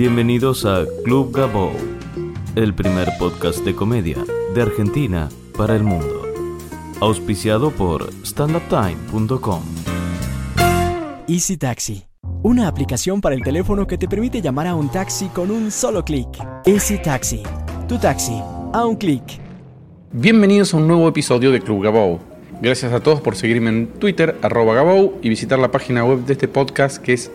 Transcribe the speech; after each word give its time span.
Bienvenidos 0.00 0.64
a 0.64 0.86
Club 1.04 1.30
Gabo, 1.30 1.72
el 2.56 2.72
primer 2.72 3.06
podcast 3.18 3.58
de 3.66 3.74
comedia 3.74 4.16
de 4.54 4.62
Argentina 4.62 5.28
para 5.58 5.76
el 5.76 5.82
mundo. 5.82 6.22
Auspiciado 7.00 7.70
por 7.70 8.08
standuptime.com. 8.24 9.62
Easy 11.28 11.58
Taxi, 11.58 12.04
una 12.42 12.66
aplicación 12.66 13.20
para 13.20 13.34
el 13.34 13.42
teléfono 13.42 13.86
que 13.86 13.98
te 13.98 14.08
permite 14.08 14.40
llamar 14.40 14.68
a 14.68 14.74
un 14.74 14.90
taxi 14.90 15.26
con 15.26 15.50
un 15.50 15.70
solo 15.70 16.02
clic. 16.02 16.28
Easy 16.64 16.96
Taxi, 16.96 17.42
tu 17.86 17.98
taxi, 17.98 18.40
a 18.72 18.86
un 18.86 18.96
clic. 18.96 19.22
Bienvenidos 20.12 20.72
a 20.72 20.78
un 20.78 20.88
nuevo 20.88 21.08
episodio 21.08 21.50
de 21.50 21.60
Club 21.60 21.82
Gabou. 21.82 22.20
Gracias 22.62 22.94
a 22.94 23.00
todos 23.00 23.20
por 23.20 23.36
seguirme 23.36 23.68
en 23.68 23.86
Twitter, 23.88 24.38
arroba 24.40 24.74
Gabou, 24.74 25.18
y 25.20 25.28
visitar 25.28 25.58
la 25.58 25.70
página 25.70 26.06
web 26.06 26.24
de 26.24 26.32
este 26.32 26.48
podcast 26.48 27.02
que 27.02 27.12
es 27.12 27.30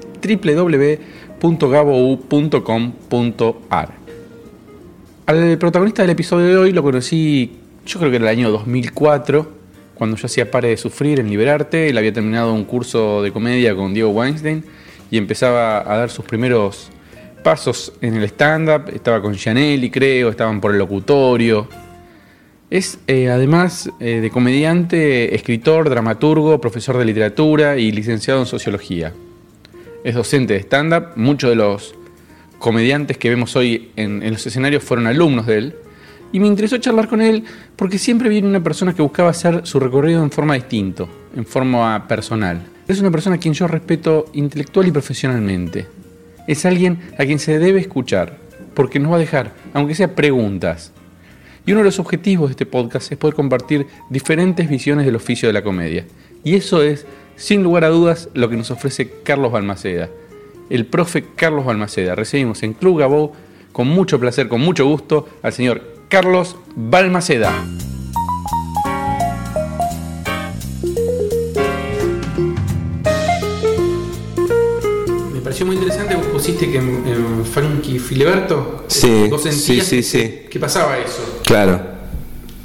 www.gabou.com.ar. 1.41 3.89
Al 5.25 5.57
protagonista 5.57 6.03
del 6.03 6.11
episodio 6.11 6.47
de 6.47 6.57
hoy 6.57 6.71
lo 6.71 6.83
conocí, 6.83 7.57
yo 7.85 7.99
creo 7.99 8.11
que 8.11 8.17
en 8.17 8.23
el 8.23 8.29
año 8.29 8.51
2004, 8.51 9.55
cuando 9.95 10.17
yo 10.17 10.27
hacía 10.27 10.51
Pare 10.51 10.69
de 10.69 10.77
Sufrir 10.77 11.19
en 11.19 11.29
Liberarte. 11.29 11.89
Él 11.89 11.97
había 11.97 12.13
terminado 12.13 12.53
un 12.53 12.65
curso 12.65 13.23
de 13.23 13.31
comedia 13.31 13.75
con 13.75 13.93
Diego 13.93 14.11
Weinstein 14.11 14.63
y 15.09 15.17
empezaba 15.17 15.79
a 15.79 15.97
dar 15.97 16.09
sus 16.09 16.25
primeros 16.25 16.89
pasos 17.43 17.93
en 18.01 18.15
el 18.15 18.23
stand-up. 18.25 18.91
Estaba 18.93 19.21
con 19.21 19.33
Gianelli, 19.33 19.89
creo, 19.89 20.29
estaban 20.29 20.61
por 20.61 20.73
el 20.73 20.77
locutorio. 20.77 21.67
Es 22.69 22.99
eh, 23.07 23.29
además 23.29 23.89
eh, 23.99 24.19
de 24.21 24.29
comediante, 24.29 25.35
escritor, 25.35 25.89
dramaturgo, 25.89 26.59
profesor 26.59 26.97
de 26.97 27.05
literatura 27.05 27.77
y 27.77 27.91
licenciado 27.91 28.41
en 28.41 28.45
sociología. 28.45 29.13
Es 30.05 30.13
docente 30.13 30.53
de 30.53 30.59
stand-up. 30.59 31.13
Muchos 31.15 31.49
de 31.49 31.55
los 31.55 31.95
comediantes 32.59 33.17
que 33.17 33.27
vemos 33.27 33.55
hoy 33.55 33.89
en, 33.95 34.19
los 34.31 34.45
escenarios 34.45 34.83
fueron 34.83 35.07
alumnos 35.07 35.47
de 35.47 35.57
él. 35.57 35.75
Y 36.31 36.39
me 36.39 36.45
interesó 36.45 36.77
charlar 36.77 37.07
con 37.07 37.23
él 37.23 37.43
porque 37.75 37.97
siempre 37.97 38.29
viene 38.29 38.47
una 38.47 38.61
persona 38.61 38.93
que 38.93 39.01
buscaba 39.01 39.31
hacer 39.31 39.61
su 39.65 39.79
recorrido 39.79 40.21
en 40.21 40.29
forma 40.29 40.53
distinta, 40.53 41.07
en 41.35 41.43
forma 41.47 42.07
personal. 42.07 42.61
Es 42.87 42.99
una 42.99 43.09
persona 43.09 43.37
a 43.37 43.39
quien 43.39 43.55
yo 43.55 43.65
respeto 43.65 44.25
intelectual 44.33 44.85
y 44.85 44.91
profesionalmente. 44.91 45.87
Es 46.47 46.67
alguien 46.67 46.99
a 47.17 47.25
quien 47.25 47.39
se 47.39 47.57
debe 47.57 47.79
escuchar, 47.79 48.37
porque 48.75 48.99
nos 48.99 49.11
va 49.11 49.15
a 49.15 49.19
dejar, 49.19 49.53
aunque 49.73 49.95
sea 49.95 50.13
preguntas, 50.13 50.91
y 51.65 51.71
uno 51.71 51.79
de 51.79 51.85
los 51.85 51.97
objetivos 51.97 52.49
de 52.49 52.51
este 52.51 52.67
podcast 52.67 53.11
es 53.11 53.17
poder 53.17 53.33
compartir 53.33 53.87
diferentes 54.11 54.69
visiones 54.69 55.03
del 55.03 55.15
oficio 55.15 55.49
de 55.49 55.53
la 55.53 55.63
comedia. 55.63 56.05
Y 56.45 56.55
eso 56.55 56.83
es, 56.83 57.07
sin 57.35 57.63
lugar 57.63 57.83
a 57.85 57.89
dudas, 57.89 58.29
lo 58.35 58.47
que 58.49 58.55
nos 58.55 58.69
ofrece 58.69 59.09
Carlos 59.23 59.51
Balmaceda. 59.51 60.09
El 60.69 60.85
profe 60.85 61.25
Carlos 61.35 61.65
Balmaceda. 61.65 62.13
Recibimos 62.13 62.61
en 62.61 62.73
Club 62.73 62.99
Gabou, 62.99 63.31
con 63.71 63.87
mucho 63.87 64.19
placer, 64.19 64.47
con 64.47 64.61
mucho 64.61 64.85
gusto, 64.85 65.27
al 65.41 65.53
señor 65.53 65.81
Carlos 66.07 66.55
Balmaceda. 66.75 67.51
Me 75.33 75.41
pareció 75.41 75.65
muy 75.65 75.75
interesante, 75.75 76.15
vos 76.15 76.25
pusiste 76.27 76.69
que 76.71 76.77
en, 76.77 77.03
en 77.07 77.45
Funky 77.45 77.99
Filiberto 77.99 78.85
Sí, 78.87 79.27
vos 79.29 79.43
sí, 79.43 79.51
sentías 79.51 79.87
sí, 79.87 79.95
que, 79.97 80.03
sí. 80.03 80.33
que 80.49 80.59
pasaba 80.59 80.97
eso, 80.97 81.39
Claro. 81.43 81.81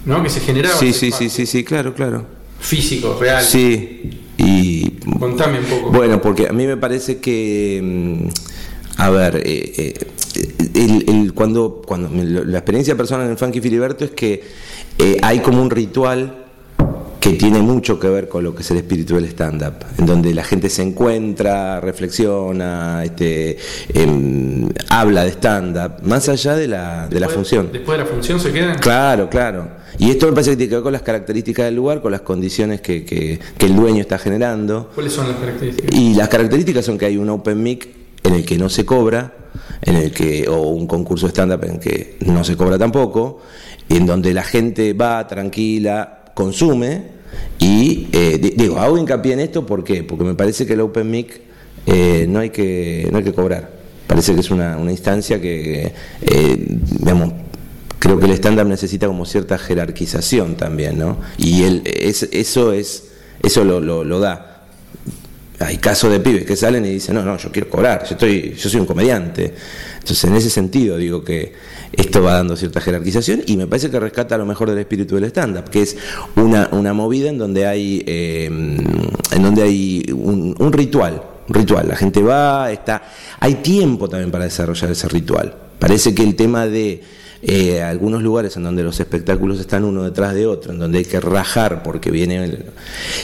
¿no? 0.05 0.22
Que 0.22 0.31
se 0.31 0.41
generaba 0.41 0.77
Sí, 0.77 0.89
ese 0.91 0.98
sí, 0.98 1.06
espacio 1.09 1.28
sí, 1.31 1.47
sí, 1.47 1.47
sí, 1.47 1.65
claro, 1.65 1.94
claro. 1.94 2.25
Físico, 2.61 3.16
real. 3.20 3.42
Sí. 3.42 4.11
Y 4.39 4.91
Contame 5.19 5.58
un 5.58 5.64
poco. 5.66 5.91
bueno, 5.91 6.20
porque 6.22 6.47
a 6.48 6.53
mí 6.53 6.66
me 6.66 6.77
parece 6.77 7.19
que, 7.19 7.80
mm, 7.83 9.00
a 9.00 9.11
ver, 9.11 9.36
eh, 9.44 9.72
eh, 9.77 9.94
el- 10.75 11.05
el- 11.08 11.34
cuando, 11.34 11.83
cuando 11.86 12.08
la 12.12 12.58
experiencia 12.58 12.97
personal 12.97 13.27
en 13.27 13.33
el 13.33 13.38
Funky 13.38 13.61
Filiberto 13.61 14.05
es 14.05 14.12
que 14.12 14.42
eh, 14.98 15.16
hay 15.22 15.41
como 15.41 15.60
un 15.62 15.71
ritual 15.71 16.37
que 17.21 17.31
tiene 17.34 17.60
mucho 17.60 17.98
que 18.00 18.09
ver 18.09 18.28
con 18.31 18.44
lo 18.44 18.54
que 18.54 18.62
es 18.62 18.71
el 18.71 18.78
espíritu 18.78 19.15
del 19.15 19.27
stand-up, 19.27 19.75
en 19.98 20.06
donde 20.06 20.32
la 20.32 20.42
gente 20.42 20.71
se 20.71 20.82
encuentra, 20.82 21.78
reflexiona, 21.81 23.03
este, 23.04 23.59
em, 23.92 24.69
habla 24.88 25.25
de 25.25 25.31
stand-up, 25.32 26.03
más 26.03 26.28
allá 26.31 26.54
de 26.56 26.66
la, 26.69 27.09
de 27.09 27.21
la 27.21 27.28
función. 27.28 27.69
Después 27.72 27.98
de 27.98 28.04
la 28.04 28.10
función 28.10 28.41
se 28.41 28.50
quedan. 28.53 28.78
Claro, 28.78 29.28
claro. 29.28 29.69
Y 30.00 30.11
esto 30.11 30.27
me 30.27 30.33
parece 30.33 30.50
que 30.53 30.56
tiene 30.56 30.71
que 30.71 30.75
ver 30.77 30.83
con 30.83 30.93
las 30.93 31.03
características 31.03 31.66
del 31.66 31.77
lugar, 31.77 32.00
con 32.00 32.11
las 32.11 32.22
condiciones 32.22 32.81
que, 32.81 33.05
que- 33.05 33.38
que 33.59 33.66
el 33.66 33.77
dueño 33.77 34.00
está 34.00 34.19
generando. 34.19 34.91
¿Cuáles 34.94 35.12
son 35.12 35.28
las 35.28 35.37
características? 35.37 35.94
Y 35.94 36.15
las 36.15 36.28
características 36.28 36.84
son 36.84 36.97
que 36.99 37.06
hay 37.06 37.16
un 37.19 37.28
open 37.28 37.62
mic 37.62 37.88
en 38.25 38.34
el 38.34 38.44
que 38.44 38.56
no 38.59 38.69
se 38.69 38.84
cobra, 38.84 39.34
en 39.83 39.97
el 39.97 40.10
que 40.10 40.49
o 40.49 40.69
un 40.71 40.87
concurso 40.87 41.27
stand-up 41.28 41.65
en 41.65 41.72
el 41.72 41.78
que 41.81 42.16
no 42.27 42.44
se 42.44 42.56
cobra 42.56 42.78
tampoco, 42.78 43.41
en 43.89 44.06
donde 44.06 44.33
la 44.34 44.43
gente 44.43 44.93
va 44.94 45.27
tranquila, 45.28 46.25
consume 46.34 47.03
y 47.59 48.09
eh, 48.12 48.39
di- 48.41 48.55
digo, 48.56 48.78
hago 48.78 48.97
hincapié 48.99 49.34
en 49.34 49.41
esto 49.41 49.65
¿por 49.66 49.84
qué? 49.84 50.03
porque 50.03 50.25
me 50.25 50.34
parece 50.34 50.66
que 50.66 50.72
el 50.75 50.81
open 50.81 51.10
mic 51.10 51.41
eh, 51.87 52.27
no 52.28 52.39
hay 52.41 52.50
que 52.50 53.09
no 53.12 53.19
hay 53.19 53.25
que 53.25 53.33
cobrar. 53.33 53.71
Parece 54.06 54.34
que 54.34 54.41
es 54.41 54.50
una, 54.50 54.77
una 54.77 54.91
instancia 54.91 55.41
que 55.41 55.93
eh, 56.22 56.66
digamos 56.99 57.33
creo 58.00 58.19
que 58.19 58.27
el 58.27 58.33
stand-up 58.33 58.66
necesita 58.66 59.06
como 59.06 59.25
cierta 59.25 59.56
jerarquización 59.59 60.56
también, 60.56 60.99
¿no? 60.99 61.19
Y 61.38 61.62
él, 61.62 61.83
es, 61.84 62.25
eso 62.33 62.72
es 62.72 63.05
eso 63.43 63.65
lo, 63.65 64.21
da 64.21 64.47
hay 65.61 65.77
casos 65.77 66.10
de 66.10 66.21
pibes 66.21 66.47
que 66.47 66.56
salen 66.56 66.87
y 66.87 66.89
dicen, 66.94 67.15
no, 67.15 67.22
no, 67.22 67.37
yo 67.37 67.53
quiero 67.53 67.69
cobrar, 67.69 68.05
yo, 68.05 68.12
estoy, 68.12 68.55
yo 68.55 68.71
soy 68.71 68.81
un 68.81 68.87
comediante. 68.87 69.53
Entonces, 69.99 70.25
en 70.25 70.34
ese 70.34 70.49
sentido, 70.49 70.97
digo 70.97 71.22
que 71.22 71.53
esto 71.93 72.22
va 72.22 72.33
dando 72.33 72.56
cierta 72.56 72.81
jerarquización 72.81 73.43
y 73.44 73.59
me 73.59 73.66
parece 73.66 73.91
que 73.91 74.00
rescata 74.00 74.39
lo 74.39 74.47
mejor 74.47 74.71
del 74.71 74.78
espíritu 74.78 75.16
del 75.16 75.25
stand-up, 75.25 75.69
que 75.69 75.83
es 75.83 75.99
una, 76.37 76.71
una 76.72 76.94
movida 76.94 77.28
en 77.28 77.37
donde 77.37 77.66
hay, 77.66 78.03
eh, 78.06 78.47
en 78.47 79.43
donde 79.43 79.62
hay 79.62 80.06
un, 80.15 80.56
un 80.59 80.72
ritual, 80.72 81.22
un 81.47 81.55
ritual. 81.55 81.89
La 81.89 81.97
gente 81.97 82.22
va, 82.22 82.72
está, 82.72 83.03
hay 83.39 83.56
tiempo 83.56 84.09
también 84.09 84.31
para 84.31 84.44
desarrollar 84.44 84.91
ese 84.91 85.09
ritual. 85.09 85.55
Parece 85.78 86.15
que 86.15 86.22
el 86.22 86.37
tema 86.37 86.66
de 86.66 87.03
eh, 87.43 87.81
algunos 87.83 88.23
lugares 88.23 88.56
en 88.56 88.62
donde 88.65 88.83
los 88.83 89.01
espectáculos 89.01 89.59
están 89.61 89.84
uno 89.84 90.03
detrás 90.05 90.34
de 90.34 90.47
otro, 90.47 90.73
en 90.73 90.78
donde 90.78 90.99
hay 90.99 91.05
que 91.05 91.21
rajar 91.21 91.83
porque 91.83 92.11
viene 92.11 92.45
el... 92.45 92.65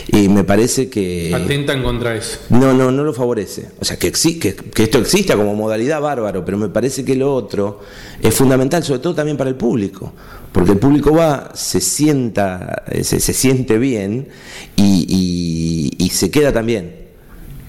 Y 0.08 0.28
me 0.28 0.42
parece 0.44 0.88
que... 0.88 1.34
Atentan 1.34 1.82
contra 1.82 2.14
eso. 2.16 2.38
No, 2.50 2.72
no, 2.72 2.90
no 2.90 3.04
lo 3.04 3.12
favorece. 3.12 3.68
O 3.78 3.84
sea, 3.84 3.98
que, 3.98 4.12
exi- 4.12 4.38
que, 4.38 4.54
que 4.54 4.84
esto 4.84 4.98
exista 4.98 5.36
como 5.36 5.54
modalidad 5.54 6.00
bárbaro, 6.00 6.44
pero 6.44 6.56
me 6.58 6.68
parece 6.68 7.04
que 7.04 7.14
lo 7.14 7.34
otro 7.34 7.80
es 8.22 8.34
fundamental, 8.34 8.82
sobre 8.82 9.00
todo 9.00 9.14
también 9.14 9.36
para 9.36 9.50
el 9.50 9.56
público. 9.56 10.12
Porque 10.52 10.72
el 10.72 10.78
público 10.78 11.12
va, 11.12 11.50
se 11.54 11.80
sienta, 11.82 12.84
eh, 12.90 13.04
se, 13.04 13.20
se 13.20 13.34
siente 13.34 13.76
bien 13.76 14.28
y, 14.76 15.92
y- 15.98 16.04
y 16.04 16.08
se 16.10 16.30
queda 16.30 16.52
también. 16.52 17.05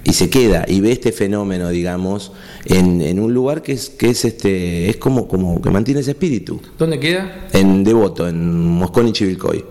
Y 0.07 0.13
se 0.13 0.29
queda 0.29 0.63
y 0.68 0.79
ve 0.79 0.94
este 0.94 1.12
fenómeno, 1.12 1.68
digamos, 1.69 2.31
en, 2.66 3.01
en 3.01 3.19
un 3.19 3.34
lugar 3.34 3.62
que 3.62 3.73
es, 3.73 3.90
que 3.90 4.09
es 4.12 4.23
este, 4.23 4.90
es 4.90 4.95
como, 4.95 5.28
como 5.28 5.62
que 5.62 5.69
mantiene 5.69 6.00
ese 6.00 6.12
espíritu. 6.12 6.62
¿Dónde 6.79 6.97
queda? 6.97 7.50
En 7.51 7.84
Devoto, 7.84 8.28
en 8.28 8.56
Moscón 8.69 9.09
y 9.09 9.12
Chivilcoy. 9.12 9.66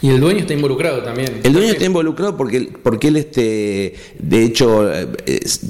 Y 0.00 0.08
el 0.08 0.20
dueño 0.20 0.40
está 0.40 0.54
involucrado 0.54 1.02
también. 1.02 1.40
El 1.44 1.52
dueño 1.52 1.72
está 1.72 1.84
involucrado 1.84 2.36
porque, 2.36 2.56
él- 2.56 2.70
porque 2.82 3.08
él, 3.08 3.16
este, 3.16 3.94
de 4.18 4.42
hecho, 4.44 4.90
eh, 4.92 5.06
es- 5.26 5.60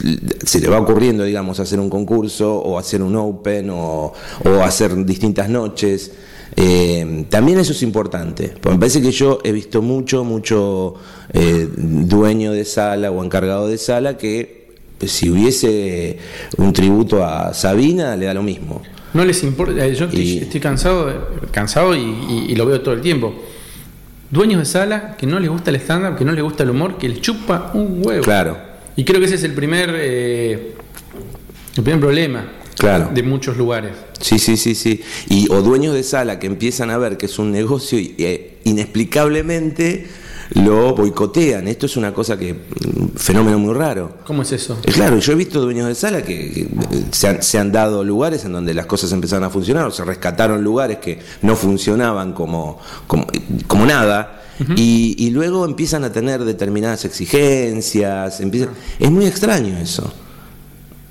se 0.44 0.60
le 0.60 0.68
va 0.68 0.78
ocurriendo, 0.80 1.24
digamos, 1.24 1.58
hacer 1.60 1.80
un 1.80 1.90
concurso 1.90 2.54
o 2.58 2.78
hacer 2.78 3.02
un 3.02 3.16
open 3.16 3.68
o, 3.70 4.12
o 4.44 4.48
hacer 4.62 5.04
distintas 5.04 5.48
noches. 5.50 6.12
Eh, 6.56 7.24
también 7.30 7.58
eso 7.58 7.72
es 7.72 7.82
importante, 7.82 8.48
porque 8.60 8.74
me 8.76 8.80
parece 8.80 9.00
que 9.00 9.10
yo 9.10 9.38
he 9.42 9.52
visto 9.52 9.80
mucho, 9.80 10.22
mucho 10.24 10.94
eh, 11.32 11.66
dueño 11.76 12.52
de 12.52 12.64
sala 12.64 13.10
o 13.10 13.24
encargado 13.24 13.68
de 13.68 13.78
sala 13.78 14.18
que 14.18 14.70
pues, 14.98 15.12
si 15.12 15.30
hubiese 15.30 16.18
un 16.58 16.72
tributo 16.72 17.24
a 17.24 17.54
Sabina 17.54 18.16
le 18.16 18.26
da 18.26 18.34
lo 18.34 18.42
mismo. 18.42 18.82
No 19.14 19.24
les 19.24 19.42
importa. 19.42 19.84
eh, 19.86 19.94
Yo 19.94 20.06
estoy, 20.06 20.20
Y- 20.20 20.38
estoy 20.38 20.60
cansado, 20.60 21.10
cansado 21.50 21.94
y, 21.96 22.00
y- 22.00 22.46
y 22.50 22.54
lo 22.56 22.66
veo 22.66 22.80
todo 22.82 22.94
el 22.94 23.00
tiempo. 23.00 23.34
Dueños 24.30 24.58
de 24.60 24.64
sala 24.66 25.16
que 25.18 25.26
no 25.26 25.38
les 25.40 25.50
gusta 25.50 25.70
el 25.70 25.76
stand-up, 25.76 26.16
que 26.16 26.24
no 26.24 26.32
les 26.32 26.42
gusta 26.42 26.62
el 26.62 26.70
humor, 26.70 26.96
que 26.98 27.08
les 27.08 27.20
chupa 27.20 27.70
un 27.74 28.00
huevo. 28.04 28.22
Claro, 28.22 28.56
Y 28.96 29.04
creo 29.04 29.20
que 29.20 29.26
ese 29.26 29.36
es 29.36 29.44
el 29.44 29.52
primer, 29.54 29.90
eh, 29.94 30.74
el 31.76 31.82
primer 31.82 32.00
problema 32.00 32.44
claro. 32.78 33.10
de 33.12 33.22
muchos 33.22 33.56
lugares. 33.56 33.92
Sí, 34.22 34.38
sí, 34.38 34.56
sí, 34.56 34.74
sí. 34.74 35.00
Y, 35.28 35.50
o 35.52 35.62
dueños 35.62 35.94
de 35.94 36.02
sala 36.02 36.38
que 36.38 36.46
empiezan 36.46 36.90
a 36.90 36.96
ver 36.96 37.16
que 37.18 37.26
es 37.26 37.38
un 37.38 37.50
negocio 37.50 37.98
y 37.98 38.14
eh, 38.18 38.58
inexplicablemente 38.64 40.06
lo 40.54 40.94
boicotean. 40.94 41.66
Esto 41.66 41.86
es 41.86 41.96
una 41.96 42.14
cosa 42.14 42.38
que, 42.38 42.54
mm, 42.54 43.16
fenómeno 43.16 43.58
muy 43.58 43.74
raro. 43.74 44.18
¿Cómo 44.24 44.42
es 44.42 44.52
eso? 44.52 44.78
Eh, 44.84 44.92
Claro, 44.92 45.18
yo 45.18 45.32
he 45.32 45.34
visto 45.34 45.60
dueños 45.60 45.88
de 45.88 45.94
sala 45.94 46.22
que, 46.22 46.52
que, 46.52 46.60
eh, 46.62 47.04
se, 47.10 47.28
han, 47.28 47.42
se 47.42 47.58
han 47.58 47.72
dado 47.72 48.04
lugares 48.04 48.44
en 48.44 48.52
donde 48.52 48.74
las 48.74 48.86
cosas 48.86 49.10
empezaron 49.12 49.44
a 49.44 49.50
funcionar, 49.50 49.86
o 49.86 49.90
se 49.90 50.04
rescataron 50.04 50.62
lugares 50.62 50.98
que 50.98 51.18
no 51.42 51.56
funcionaban 51.56 52.32
como, 52.32 52.78
como, 53.06 53.26
como 53.66 53.86
nada, 53.86 54.38
y, 54.76 55.16
y 55.18 55.30
luego 55.30 55.64
empiezan 55.64 56.04
a 56.04 56.12
tener 56.12 56.44
determinadas 56.44 57.04
exigencias, 57.04 58.40
empiezan, 58.40 58.70
es 59.00 59.10
muy 59.10 59.26
extraño 59.26 59.76
eso. 59.78 60.12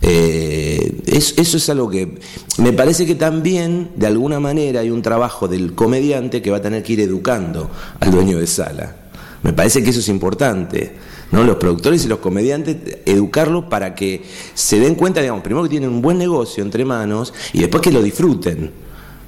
Eh, 0.02 1.02
es- 1.06 1.36
eso 1.38 1.58
es 1.58 1.70
algo 1.70 1.90
que 1.90 2.16
me 2.58 2.74
parece 2.74 3.06
que 3.06 3.16
también, 3.16 3.92
de 3.96 4.08
alguna 4.08 4.40
manera, 4.40 4.80
hay 4.82 4.90
un 4.90 5.02
trabajo 5.02 5.48
del 5.48 5.74
comediante 5.74 6.42
que 6.42 6.50
va 6.52 6.58
a 6.58 6.62
tener 6.62 6.82
que 6.84 6.94
ir 6.94 7.02
educando 7.02 7.70
al 8.00 8.12
dueño 8.12 8.40
de 8.40 8.48
sala. 8.48 8.96
Me 9.44 9.54
parece 9.54 9.84
que 9.84 9.90
eso 9.92 10.00
es 10.00 10.10
importante. 10.10 10.94
¿no? 11.32 11.44
Los 11.46 11.56
productores 11.56 12.04
y 12.04 12.10
los 12.10 12.20
comediantes, 12.20 12.76
educarlos 13.06 13.66
para 13.66 13.96
que 13.96 14.22
se 14.54 14.80
den 14.80 14.96
cuenta, 14.96 15.22
digamos, 15.22 15.44
primero 15.44 15.64
que 15.64 15.70
tienen 15.70 15.90
un 15.90 16.02
buen 16.02 16.18
negocio 16.18 16.62
entre 16.62 16.84
manos 16.84 17.34
y 17.54 17.60
después 17.60 17.82
que 17.82 17.92
lo 17.92 18.02
disfruten. 18.04 18.70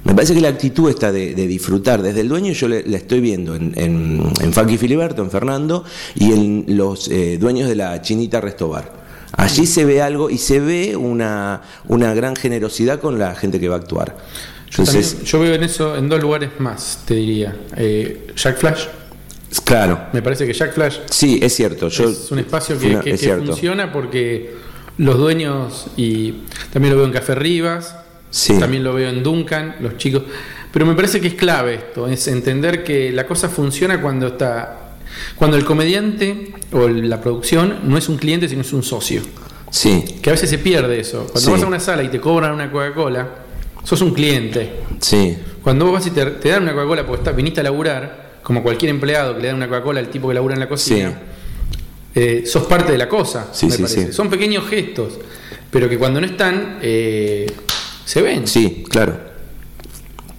Me 0.04 0.14
parece 0.14 0.34
que 0.34 0.42
la 0.42 0.48
actitud 0.50 0.90
está 0.90 1.10
de, 1.10 1.34
disfrutar. 1.34 2.02
Desde 2.02 2.20
el 2.20 2.28
dueño 2.28 2.52
yo 2.52 2.68
la 2.68 2.96
estoy 2.98 3.20
viendo 3.20 3.54
en, 3.54 3.72
en, 3.76 4.22
en 4.38 4.52
Funky 4.52 4.76
Filiberto, 4.76 5.22
en 5.22 5.30
Fernando, 5.30 5.82
y 6.14 6.32
en 6.32 6.64
los 6.68 7.08
eh, 7.08 7.38
dueños 7.38 7.70
de 7.70 7.74
la 7.76 8.02
Chinita 8.02 8.38
Restobar. 8.42 9.03
Allí 9.36 9.66
se 9.66 9.84
ve 9.84 10.00
algo 10.02 10.30
y 10.30 10.38
se 10.38 10.60
ve 10.60 10.96
una, 10.96 11.62
una 11.88 12.14
gran 12.14 12.36
generosidad 12.36 13.00
con 13.00 13.18
la 13.18 13.34
gente 13.34 13.58
que 13.60 13.68
va 13.68 13.76
a 13.76 13.78
actuar. 13.78 14.16
Yo, 14.70 14.82
Entonces, 14.82 15.08
también- 15.10 15.26
yo 15.26 15.40
veo 15.40 15.54
en 15.54 15.62
eso 15.64 15.96
en 15.96 16.08
dos 16.08 16.20
lugares 16.20 16.50
más, 16.58 17.00
te 17.06 17.14
diría. 17.14 17.56
Eh, 17.76 18.28
Jack 18.36 18.58
Flash, 18.58 18.86
claro, 19.64 20.06
me 20.12 20.22
parece 20.22 20.46
que 20.46 20.52
Jack 20.52 20.72
Flash 20.74 20.98
sí, 21.10 21.38
es 21.42 21.54
cierto. 21.54 21.88
Yo, 21.88 22.08
es 22.08 22.30
un 22.32 22.38
espacio 22.40 22.78
que, 22.78 22.88
que- 22.88 22.96
es 22.96 23.02
que 23.02 23.18
cierto. 23.18 23.46
funciona 23.46 23.92
porque 23.92 24.54
los 24.98 25.16
dueños, 25.18 25.86
y 25.96 26.42
también 26.72 26.92
lo 26.94 26.98
veo 26.98 27.06
en 27.06 27.12
Café 27.12 27.34
Rivas, 27.34 27.96
Sí. 28.30 28.58
también 28.58 28.82
lo 28.82 28.92
veo 28.94 29.10
en 29.10 29.22
Duncan, 29.22 29.76
los 29.80 29.96
chicos. 29.96 30.22
Pero 30.72 30.86
me 30.86 30.94
parece 30.94 31.20
que 31.20 31.28
es 31.28 31.34
clave 31.34 31.74
esto, 31.74 32.08
es 32.08 32.26
entender 32.26 32.82
que 32.82 33.12
la 33.12 33.26
cosa 33.26 33.48
funciona 33.48 34.00
cuando 34.00 34.26
está. 34.28 34.83
Cuando 35.36 35.56
el 35.56 35.64
comediante 35.64 36.52
o 36.72 36.88
la 36.88 37.20
producción 37.20 37.80
no 37.84 37.96
es 37.98 38.08
un 38.08 38.16
cliente, 38.16 38.48
sino 38.48 38.62
es 38.62 38.72
un 38.72 38.82
socio. 38.82 39.22
Sí, 39.70 40.04
Que 40.22 40.30
a 40.30 40.32
veces 40.34 40.50
se 40.50 40.58
pierde 40.58 41.00
eso. 41.00 41.24
Cuando 41.32 41.40
Sí. 41.40 41.50
vas 41.50 41.62
a 41.62 41.66
una 41.66 41.80
sala 41.80 42.02
y 42.04 42.08
te 42.08 42.20
cobran 42.20 42.52
una 42.52 42.70
Coca-Cola, 42.70 43.28
sos 43.82 44.00
un 44.02 44.12
cliente. 44.14 44.72
sí, 45.00 45.36
Cuando 45.62 45.86
vos 45.86 45.94
vas 45.94 46.06
y 46.06 46.10
te, 46.10 46.24
te 46.26 46.50
dan 46.50 46.62
una 46.62 46.72
Coca-Cola 46.74 47.06
porque 47.06 47.20
estás, 47.22 47.34
viniste 47.34 47.60
a 47.60 47.64
laburar, 47.64 48.38
como 48.42 48.62
cualquier 48.62 48.90
empleado 48.90 49.34
que 49.34 49.40
le 49.42 49.48
dan 49.48 49.56
una 49.56 49.66
Coca-Cola 49.68 50.00
al 50.00 50.08
tipo 50.10 50.28
que 50.28 50.34
labura 50.34 50.54
en 50.54 50.60
la 50.60 50.68
cocina, 50.68 51.08
Sí. 51.08 51.80
eh, 52.20 52.44
sos 52.46 52.64
parte 52.66 52.92
de 52.92 52.98
la 52.98 53.08
cosa, 53.08 53.48
Sí, 53.52 53.66
me 53.66 53.72
sí, 53.72 53.82
parece. 53.82 54.06
sí. 54.08 54.12
Son 54.12 54.28
pequeños 54.30 54.68
gestos, 54.68 55.14
pero 55.70 55.88
que 55.88 55.98
cuando 55.98 56.20
no 56.20 56.26
están, 56.26 56.78
eh, 56.82 57.46
se 58.04 58.22
ven. 58.22 58.46
sí, 58.46 58.84
claro. 58.88 59.18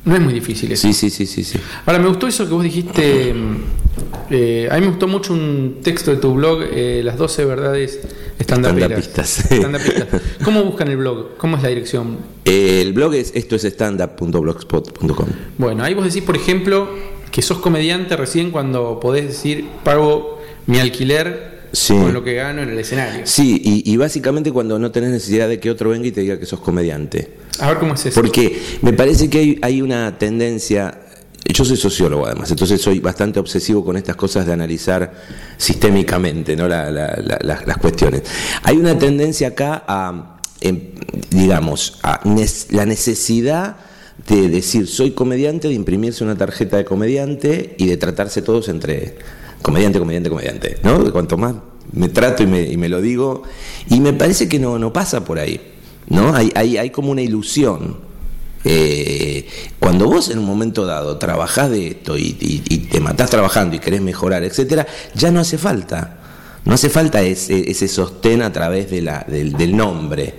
No 0.06 0.14
es 0.16 0.22
muy 0.22 0.34
difícil 0.34 0.72
eso. 0.72 0.88
Sí, 0.88 0.94
sí, 0.94 1.10
sí, 1.10 1.26
sí, 1.26 1.44
sí. 1.44 1.60
Ahora, 1.88 1.98
me 2.00 2.08
gustó 2.08 2.28
eso 2.28 2.48
que 2.48 2.54
vos 2.54 2.64
dijiste. 2.64 3.34
Eh, 4.30 4.68
a 4.72 4.76
mí 4.76 4.82
me 4.82 4.88
gustó 4.88 5.08
mucho 5.08 5.34
un 5.34 5.80
texto 5.84 6.12
de 6.12 6.18
tu 6.18 6.34
blog, 6.34 6.60
eh, 6.72 7.02
Las 7.04 7.18
12 7.18 7.46
verdades. 7.46 8.00
Estandapistas. 8.40 9.46
¿Cómo 10.44 10.64
buscan 10.64 10.88
el 10.90 10.98
blog? 10.98 11.38
¿Cómo 11.38 11.58
es 11.58 11.64
la 11.64 11.70
dirección? 11.70 12.18
Eh, 12.46 12.82
el 12.82 12.94
blog 12.94 13.14
es 13.16 13.32
esto 13.36 13.56
es 13.56 13.64
standup.blogspot.com. 13.64 15.28
Bueno, 15.58 15.84
ahí 15.84 15.94
vos 15.94 16.06
decís, 16.06 16.24
por 16.24 16.36
ejemplo, 16.36 16.90
que 17.32 17.42
sos 17.42 17.60
comediante 17.60 18.16
recién 18.18 18.52
cuando 18.52 19.00
podés 19.00 19.28
decir 19.28 19.66
pago 19.84 20.42
mi 20.68 20.80
alquiler 20.80 21.56
Sí. 21.72 21.94
con 21.94 22.14
lo 22.14 22.24
que 22.24 22.36
gano 22.36 22.62
en 22.62 22.70
el 22.70 22.80
escenario. 22.80 23.22
Sí, 23.26 23.62
y, 23.62 23.92
y 23.92 23.98
básicamente 23.98 24.50
cuando 24.54 24.80
no 24.80 24.92
tenés 24.92 25.10
necesidad 25.10 25.50
de 25.50 25.60
que 25.60 25.70
otro 25.70 25.90
venga 25.90 26.08
y 26.08 26.12
te 26.14 26.22
diga 26.22 26.40
que 26.40 26.46
sos 26.46 26.62
comediante. 26.62 27.32
A 27.60 27.68
ver 27.68 27.80
cómo 27.80 27.96
es 27.96 28.06
eso. 28.06 28.22
Porque 28.22 28.58
me 28.82 28.94
parece 28.94 29.30
que 29.30 29.40
hay, 29.40 29.60
hay 29.62 29.82
una 29.82 30.18
tendencia, 30.18 31.02
yo 31.54 31.64
soy 31.64 31.78
sociólogo 31.78 32.26
además, 32.26 32.50
entonces 32.52 32.82
soy 32.82 33.00
bastante 33.00 33.40
obsesivo 33.40 33.84
con 33.86 33.98
estas 33.98 34.16
cosas 34.16 34.46
de 34.46 34.54
analizar 34.54 35.14
sistémicamente 35.58 36.56
¿no? 36.56 36.68
La- 36.68 36.90
la- 36.92 37.16
la- 37.24 37.38
la- 37.42 37.62
las 37.66 37.78
cuestiones. 37.78 38.24
Hay 38.64 38.78
una 38.78 38.98
tendencia 38.98 39.50
acá 39.50 39.84
a, 39.88 40.38
em, 40.62 40.80
digamos, 41.30 42.00
a 42.04 42.20
la 42.72 42.86
necesidad 42.86 43.78
de 44.28 44.50
decir 44.50 44.88
soy 44.88 45.12
comediante, 45.12 45.68
de 45.68 45.74
imprimirse 45.74 46.24
una 46.24 46.36
tarjeta 46.38 46.78
de 46.78 46.86
comediante 46.86 47.76
y 47.78 47.88
de 47.88 47.98
tratarse 47.98 48.42
todos 48.42 48.70
entre 48.70 49.18
comediante, 49.62 50.00
comediante, 50.00 50.30
comediante. 50.30 50.78
¿no? 50.84 51.12
Cuanto 51.12 51.38
más 51.38 51.54
me 51.92 52.10
trato 52.10 52.42
y 52.44 52.48
me, 52.48 52.64
y 52.64 52.78
me 52.78 52.90
lo 52.90 53.02
digo, 53.02 53.44
y 53.90 54.00
me 54.00 54.14
parece 54.14 54.48
que 54.50 54.58
no, 54.60 54.80
no 54.80 54.92
pasa 54.94 55.24
por 55.24 55.38
ahí. 55.40 55.62
¿no? 56.08 56.34
Hay, 56.36 56.52
hay, 56.56 56.78
hay 56.78 56.90
como 56.90 57.12
una 57.12 57.22
ilusión. 57.22 58.05
Eh, 58.68 59.48
cuando 59.80 60.06
vos 60.06 60.30
en 60.30 60.40
un 60.40 60.46
momento 60.46 60.86
dado 60.86 61.18
trabajás 61.20 61.70
de 61.70 61.88
esto 61.90 62.18
y, 62.18 62.36
y- 62.40 62.78
te 62.90 63.00
matás 63.00 63.30
trabajando 63.30 63.76
y 63.76 63.80
querés 63.80 64.02
mejorar, 64.02 64.44
etcétera, 64.44 64.88
ya 65.14 65.30
no 65.32 65.40
hace 65.40 65.58
falta. 65.58 66.20
No 66.66 66.74
hace 66.74 66.90
falta 66.90 67.22
ese, 67.22 67.70
ese 67.70 67.88
sostén 67.88 68.42
a 68.42 68.52
través 68.52 68.90
de 68.90 69.02
la, 69.04 69.24
del, 69.28 69.54
del 69.54 69.76
nombre. 69.78 70.34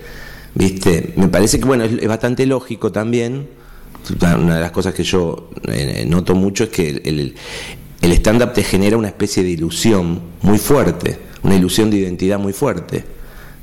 ¿Viste? 0.54 1.12
Me 1.16 1.28
parece 1.28 1.58
que 1.60 1.66
bueno, 1.66 1.84
es, 1.84 1.92
es 1.92 2.08
bastante 2.08 2.46
lógico 2.46 2.90
también. 2.90 3.46
Una 4.20 4.56
de 4.56 4.60
las 4.60 4.70
cosas 4.72 4.92
que 4.94 5.04
yo 5.04 5.50
eh, 5.68 6.04
noto 6.08 6.34
mucho 6.34 6.64
es 6.64 6.70
que 6.70 6.88
el, 6.90 7.02
el- 7.04 7.34
el 8.02 8.12
stand-up 8.12 8.52
te 8.52 8.62
genera 8.62 8.96
una 8.96 9.08
especie 9.08 9.42
de 9.42 9.50
ilusión 9.50 10.20
muy 10.42 10.58
fuerte, 10.58 11.18
una 11.42 11.56
ilusión 11.56 11.90
de 11.90 11.96
identidad 11.98 12.38
muy 12.38 12.52
fuerte. 12.52 13.04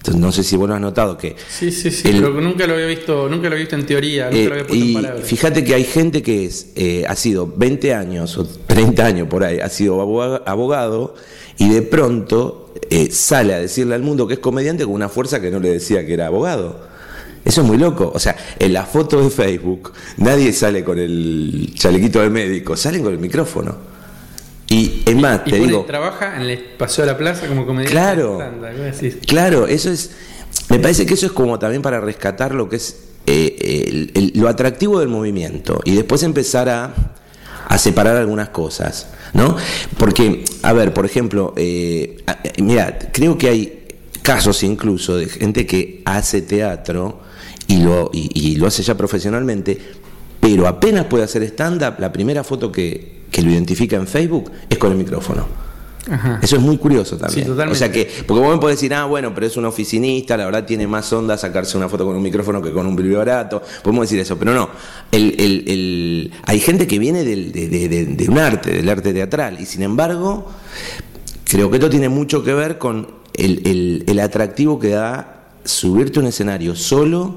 Entonces, 0.03 0.19
no 0.21 0.33
sé 0.33 0.43
si 0.43 0.57
vos 0.57 0.67
lo 0.67 0.75
has 0.75 0.81
notado 0.81 1.17
que 1.17 1.37
Sí, 1.49 1.71
sí, 1.71 1.89
sí, 1.89 2.09
el- 2.09 2.17
pero 2.19 2.41
nunca 2.41 2.67
lo 2.67 2.73
había 2.73 2.87
visto, 2.87 3.29
nunca 3.29 3.43
lo 3.43 3.53
había 3.53 3.59
visto 3.61 3.77
en 3.77 3.85
teoría, 3.85 4.25
nunca 4.25 4.37
eh, 4.37 4.45
lo 4.47 4.51
había 4.51 4.67
puesto 4.67 4.83
en 4.83 4.89
y 4.89 4.93
palabras. 4.95 5.23
fíjate 5.25 5.63
que 5.63 5.73
hay 5.75 5.85
gente 5.85 6.21
que 6.21 6.43
es, 6.45 6.67
eh, 6.75 7.05
ha 7.07 7.15
sido 7.15 7.47
20 7.55 7.93
años 7.93 8.37
o 8.37 8.45
30 8.45 9.05
años 9.05 9.29
por 9.29 9.45
ahí, 9.45 9.59
ha 9.61 9.69
sido 9.69 10.01
aboga- 10.01 10.43
abogado 10.45 11.15
y 11.57 11.69
de 11.69 11.83
pronto 11.83 12.73
eh, 12.89 13.09
sale 13.11 13.53
a 13.53 13.59
decirle 13.59 13.95
al 13.95 14.01
mundo 14.01 14.27
que 14.27 14.33
es 14.33 14.39
comediante 14.41 14.83
con 14.83 14.93
una 14.93 15.07
fuerza 15.07 15.39
que 15.39 15.49
no 15.49 15.59
le 15.61 15.69
decía 15.69 16.05
que 16.05 16.13
era 16.15 16.27
abogado. 16.27 16.91
Eso 17.45 17.61
es 17.61 17.67
muy 17.67 17.77
loco. 17.77 18.11
O 18.13 18.19
sea, 18.19 18.35
en 18.59 18.73
la 18.73 18.85
foto 18.85 19.21
de 19.21 19.29
Facebook 19.29 19.93
nadie 20.17 20.51
sale 20.53 20.83
con 20.83 20.97
el 20.99 21.71
chalequito 21.75 22.19
de 22.21 22.29
médico, 22.29 22.75
salen 22.75 23.03
con 23.03 23.13
el 23.13 23.19
micrófono. 23.19 23.75
Y 24.69 25.03
es 25.05 25.15
más, 25.15 25.41
y 25.45 25.51
te 25.51 25.57
pone- 25.57 25.67
digo, 25.71 25.85
trabaja 25.85 26.35
en 26.37 26.43
el 26.49 26.57
paseo 26.77 27.05
de 27.05 27.11
la 27.11 27.17
plaza 27.17 27.47
como 27.47 27.65
comediante. 27.65 27.91
Claro. 27.91 28.33
estándar, 28.41 28.73
¿qué 28.75 28.81
decís? 28.81 29.17
Claro, 29.27 29.67
eso 29.67 29.91
es. 29.91 30.11
Me 30.69 30.79
parece 30.79 31.05
que 31.05 31.13
eso 31.15 31.25
es 31.25 31.31
como 31.31 31.59
también 31.59 31.81
para 31.81 31.99
rescatar 31.99 32.53
lo 32.55 32.69
que 32.69 32.77
es 32.77 32.97
eh, 33.25 33.85
el- 33.87 34.11
el- 34.15 34.31
lo 34.35 34.49
atractivo 34.49 34.99
del 34.99 35.07
movimiento 35.09 35.79
y 35.85 35.95
después 35.95 36.23
empezar 36.23 36.67
a, 36.69 36.93
a 37.67 37.77
separar 37.77 38.17
algunas 38.17 38.49
cosas, 38.49 39.07
¿no? 39.33 39.55
Porque, 39.97 40.43
a 40.61 40.73
ver, 40.73 40.93
por 40.93 41.05
ejemplo, 41.05 41.53
eh, 41.55 42.17
eh, 42.43 42.61
mira, 42.61 42.97
creo 43.13 43.37
que 43.37 43.47
hay 43.49 43.87
casos 44.21 44.61
incluso 44.63 45.15
de 45.15 45.27
gente 45.27 45.65
que 45.65 46.01
hace 46.05 46.41
teatro 46.41 47.21
y 47.67 47.77
lo, 47.81 48.09
y, 48.13 48.29
y 48.33 48.55
lo 48.57 48.67
hace 48.67 48.83
ya 48.83 48.95
profesionalmente, 48.97 49.77
pero 50.41 50.67
apenas 50.67 51.05
puede 51.05 51.23
hacer 51.23 51.43
stand-up, 51.43 51.95
la 51.99 52.11
primera 52.11 52.43
foto 52.43 52.71
que, 52.73 53.22
que 53.33 53.41
lo 53.41 53.51
identifica 53.51 53.97
en 53.97 54.07
Facebook 54.07 54.49
es 54.69 54.77
con 54.77 54.91
el 54.91 54.97
micrófono. 54.97 55.45
Ajá. 56.09 56.39
Eso 56.43 56.57
es 56.57 56.61
muy 56.61 56.77
curioso 56.77 57.15
también. 57.17 57.45
Sí, 57.45 57.49
totalmente. 57.49 57.75
O 57.75 57.79
sea 57.79 57.89
que, 57.91 58.09
porque 58.27 58.41
vos 58.43 58.53
me 58.53 58.59
podés 58.59 58.75
decir, 58.77 58.93
ah, 58.93 59.05
bueno, 59.05 59.33
pero 59.33 59.47
es 59.47 59.55
un 59.57 59.63
oficinista, 59.65 60.35
la 60.35 60.43
verdad 60.45 60.65
tiene 60.65 60.85
más 60.85 61.11
onda 61.13 61.37
sacarse 61.37 61.77
una 61.77 61.87
foto 61.89 62.05
con 62.05 62.15
un 62.15 62.21
micrófono 62.21 62.61
que 62.61 62.71
con 62.73 62.85
un 62.85 62.95
brillo 62.95 63.17
barato. 63.19 63.61
Podemos 63.81 64.03
decir 64.03 64.19
eso, 64.19 64.37
pero 64.37 64.53
no. 64.53 64.69
El, 65.11 65.33
el- 65.39 65.63
el- 65.67 66.31
hay 66.45 66.59
gente 66.59 66.87
que 66.87 66.99
viene 66.99 67.23
del- 67.23 67.51
de, 67.53 67.69
de- 67.69 67.87
de- 67.89 68.05
de 68.05 68.29
un 68.29 68.37
arte, 68.37 68.71
del 68.71 68.87
arte 68.89 69.13
teatral, 69.13 69.59
y 69.61 69.65
sin 69.65 69.81
embargo, 69.81 70.45
creo 71.45 71.69
que 71.69 71.77
esto 71.77 71.89
tiene 71.89 72.09
mucho 72.09 72.43
que 72.43 72.53
ver 72.53 72.77
con 72.77 73.07
el, 73.33 73.61
el- 73.65 74.03
el 74.07 74.19
atractivo 74.19 74.79
que 74.79 74.89
da 74.89 75.45
subirte 75.63 76.19
a 76.19 76.21
un 76.21 76.27
escenario 76.27 76.75
solo 76.75 77.35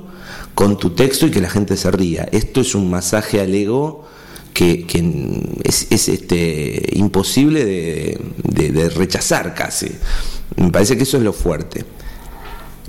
con 0.56 0.76
tu 0.76 0.90
texto 0.90 1.26
y 1.26 1.30
que 1.30 1.40
la 1.40 1.50
gente 1.50 1.76
se 1.76 1.90
ría. 1.92 2.28
Esto 2.32 2.60
es 2.62 2.74
un 2.74 2.90
masaje 2.90 3.40
al 3.40 3.54
ego 3.54 4.04
que, 4.56 4.86
es, 5.64 5.86
es, 5.90 6.08
este, 6.08 6.82
imposible 6.92 7.64
de, 7.66 8.88
rechazar 8.88 9.54
casi. 9.54 9.90
Me 10.56 10.70
parece 10.70 10.96
que 10.96 11.02
eso 11.02 11.18
es 11.18 11.22
lo 11.22 11.34
fuerte. 11.34 11.84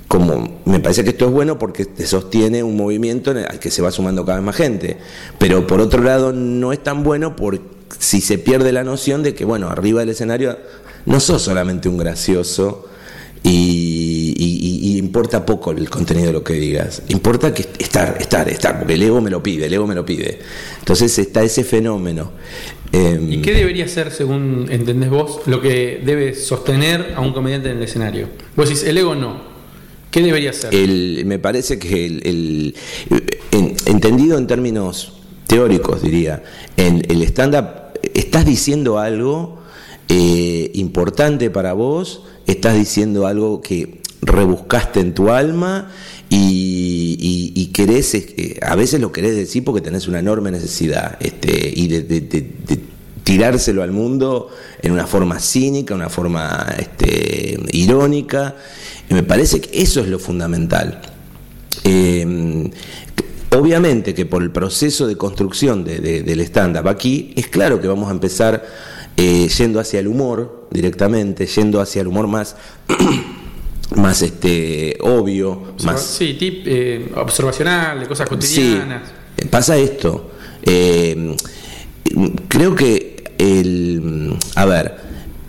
Como 0.08 0.62
me 0.64 0.80
parece 0.80 1.04
que 1.04 1.10
esto 1.10 1.26
es 1.26 1.32
bueno 1.32 1.60
porque 1.60 1.84
te 1.84 2.08
sostiene 2.08 2.64
un 2.64 2.78
movimiento 2.78 3.32
al 3.32 3.60
que 3.60 3.70
se 3.70 3.82
va 3.82 3.92
sumando 3.92 4.24
cada 4.26 4.38
vez 4.38 4.46
más 4.46 4.56
gente. 4.56 4.98
Pero 5.38 5.68
por 5.68 5.82
otro 5.82 6.02
lado 6.02 6.32
no 6.32 6.72
es 6.72 6.82
tan 6.82 7.04
bueno 7.04 7.36
por 7.36 7.60
si 8.00 8.22
se 8.22 8.38
pierde 8.38 8.72
la 8.72 8.86
noción 8.86 9.22
de 9.22 9.36
que, 9.36 9.44
bueno, 9.44 9.68
arriba 9.68 10.00
del 10.00 10.10
escenario 10.10 10.58
no 11.06 11.20
sos 11.20 11.42
solamente 11.42 11.90
un 11.90 11.98
gracioso 11.98 12.88
y 13.44 14.17
importa 15.18 15.44
poco 15.44 15.72
el 15.72 15.90
contenido 15.90 16.28
de 16.28 16.34
lo 16.34 16.44
que 16.44 16.54
digas. 16.54 17.02
Importa 17.08 17.52
que 17.52 17.64
estar, 17.80 18.18
estar, 18.20 18.48
estar, 18.50 18.78
porque 18.78 18.94
el 18.94 19.02
ego 19.02 19.20
me 19.20 19.32
lo 19.32 19.42
pide, 19.42 19.66
el 19.66 19.74
ego 19.74 19.88
me 19.88 19.96
lo 19.96 20.06
pide. 20.06 20.38
Entonces 20.78 21.18
está 21.18 21.42
ese 21.42 21.64
fenómeno. 21.64 22.32
Eh, 22.92 23.20
¿Y 23.32 23.42
qué 23.42 23.54
debería 23.54 23.88
ser, 23.88 24.12
según 24.12 24.68
entendés 24.70 25.10
vos, 25.10 25.40
lo 25.48 25.60
que 25.60 26.04
debe 26.06 26.36
sostener 26.36 27.14
a 27.16 27.22
un 27.22 27.34
comediante 27.34 27.72
en 27.72 27.78
el 27.78 27.84
escenario? 27.84 28.30
Vos 28.56 28.70
decís, 28.70 28.84
el 28.84 28.96
ego 28.96 29.16
no. 29.16 29.42
¿Qué 30.12 30.22
debería 30.22 30.54
ser? 30.54 30.74
El- 30.76 31.24
me 31.26 31.40
parece 31.40 31.80
que 31.80 32.06
el, 32.06 32.22
el- 32.24 32.76
en- 33.52 33.76
entendido 33.88 34.38
en 34.38 34.46
términos 34.46 35.14
teóricos, 35.48 36.04
diría, 36.04 36.44
en 36.78 37.02
el 37.10 37.24
stand-up, 37.24 37.98
estás 38.14 38.46
diciendo 38.46 39.00
algo 39.00 39.64
eh, 40.10 40.70
importante 40.76 41.50
para 41.50 41.74
vos, 41.74 42.22
estás 42.46 42.76
diciendo 42.76 43.26
algo 43.26 43.64
que 43.64 44.06
rebuscaste 44.22 45.00
en 45.00 45.14
tu 45.14 45.30
alma 45.30 45.92
y, 46.30 47.52
y, 47.56 47.66
querés, 47.68 48.16
a 48.62 48.76
veces 48.76 49.00
lo 49.00 49.12
querés 49.12 49.36
decir 49.36 49.64
porque 49.64 49.82
tenés 49.82 50.08
una 50.08 50.20
enorme 50.20 50.52
necesidad 50.52 51.18
este, 51.20 51.72
y 51.76 51.88
de, 51.88 52.02
tirárselo 53.24 53.84
al 53.84 53.92
mundo 53.92 54.50
en 54.82 54.92
una 54.94 55.06
forma 55.06 55.40
cínica, 55.40 55.94
una 55.96 56.10
forma 56.10 56.68
este, 56.80 57.60
irónica. 57.72 58.56
Y 59.10 59.14
me 59.14 59.24
parece 59.24 59.62
que 59.62 59.82
eso 59.82 60.02
es 60.02 60.08
lo 60.08 60.18
fundamental. 60.20 61.02
Eh, 61.84 62.70
obviamente 63.56 64.14
que 64.14 64.26
por 64.26 64.44
el 64.44 64.52
proceso 64.52 65.08
de 65.08 65.16
construcción 65.16 65.84
de- 65.86 66.00
de- 66.00 66.24
del 66.24 66.40
stand-up 66.42 66.88
aquí, 66.88 67.34
es 67.36 67.48
claro 67.48 67.80
que 67.82 67.88
vamos 67.88 68.10
a 68.10 68.12
empezar 68.12 68.66
eh, 69.16 69.48
yendo 69.58 69.80
hacia 69.80 70.00
el 70.00 70.08
humor 70.08 70.68
directamente, 70.72 71.46
yendo 71.48 71.82
hacia 71.82 72.02
el 72.02 72.08
humor 72.08 72.28
más, 72.28 72.56
más 73.96 74.22
este, 74.22 74.98
obvio, 75.02 75.74
más, 75.84 76.02
Sí, 76.02 76.36
tip, 76.40 76.64
eh, 76.66 77.10
observacional, 77.16 78.00
de 78.00 78.08
cosas 78.08 78.28
cotidianas. 78.30 79.04
eh, 79.38 79.46
pasa 79.50 79.78
esto. 79.78 80.32
Eh, 80.64 81.36
creo 82.48 82.76
que 82.76 83.24
el. 83.38 84.36
A 84.56 84.66
ver, 84.66 84.96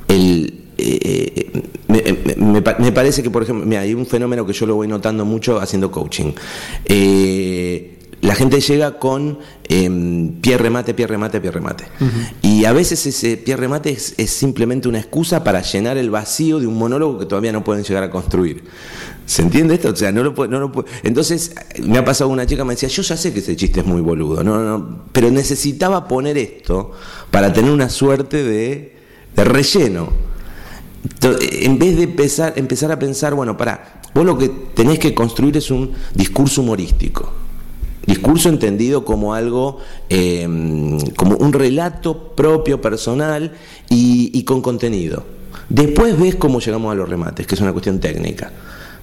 el. 0.08 0.54
eh, 0.78 1.50
me, 1.88 2.02
me- 2.02 2.52
me 2.52 2.62
pa- 2.62 2.76
me 2.78 2.92
parece 2.92 3.22
que, 3.22 3.30
por 3.30 3.42
ejemplo, 3.42 3.66
mira, 3.66 3.80
hay 3.80 3.94
un 3.94 4.06
fenómeno 4.06 4.46
que 4.46 4.52
yo 4.52 4.66
lo 4.66 4.74
voy 4.76 4.86
notando 4.88 5.24
mucho 5.24 5.60
haciendo 5.60 5.90
coaching. 5.90 6.32
Eh, 6.84 7.97
la 8.20 8.34
gente 8.34 8.60
llega 8.60 8.98
con 8.98 9.38
eh, 9.68 10.30
pie 10.40 10.58
remate, 10.58 10.92
pie 10.94 11.06
remate, 11.06 11.40
pie 11.40 11.50
remate. 11.52 11.84
Y 12.42 12.64
a 12.64 12.72
veces 12.72 13.06
ese 13.06 13.36
pie 13.36 13.56
remate 13.56 13.90
es, 13.90 14.14
es 14.16 14.30
simplemente 14.30 14.88
una 14.88 14.98
excusa 14.98 15.44
para 15.44 15.62
llenar 15.62 15.96
el 15.96 16.10
vacío 16.10 16.58
de 16.58 16.66
un 16.66 16.76
monólogo 16.76 17.18
que 17.18 17.26
todavía 17.26 17.52
no 17.52 17.62
pueden 17.62 17.84
llegar 17.84 18.02
a 18.02 18.10
construir. 18.10 18.64
¿Se 19.24 19.42
entiende 19.42 19.74
esto? 19.74 19.90
O 19.90 19.96
sea, 19.96 20.10
no 20.10 20.22
lo 20.24 20.34
puede, 20.34 20.50
no 20.50 20.58
lo 20.58 20.72
puede- 20.72 20.88
Entonces, 21.04 21.54
me 21.82 21.98
ha 21.98 22.04
pasado 22.04 22.30
una 22.30 22.46
chica, 22.46 22.64
me 22.64 22.74
decía, 22.74 22.88
yo 22.88 23.02
ya 23.02 23.16
sé 23.16 23.32
que 23.32 23.38
ese 23.40 23.54
chiste 23.56 23.80
es 23.80 23.86
muy 23.86 24.00
boludo, 24.00 24.42
no, 24.42 24.62
no, 24.64 25.04
pero 25.12 25.30
necesitaba 25.30 26.08
poner 26.08 26.38
esto 26.38 26.92
para 27.30 27.52
tener 27.52 27.70
una 27.70 27.88
suerte 27.90 28.42
de, 28.42 28.96
de 29.36 29.44
relleno. 29.44 30.08
En 31.22 31.78
vez 31.78 31.96
de 31.96 32.04
empezar, 32.04 32.54
empezar 32.56 32.90
a 32.90 32.98
pensar, 32.98 33.34
bueno, 33.34 33.56
para, 33.56 34.00
vos 34.14 34.24
lo 34.24 34.36
que 34.36 34.48
tenés 34.48 34.98
que 34.98 35.14
construir 35.14 35.56
es 35.56 35.70
un 35.70 35.92
discurso 36.14 36.62
humorístico. 36.62 37.32
Discurso 38.08 38.48
entendido 38.48 39.04
como 39.04 39.34
algo, 39.34 39.80
eh, 40.08 40.48
como 41.14 41.36
un 41.36 41.52
relato 41.52 42.34
propio, 42.34 42.80
personal 42.80 43.52
y, 43.90 44.42
con 44.44 44.62
contenido. 44.62 45.26
Después 45.68 46.18
ves 46.18 46.36
cómo 46.36 46.58
llegamos 46.58 46.90
a 46.90 46.94
los 46.94 47.06
remates, 47.06 47.46
que 47.46 47.54
es 47.54 47.60
una 47.60 47.72
cuestión 47.72 48.00
técnica. 48.00 48.50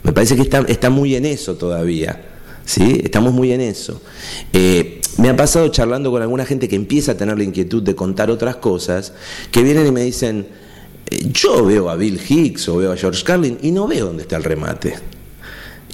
Me 0.02 0.12
parece 0.12 0.36
que 0.36 0.42
está, 0.42 0.62
está 0.62 0.90
muy 0.90 1.14
en 1.14 1.28
eso 1.28 1.54
todavía. 1.54 2.20
¿sí? 2.66 3.00
Estamos 3.04 3.32
muy 3.32 3.52
en 3.52 3.62
eso. 3.62 4.02
Eh, 4.52 5.02
me 5.20 5.30
ha 5.30 5.36
pasado 5.36 5.68
charlando 5.68 6.10
con 6.10 6.24
alguna 6.24 6.44
gente 6.44 6.68
que 6.68 6.76
empieza 6.76 7.12
a 7.12 7.16
tener 7.16 7.38
la 7.38 7.44
inquietud 7.44 7.84
de 7.84 7.94
contar 7.94 8.32
otras 8.32 8.56
cosas, 8.56 9.14
que 9.52 9.62
vienen 9.62 9.86
y 9.86 9.92
me 9.92 10.02
dicen, 10.02 10.48
eh, 11.12 11.30
yo 11.32 11.64
veo 11.64 11.92
a 11.92 11.96
Bill 11.96 12.20
Hicks 12.28 12.70
o 12.70 12.78
veo 12.78 12.92
a 12.92 12.98
George 12.98 13.24
Carlin 13.24 13.60
y 13.62 13.70
no 13.70 13.88
veo 13.88 14.08
dónde 14.08 14.24
está 14.24 14.38
el 14.38 14.44
remate. 14.44 14.96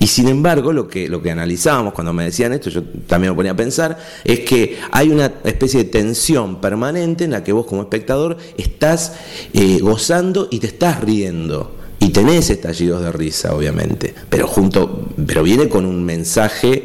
Y 0.01 0.07
sin 0.07 0.27
embargo, 0.27 0.73
lo 0.73 0.87
que, 0.87 1.07
lo 1.07 1.21
que 1.21 1.29
analizábamos 1.29 1.93
cuando 1.93 2.11
me 2.11 2.23
decían 2.23 2.51
esto, 2.53 2.71
yo 2.71 2.81
también 3.05 3.33
me 3.33 3.35
ponía 3.35 3.51
a 3.51 3.55
pensar, 3.55 3.99
es 4.23 4.39
que 4.39 4.79
hay 4.91 5.09
una 5.09 5.31
especie 5.43 5.83
de 5.83 5.91
tensión 5.91 6.59
permanente 6.59 7.23
en 7.23 7.29
la 7.29 7.43
que 7.43 7.51
vos 7.51 7.67
como 7.67 7.83
espectador 7.83 8.35
estás 8.57 9.13
eh, 9.53 9.77
gozando 9.79 10.47
y 10.49 10.57
te 10.57 10.65
estás 10.65 11.01
riendo. 11.01 11.75
Y 11.99 12.09
tenés 12.09 12.49
estallidos 12.49 13.03
de 13.03 13.11
risa, 13.11 13.53
obviamente, 13.53 14.11
pero 14.27 14.47
junto, 14.47 15.07
pero 15.27 15.43
viene 15.43 15.69
con 15.69 15.85
un 15.85 16.03
mensaje, 16.03 16.83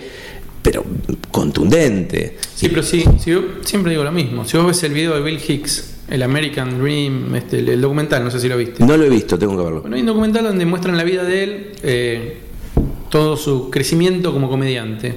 pero 0.61 0.85
contundente. 1.31 2.37
Sí, 2.55 2.69
pero 2.69 2.83
sí, 2.83 3.03
sí, 3.19 3.31
yo 3.31 3.41
siempre 3.63 3.93
digo 3.93 4.05
lo 4.05 4.13
mismo. 4.13 4.45
Si 4.45 4.59
vos 4.59 4.67
ves 4.67 4.83
el 4.83 4.93
video 4.93 5.15
de 5.15 5.23
Bill 5.23 5.41
Hicks, 5.41 5.95
el 6.11 6.23
American 6.23 6.79
Dream, 6.79 7.35
este, 7.35 7.61
el, 7.61 7.71
el 7.71 7.81
documental, 7.81 8.23
no 8.23 8.31
sé 8.31 8.41
si 8.41 8.49
lo 8.51 8.59
viste. 8.59 8.85
No 8.85 8.95
lo 8.95 9.05
he 9.05 9.09
visto, 9.09 9.39
tengo 9.39 9.57
que 9.57 9.63
verlo. 9.63 9.81
Bueno, 9.81 9.97
hay 9.97 10.03
un 10.03 10.07
documental 10.09 10.45
donde 10.45 10.67
muestran 10.67 10.99
la 10.99 11.05
vida 11.05 11.25
de 11.25 11.43
él, 11.43 11.73
eh, 11.83 12.46
todo 13.17 13.35
su 13.39 13.71
crecimiento 13.71 14.31
como 14.31 14.47
comediante. 14.51 15.15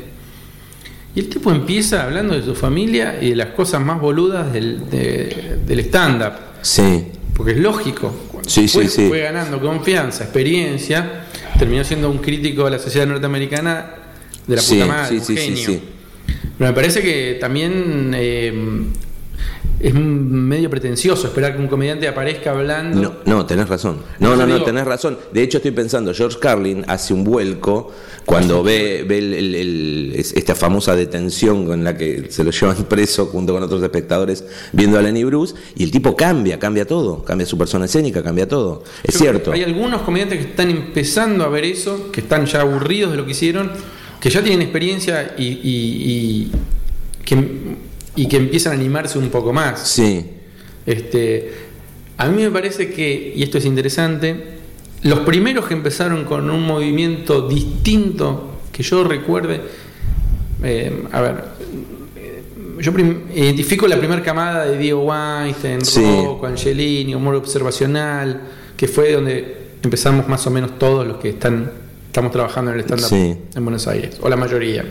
Y 1.14 1.20
el 1.20 1.28
tipo 1.28 1.52
empieza 1.52 2.04
hablando 2.06 2.34
de 2.34 2.42
su 2.44 2.56
familia 2.56 3.18
y 3.22 3.32
de 3.32 3.36
las 3.36 3.48
cosas 3.50 3.82
más 3.82 4.00
boludas 4.00 4.54
del, 4.54 4.90
de- 4.90 5.58
del 5.68 5.80
stand-up. 5.82 6.32
Sí, 6.62 7.08
Porque 7.36 7.52
es 7.52 7.58
lógico. 7.58 8.14
Cuando 8.32 8.50
Sí, 8.50 8.70
sí, 8.70 8.78
fue, 8.78 8.88
sí. 8.88 9.08
fue 9.10 9.20
ganando 9.20 9.60
confianza, 9.60 10.24
experiencia, 10.24 11.26
terminó 11.58 11.84
siendo 11.84 12.10
un 12.10 12.20
crítico 12.20 12.64
de 12.64 12.72
la 12.72 12.80
sociedad 12.80 13.06
norteamericana 13.06 13.92
de 14.48 14.56
la 14.56 14.62
Sí, 14.62 14.76
puta 14.76 14.86
madre, 14.88 15.10
sí, 15.10 15.16
un 15.18 15.26
sí, 15.26 15.36
sí, 15.36 15.42
genio. 15.44 15.66
sí. 15.66 15.82
Pero 16.58 16.70
me 16.70 16.74
parece 16.74 17.02
que 17.02 17.38
también 17.40 18.14
eh, 18.16 18.54
es 19.80 19.94
medio 19.94 20.70
pretencioso 20.70 21.28
esperar 21.28 21.56
que 21.56 21.62
un 21.62 21.68
comediante 21.68 22.08
aparezca 22.08 22.52
hablando. 22.52 23.22
No, 23.26 23.38
no, 23.38 23.46
tenés 23.46 23.70
razón. 23.70 23.98
No, 24.20 24.36
no, 24.36 24.46
no, 24.46 24.54
digo- 24.56 24.66
tenés 24.66 24.86
razón. 24.86 25.18
De 25.32 25.42
hecho, 25.42 25.58
estoy 25.60 25.72
pensando, 25.72 26.14
George 26.14 26.38
Carlin 26.40 26.84
hace 26.88 27.14
un 27.14 27.24
vuelco 27.24 27.92
cuando 28.26 28.62
ve, 28.62 29.06
ve 29.08 29.18
el- 29.20 29.34
el- 29.34 29.56
el- 29.56 30.14
es- 30.16 30.34
esta 30.34 30.54
famosa 30.54 30.96
detención 30.96 31.66
con 31.66 31.84
la 31.84 31.96
que 31.98 32.28
se 32.30 32.44
lo 32.44 32.52
llevan 32.52 32.84
preso 32.90 33.28
junto 33.28 33.54
con 33.54 33.64
otros 33.64 33.82
espectadores 33.82 34.44
viendo 34.74 35.00
a 35.00 35.02
Lenny 35.02 35.24
Bruce, 35.24 35.56
y 35.76 35.84
el 35.84 35.92
tipo 35.92 36.16
cambia, 36.16 36.60
cambia 36.60 36.86
todo, 36.86 37.24
cambia 37.24 37.48
su 37.48 37.58
persona 37.58 37.86
escénica, 37.86 38.22
cambia 38.22 38.48
todo. 38.48 38.84
Es 39.04 39.14
Yo- 39.14 39.20
cierto. 39.22 39.52
Hay 39.54 39.64
algunos 39.64 40.02
comediantes 40.02 40.40
que 40.40 40.50
están 40.52 40.70
empezando 40.70 41.44
a 41.46 41.48
ver 41.50 41.64
eso, 41.64 42.12
que 42.12 42.22
están 42.22 42.46
ya 42.46 42.62
aburridos 42.62 43.12
de 43.12 43.18
lo 43.18 43.26
que 43.26 43.32
hicieron, 43.32 43.72
que 44.20 44.30
ya 44.30 44.42
tienen 44.44 44.62
experiencia 44.62 45.34
y, 45.38 45.44
y- 45.46 45.62
y 45.64 46.52
que, 47.24 47.36
y 48.22 48.28
que 48.28 48.38
empiezan 48.38 48.74
a 48.74 48.76
animarse 48.76 49.18
un 49.18 49.30
poco 49.30 49.54
más. 49.54 49.88
Sí, 49.88 50.26
Este, 50.86 51.52
a 52.18 52.28
mí 52.28 52.42
me 52.44 52.50
parece 52.52 52.90
que, 52.92 53.34
y 53.36 53.44
esto 53.44 53.58
es 53.60 53.66
interesante, 53.66 54.58
los 55.04 55.20
primeros 55.20 55.66
que 55.68 55.74
empezaron 55.74 56.26
con 56.26 56.50
un 56.50 56.66
movimiento 56.66 57.48
distinto 57.48 58.60
que 58.72 58.84
yo 58.84 59.04
recuerde, 59.04 59.62
eh, 60.64 61.04
a 61.12 61.22
ver, 61.22 61.36
eh, 62.18 62.44
yo 62.82 62.92
identifico 63.36 63.88
la 63.88 63.98
primera 63.98 64.22
camada 64.22 64.66
de 64.66 64.78
Diego 64.78 65.04
Weinstein, 65.04 65.86
Sí. 65.86 66.02
Rocco, 66.26 66.46
Angelini, 66.48 67.16
humor 67.16 67.36
observacional, 67.36 68.42
que 68.76 68.88
fue 68.88 69.14
donde 69.14 69.58
empezamos 69.82 70.28
más 70.28 70.46
o 70.48 70.50
menos 70.52 70.78
todos 70.78 71.08
los 71.08 71.18
que 71.18 71.30
están 71.30 71.72
estamos 72.08 72.32
trabajando 72.32 72.72
en 72.72 72.78
el 72.80 72.84
stand-up 72.86 73.08
Sí. 73.10 73.36
en 73.56 73.64
Buenos 73.64 73.88
Aires, 73.88 74.18
o 74.22 74.28
la 74.28 74.36
mayoría. 74.36 74.84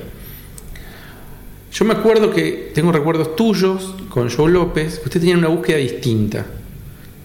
Yo 1.73 1.85
me 1.85 1.93
acuerdo 1.95 2.31
que 2.33 2.71
tengo 2.75 2.93
recuerdos 2.93 3.37
tuyos 3.37 3.95
con 4.09 4.31
Joe 4.31 4.51
López, 4.51 4.99
que 4.99 5.05
ustedes 5.05 5.21
tenían 5.21 5.39
una 5.39 5.49
búsqueda 5.49 5.77
distinta. 5.79 6.47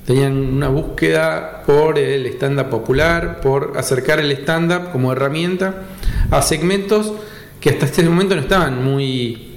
Tenían 0.06 0.34
una 0.36 0.68
búsqueda 0.68 1.64
por 1.66 1.98
el 1.98 2.26
stand-up 2.28 2.70
popular, 2.70 3.40
por 3.42 3.74
acercar 3.78 4.20
el 4.20 4.32
stand-up 4.32 4.92
como 4.92 5.12
herramienta 5.14 5.84
a 6.30 6.42
segmentos 6.42 7.14
que 7.62 7.70
hasta 7.70 7.86
este 7.86 8.04
momento 8.04 8.36
no 8.36 8.42
estaban 8.42 8.84
muy, 8.84 9.54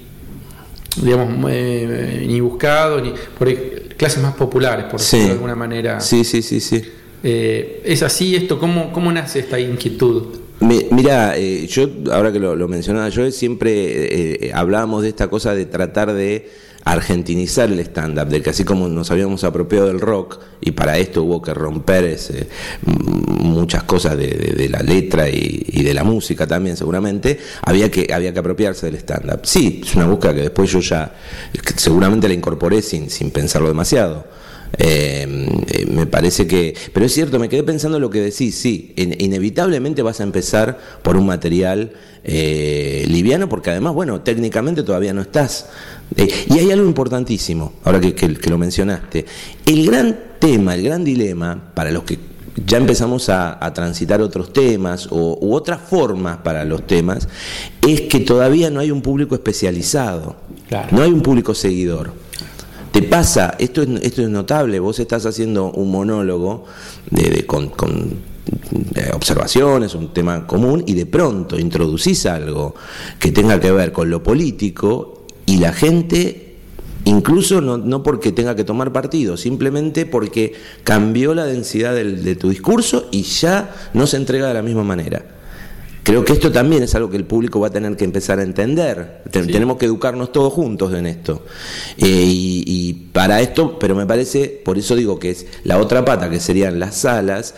digamos, 1.02 1.50
eh, 1.50 2.24
ni 2.28 2.38
buscados, 2.40 3.02
ni 3.02 3.12
por 3.36 3.52
clases 3.96 4.22
más 4.22 4.34
populares, 4.34 4.84
por 4.84 5.00
Sí. 5.00 5.16
decirlo 5.16 5.26
de 5.26 5.32
alguna 5.32 5.54
manera. 5.56 6.00
sí, 6.00 6.22
sí, 6.22 6.42
sí, 6.42 6.60
sí. 6.60 6.82
Eh, 7.24 7.82
¿Es 7.84 8.04
así 8.04 8.36
esto? 8.36 8.60
¿Cómo, 8.60 8.92
¿Cómo 8.92 9.10
nace 9.10 9.40
esta 9.40 9.58
inquietud? 9.58 10.22
Mi- 10.60 10.86
Mira, 10.90 11.36
eh, 11.36 11.66
yo 11.66 11.88
ahora 12.12 12.32
que 12.32 12.38
lo, 12.38 12.56
lo 12.56 12.68
mencionaba 12.68 13.08
yo, 13.10 13.30
siempre 13.30 13.72
eh, 13.72 14.38
eh, 14.46 14.50
hablábamos 14.54 15.02
de 15.02 15.08
esta 15.10 15.28
cosa 15.28 15.54
de 15.54 15.66
tratar 15.66 16.12
de 16.12 16.50
argentinizar 16.84 17.70
el 17.70 17.80
stand-up, 17.80 18.28
de 18.28 18.40
que 18.42 18.50
así 18.50 18.62
como 18.64 18.88
nos 18.88 19.10
habíamos 19.10 19.42
apropiado 19.42 19.88
del 19.88 20.00
rock, 20.00 20.38
y 20.60 20.70
para 20.70 20.98
esto 20.98 21.24
hubo 21.24 21.42
que 21.42 21.52
romper 21.52 22.04
ese, 22.04 22.46
mm, 22.86 23.42
muchas 23.44 23.82
cosas 23.82 24.16
de, 24.16 24.68
la 24.70 24.80
letra 24.82 25.28
y, 25.28 25.82
de 25.82 25.92
la 25.92 26.04
música 26.04 26.46
también 26.46 26.76
seguramente, 26.76 27.38
había 27.62 27.90
que, 27.90 28.12
había 28.14 28.32
que 28.32 28.38
apropiarse 28.38 28.86
del 28.86 28.94
stand-up. 28.96 29.40
Sí, 29.44 29.82
es 29.84 29.94
una 29.96 30.06
búsqueda 30.06 30.34
que 30.34 30.42
después 30.42 30.70
yo 30.70 30.78
ya 30.80 31.12
seguramente 31.76 32.28
la 32.28 32.34
incorporé 32.34 32.80
sin, 32.82 33.10
sin 33.10 33.30
pensarlo 33.32 33.68
demasiado. 33.68 34.24
Eh, 34.78 35.86
me 35.90 36.06
parece 36.06 36.46
que. 36.46 36.74
Pero 36.92 37.06
es 37.06 37.12
cierto, 37.12 37.38
me 37.38 37.48
quedé 37.48 37.62
pensando 37.62 37.98
lo 37.98 38.10
que 38.10 38.20
decís, 38.20 38.54
sí, 38.56 38.92
in- 38.96 39.16
inevitablemente 39.18 40.02
vas 40.02 40.20
a 40.20 40.22
empezar 40.24 40.78
por 41.02 41.16
un 41.16 41.26
material 41.26 41.92
eh, 42.24 43.04
liviano, 43.08 43.48
porque 43.48 43.70
además, 43.70 43.94
bueno, 43.94 44.20
técnicamente 44.20 44.82
todavía 44.82 45.12
no 45.14 45.22
estás. 45.22 45.66
Eh, 46.16 46.28
y 46.50 46.58
hay 46.58 46.70
algo 46.70 46.86
importantísimo, 46.86 47.74
ahora 47.84 48.00
que, 48.00 48.14
que- 48.14 48.34
que 48.34 48.50
lo 48.50 48.58
mencionaste. 48.58 49.24
El 49.64 49.86
gran 49.86 50.18
tema, 50.38 50.74
el 50.74 50.82
gran 50.82 51.04
dilema 51.04 51.72
para 51.74 51.90
los 51.90 52.02
que 52.04 52.18
ya 52.66 52.78
empezamos 52.78 53.28
a, 53.28 53.64
a 53.64 53.72
transitar 53.74 54.20
otros 54.22 54.52
temas 54.52 55.08
o, 55.10 55.38
u 55.40 55.54
otras 55.54 55.80
formas 55.80 56.38
para 56.38 56.64
los 56.64 56.86
temas, 56.86 57.28
es 57.86 58.02
que 58.02 58.20
todavía 58.20 58.70
no 58.70 58.80
hay 58.80 58.90
un 58.90 59.02
público 59.02 59.34
especializado, 59.34 60.36
Claro. 60.68 60.88
no 60.90 61.02
hay 61.02 61.12
un 61.12 61.22
público 61.22 61.54
seguidor. 61.54 62.12
Te 62.96 63.02
pasa, 63.02 63.56
esto 63.58 63.82
es, 63.82 63.88
esto 64.00 64.22
es 64.22 64.30
notable, 64.30 64.80
vos 64.80 64.98
estás 64.98 65.26
haciendo 65.26 65.70
un 65.70 65.90
monólogo 65.90 66.64
de- 67.10 67.28
de- 67.28 67.44
con, 67.44 67.68
observaciones, 69.12 69.94
un 69.94 70.14
tema 70.14 70.46
común, 70.46 70.82
y 70.86 70.94
de 70.94 71.04
pronto 71.04 71.58
introducís 71.58 72.24
algo 72.24 72.74
que 73.18 73.32
tenga 73.32 73.60
que 73.60 73.70
ver 73.70 73.92
con 73.92 74.08
lo 74.08 74.22
político 74.22 75.26
y 75.44 75.58
la 75.58 75.74
gente 75.74 76.54
incluso 77.04 77.60
no, 77.60 78.02
porque 78.02 78.32
tenga 78.32 78.56
que 78.56 78.64
tomar 78.64 78.94
partido, 78.94 79.36
simplemente 79.36 80.06
porque 80.06 80.54
cambió 80.82 81.34
la 81.34 81.44
densidad 81.44 81.94
de 81.94 82.36
tu 82.36 82.48
discurso 82.48 83.08
y 83.10 83.24
ya 83.24 83.74
no 83.92 84.06
se 84.06 84.16
entrega 84.16 84.48
de 84.48 84.54
la 84.54 84.62
misma 84.62 84.84
manera. 84.84 85.35
Creo 86.06 86.24
que 86.24 86.34
esto 86.34 86.52
también 86.52 86.84
es 86.84 86.94
algo 86.94 87.10
que 87.10 87.16
el 87.16 87.24
público 87.24 87.58
va 87.58 87.66
a 87.66 87.70
tener 87.70 87.96
que 87.96 88.04
empezar 88.04 88.38
a 88.38 88.44
entender. 88.44 89.22
Tenemos 89.28 89.76
que 89.76 89.86
educarnos 89.86 90.30
todos 90.30 90.52
juntos 90.52 90.94
en 90.94 91.04
esto. 91.04 91.44
Eh, 91.98 92.04
y, 92.06 92.92
para 93.12 93.40
esto, 93.40 93.76
pero 93.76 93.96
me 93.96 94.06
parece, 94.06 94.46
por 94.64 94.78
eso 94.78 94.94
digo 94.94 95.18
que 95.18 95.30
es 95.30 95.46
la 95.64 95.78
otra 95.78 96.04
pata, 96.04 96.30
que 96.30 96.38
serían 96.38 96.78
las 96.78 96.94
salas, 96.94 97.56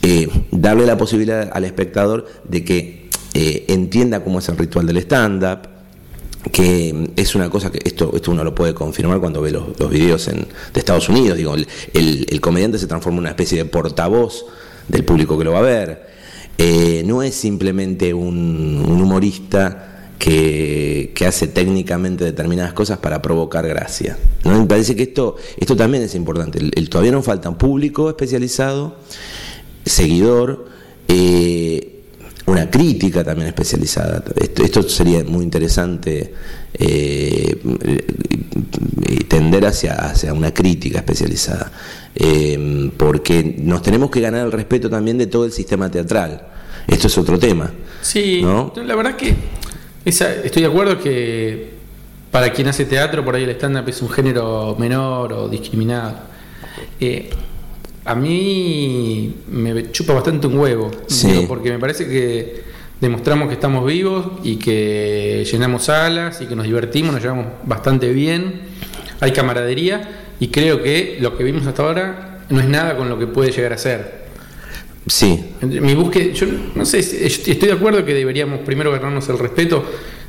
eh, 0.00 0.30
darle 0.50 0.86
la 0.86 0.96
posibilidad 0.96 1.50
al 1.52 1.66
espectador 1.66 2.26
de 2.48 2.64
que 2.64 3.10
eh, 3.34 3.66
entienda 3.68 4.24
cómo 4.24 4.38
es 4.38 4.48
el 4.48 4.56
ritual 4.56 4.86
del 4.86 4.96
stand-up, 4.96 5.68
que 6.50 7.10
es 7.16 7.34
una 7.34 7.50
cosa 7.50 7.70
que 7.70 7.80
esto, 7.84 8.12
esto 8.16 8.30
uno 8.30 8.44
lo 8.44 8.54
puede 8.54 8.72
confirmar 8.72 9.20
cuando 9.20 9.42
ve 9.42 9.50
los, 9.50 9.78
los 9.78 9.90
videos 9.90 10.26
en, 10.28 10.38
de 10.72 10.80
Estados 10.80 11.10
Unidos. 11.10 11.36
Digo, 11.36 11.54
el, 11.54 11.68
el, 11.92 12.40
comediante 12.40 12.78
se 12.78 12.86
transforma 12.86 13.16
en 13.16 13.24
una 13.24 13.30
especie 13.30 13.58
de 13.58 13.66
portavoz 13.66 14.46
del 14.88 15.04
público 15.04 15.36
que 15.36 15.44
lo 15.44 15.52
va 15.52 15.58
a 15.58 15.62
ver. 15.62 16.07
Eh, 16.60 17.04
no 17.06 17.22
es 17.22 17.36
simplemente 17.36 18.12
un, 18.12 18.84
humorista 18.84 20.10
que, 20.18 21.14
hace 21.26 21.46
técnicamente 21.46 22.24
determinadas 22.24 22.72
cosas 22.72 22.98
para 22.98 23.22
provocar 23.22 23.66
gracia. 23.66 24.18
¿no? 24.44 24.60
Me 24.60 24.66
parece 24.66 24.96
que 24.96 25.04
esto, 25.04 25.36
esto 25.56 25.76
también 25.76 26.02
es 26.02 26.14
importante. 26.14 26.58
El, 26.58 26.90
todavía 26.90 27.12
nos 27.12 27.24
falta 27.24 27.48
un 27.48 27.56
público 27.56 28.08
especializado, 28.08 28.96
seguidor, 29.84 30.66
eh, 31.06 31.97
una 32.48 32.70
crítica 32.70 33.22
también 33.22 33.48
especializada. 33.48 34.22
Esto, 34.36 34.82
sería 34.82 35.22
muy 35.24 35.44
interesante 35.44 36.32
eh, 36.74 37.58
tender 39.28 39.66
hacia, 39.66 39.94
hacia 39.94 40.32
una 40.32 40.52
crítica 40.52 40.98
especializada. 40.98 41.70
Eh, 42.14 42.90
porque 42.96 43.56
nos 43.58 43.82
tenemos 43.82 44.10
que 44.10 44.20
ganar 44.20 44.46
el 44.46 44.52
respeto 44.52 44.88
también 44.88 45.18
de 45.18 45.26
todo 45.26 45.44
el 45.44 45.52
sistema 45.52 45.90
teatral. 45.90 46.46
Esto 46.86 47.06
es 47.06 47.18
otro 47.18 47.38
tema. 47.38 47.70
Sí, 48.00 48.40
la 48.40 48.96
verdad 48.96 49.14
que 49.14 49.34
estoy 50.04 50.62
de 50.62 50.68
acuerdo 50.68 50.98
que 50.98 51.70
para 52.30 52.52
quien 52.52 52.68
hace 52.68 52.86
teatro, 52.86 53.24
por 53.24 53.34
ahí 53.34 53.44
el 53.44 53.50
stand-up 53.50 53.88
es 53.88 54.00
un 54.00 54.08
género 54.08 54.74
menor 54.78 55.32
o 55.32 55.48
discriminado. 55.48 56.14
Eh, 56.98 57.30
a 58.08 58.14
mí 58.14 59.34
me 59.50 59.92
chupa 59.92 60.14
bastante 60.14 60.46
un 60.46 60.58
huevo, 60.58 60.90
porque 61.46 61.70
me 61.70 61.78
parece 61.78 62.08
que 62.08 62.62
demostramos 63.02 63.48
que 63.48 63.54
estamos 63.54 63.84
vivos 63.84 64.26
y 64.42 64.56
que 64.56 65.46
llenamos 65.50 65.84
salas 65.84 66.40
y 66.40 66.46
que 66.46 66.56
nos 66.56 66.64
divertimos, 66.64 67.12
nos 67.12 67.22
llevamos 67.22 67.48
bastante 67.64 68.10
bien, 68.10 68.62
hay 69.20 69.32
camaradería 69.32 70.30
y 70.40 70.48
creo 70.48 70.82
que 70.82 71.18
lo 71.20 71.36
que 71.36 71.44
vimos 71.44 71.66
hasta 71.66 71.82
ahora 71.82 72.44
no 72.48 72.60
es 72.60 72.66
nada 72.66 72.96
con 72.96 73.10
lo 73.10 73.18
que 73.18 73.26
puede 73.26 73.52
llegar 73.52 73.74
a 73.74 73.78
ser. 73.78 74.26
Sí. 75.06 75.44
Mi 75.60 75.94
búsqueda, 75.94 76.32
yo 76.32 76.46
no 76.74 76.86
sé, 76.86 77.00
estoy 77.00 77.68
de 77.68 77.72
acuerdo 77.72 78.06
que 78.06 78.14
deberíamos 78.14 78.60
primero 78.60 78.90
ganarnos 78.90 79.28
el 79.28 79.38
respeto. 79.38 79.84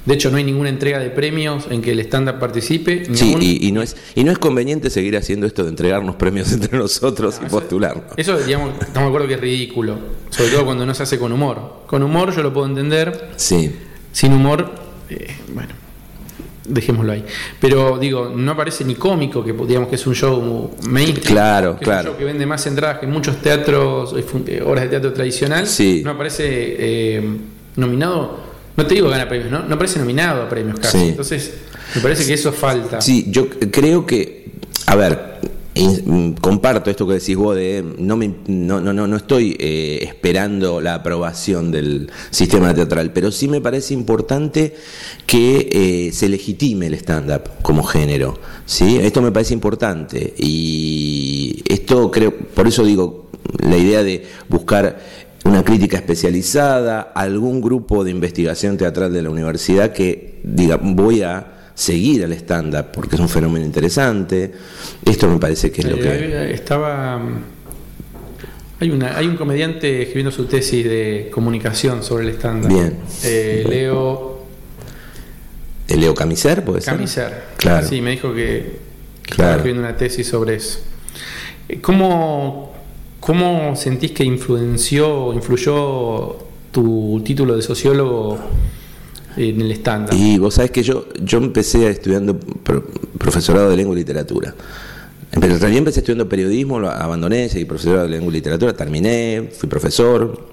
De 0.06 0.14
hecho, 0.14 0.32
no 0.32 0.38
hay 0.38 0.44
ninguna 0.44 0.70
entrega 0.70 1.00
de 1.00 1.10
premios 1.10 1.68
en 1.70 1.82
que 1.82 1.92
el 1.92 2.00
estándar 2.00 2.40
participe. 2.40 3.04
Sí, 3.14 3.36
y, 3.62 3.72
no 3.72 3.82
es, 3.82 3.96
y 4.16 4.24
no 4.24 4.32
es 4.32 4.40
conveniente 4.40 4.90
seguir 4.90 5.18
haciendo 5.18 5.46
esto 5.46 5.64
de 5.64 5.70
entregarnos 5.70 6.16
premios 6.16 6.52
entre 6.54 6.78
nosotros 6.78 7.40
y 7.46 7.50
postularnos. 7.50 8.06
Eso, 8.18 8.38
digamos, 8.38 8.74
estamos 8.80 9.04
de 9.04 9.08
acuerdo 9.08 9.28
que 9.28 9.34
es 9.36 9.42
ridículo. 9.42 9.98
Sobre 10.30 10.52
todo 10.52 10.66
cuando 10.66 10.86
no 10.86 10.94
se 10.94 11.04
hace 11.04 11.20
con 11.20 11.32
humor. 11.32 11.84
Con 11.88 12.04
humor 12.04 12.36
yo 12.36 12.42
lo 12.42 12.54
puedo 12.54 12.68
entender. 12.68 13.32
Sí. 13.36 13.72
Sin 14.12 14.34
humor, 14.34 14.74
eh, 15.10 15.28
bueno, 15.54 15.74
dejémoslo 16.70 17.12
ahí. 17.12 17.26
Pero 17.60 17.98
digo, 17.98 18.32
no 18.34 18.56
parece 18.56 18.86
ni 18.86 18.96
cómico 18.96 19.44
que 19.44 19.54
digamos 19.54 19.90
que 19.90 19.96
es 19.96 20.08
un 20.08 20.16
show 20.16 20.72
mainstream. 20.88 21.34
Claro, 21.34 21.78
que 21.78 21.86
claro. 21.86 22.00
Es 22.00 22.06
un 22.06 22.12
show 22.12 22.18
que 22.18 22.26
vende 22.26 22.46
más 22.46 22.66
entradas 22.68 23.00
que 23.00 23.08
muchos 23.08 23.38
teatros, 23.42 24.14
eh, 24.18 24.26
eh, 24.48 24.62
horas 24.66 24.86
de 24.86 24.90
teatro 24.90 25.14
tradicional. 25.14 25.68
Sí. 25.68 26.02
No 26.04 26.12
aparece 26.12 26.46
eh, 26.48 27.38
nominado, 27.76 28.49
no 28.80 28.88
te 28.88 28.96
digo 28.96 29.10
gana 29.10 29.28
premios, 29.28 29.52
¿no? 29.52 29.64
No 29.64 29.76
aparece 29.76 30.00
nominado 30.00 30.44
a 30.44 30.50
premios 30.50 30.80
casi. 30.80 31.10
Entonces, 31.10 31.54
me 31.96 32.02
parece 32.02 32.26
que 32.26 32.34
eso 32.34 32.52
falta. 32.52 33.02
Sí, 33.02 33.28
yo 33.30 33.50
creo 33.50 34.06
que, 34.06 34.52
a 34.88 34.96
ver, 34.96 35.30
Mm, 35.76 36.32
comparto 36.42 36.90
esto 36.90 37.08
que 37.08 37.14
decís 37.14 37.38
vos 37.38 37.56
de 37.56 37.84
no 38.00 38.18
me, 38.18 38.34
no, 38.48 38.82
no, 38.82 38.94
no 38.94 39.16
estoy 39.16 39.56
eh, 39.60 40.00
esperando 40.02 40.82
la 40.82 40.96
aprobación 40.96 41.72
del 41.72 42.12
sistema 42.32 42.74
teatral, 42.74 43.14
pero 43.14 43.32
sí 43.32 43.48
me 43.48 43.62
parece 43.62 43.94
importante 43.94 44.76
que 45.26 45.70
eh, 45.72 46.12
se 46.12 46.28
legitime 46.28 46.88
el 46.88 46.96
stand-up 46.96 47.44
como 47.62 47.84
género. 47.84 48.40
¿sí? 48.66 49.00
Esto 49.02 49.22
me 49.22 49.32
parece 49.32 49.54
importante 49.54 50.34
y 50.38 51.64
esto 51.68 52.12
creo, 52.12 52.36
por 52.36 52.68
eso 52.68 52.84
digo, 52.84 53.30
la 53.60 53.78
idea 53.78 54.04
de 54.04 54.26
buscar 54.50 55.00
una 55.46 55.64
crítica 55.64 55.98
especializada, 55.98 57.12
algún 57.16 57.62
grupo 57.62 58.04
de 58.04 58.12
investigación 58.12 58.78
teatral 58.78 59.14
de 59.14 59.22
la 59.22 59.30
universidad 59.30 59.92
que 59.94 60.40
diga, 60.44 60.78
voy 60.82 61.22
a 61.22 61.60
seguir 61.74 62.26
al 62.26 62.34
stand-up 62.34 62.88
porque 62.92 63.16
es 63.16 63.22
un 63.22 63.30
fenómeno 63.30 63.66
interesante. 63.66 64.52
Esto 65.06 65.30
me 65.30 65.40
parece 65.40 65.72
que 65.72 65.82
es 65.82 65.88
lo 65.88 65.96
eh, 65.96 66.02
que... 66.02 66.54
Estaba... 66.54 67.22
Hay, 68.82 68.92
una, 68.92 69.18
hay 69.18 69.28
un 69.28 69.36
comediante 69.36 70.02
escribiendo 70.02 70.32
su 70.32 70.46
tesis 70.46 70.86
de 70.86 71.30
comunicación 71.32 72.04
sobre 72.04 72.26
el 72.26 72.36
stand-up. 72.36 72.70
Bien. 72.70 72.98
Eh, 73.24 73.66
Leo... 73.68 74.40
¿El 75.88 76.02
Leo 76.02 76.14
Camiser 76.14 76.64
puede 76.64 76.82
ser? 76.82 76.94
Camiser. 76.96 77.44
Claro. 77.58 77.88
Sí, 77.88 78.02
me 78.02 78.12
dijo 78.12 78.34
que, 78.34 78.80
estaba 79.28 79.52
escribiendo 79.52 79.82
una 79.82 79.96
tesis 79.96 80.28
sobre 80.28 80.56
eso. 80.56 80.80
Eh, 81.68 81.80
¿Cómo, 81.82 82.69
¿Cómo 83.20 83.76
sentís 83.76 84.12
que 84.12 84.24
influenció, 84.24 85.34
influyó 85.34 86.38
tu 86.72 87.22
título 87.24 87.56
de 87.56 87.62
sociólogo 87.62 88.38
en 89.38 89.62
el 89.62 89.72
estándar. 89.72 90.16
Y 90.16 90.38
vos 90.38 90.56
sabés 90.56 90.72
que 90.72 90.84
yo, 90.84 91.08
yo 91.22 91.38
empecé 91.38 91.90
estudiando 91.90 92.40
profesorado 93.18 93.70
de 93.70 93.78
lengua 93.78 93.96
y 93.96 94.00
literatura. 94.00 94.54
En 95.32 95.42
realidad 95.42 95.72
empecé 95.72 96.00
estudiando 96.00 96.28
periodismo, 96.28 96.80
lo 96.80 96.90
abandoné, 96.90 97.50
seguí 97.50 97.66
profesorado 97.66 98.04
de 98.04 98.10
lengua 98.10 98.32
y 98.32 98.34
literatura, 98.34 98.74
terminé, 98.74 99.50
fui 99.52 99.70
profesor. 99.70 100.50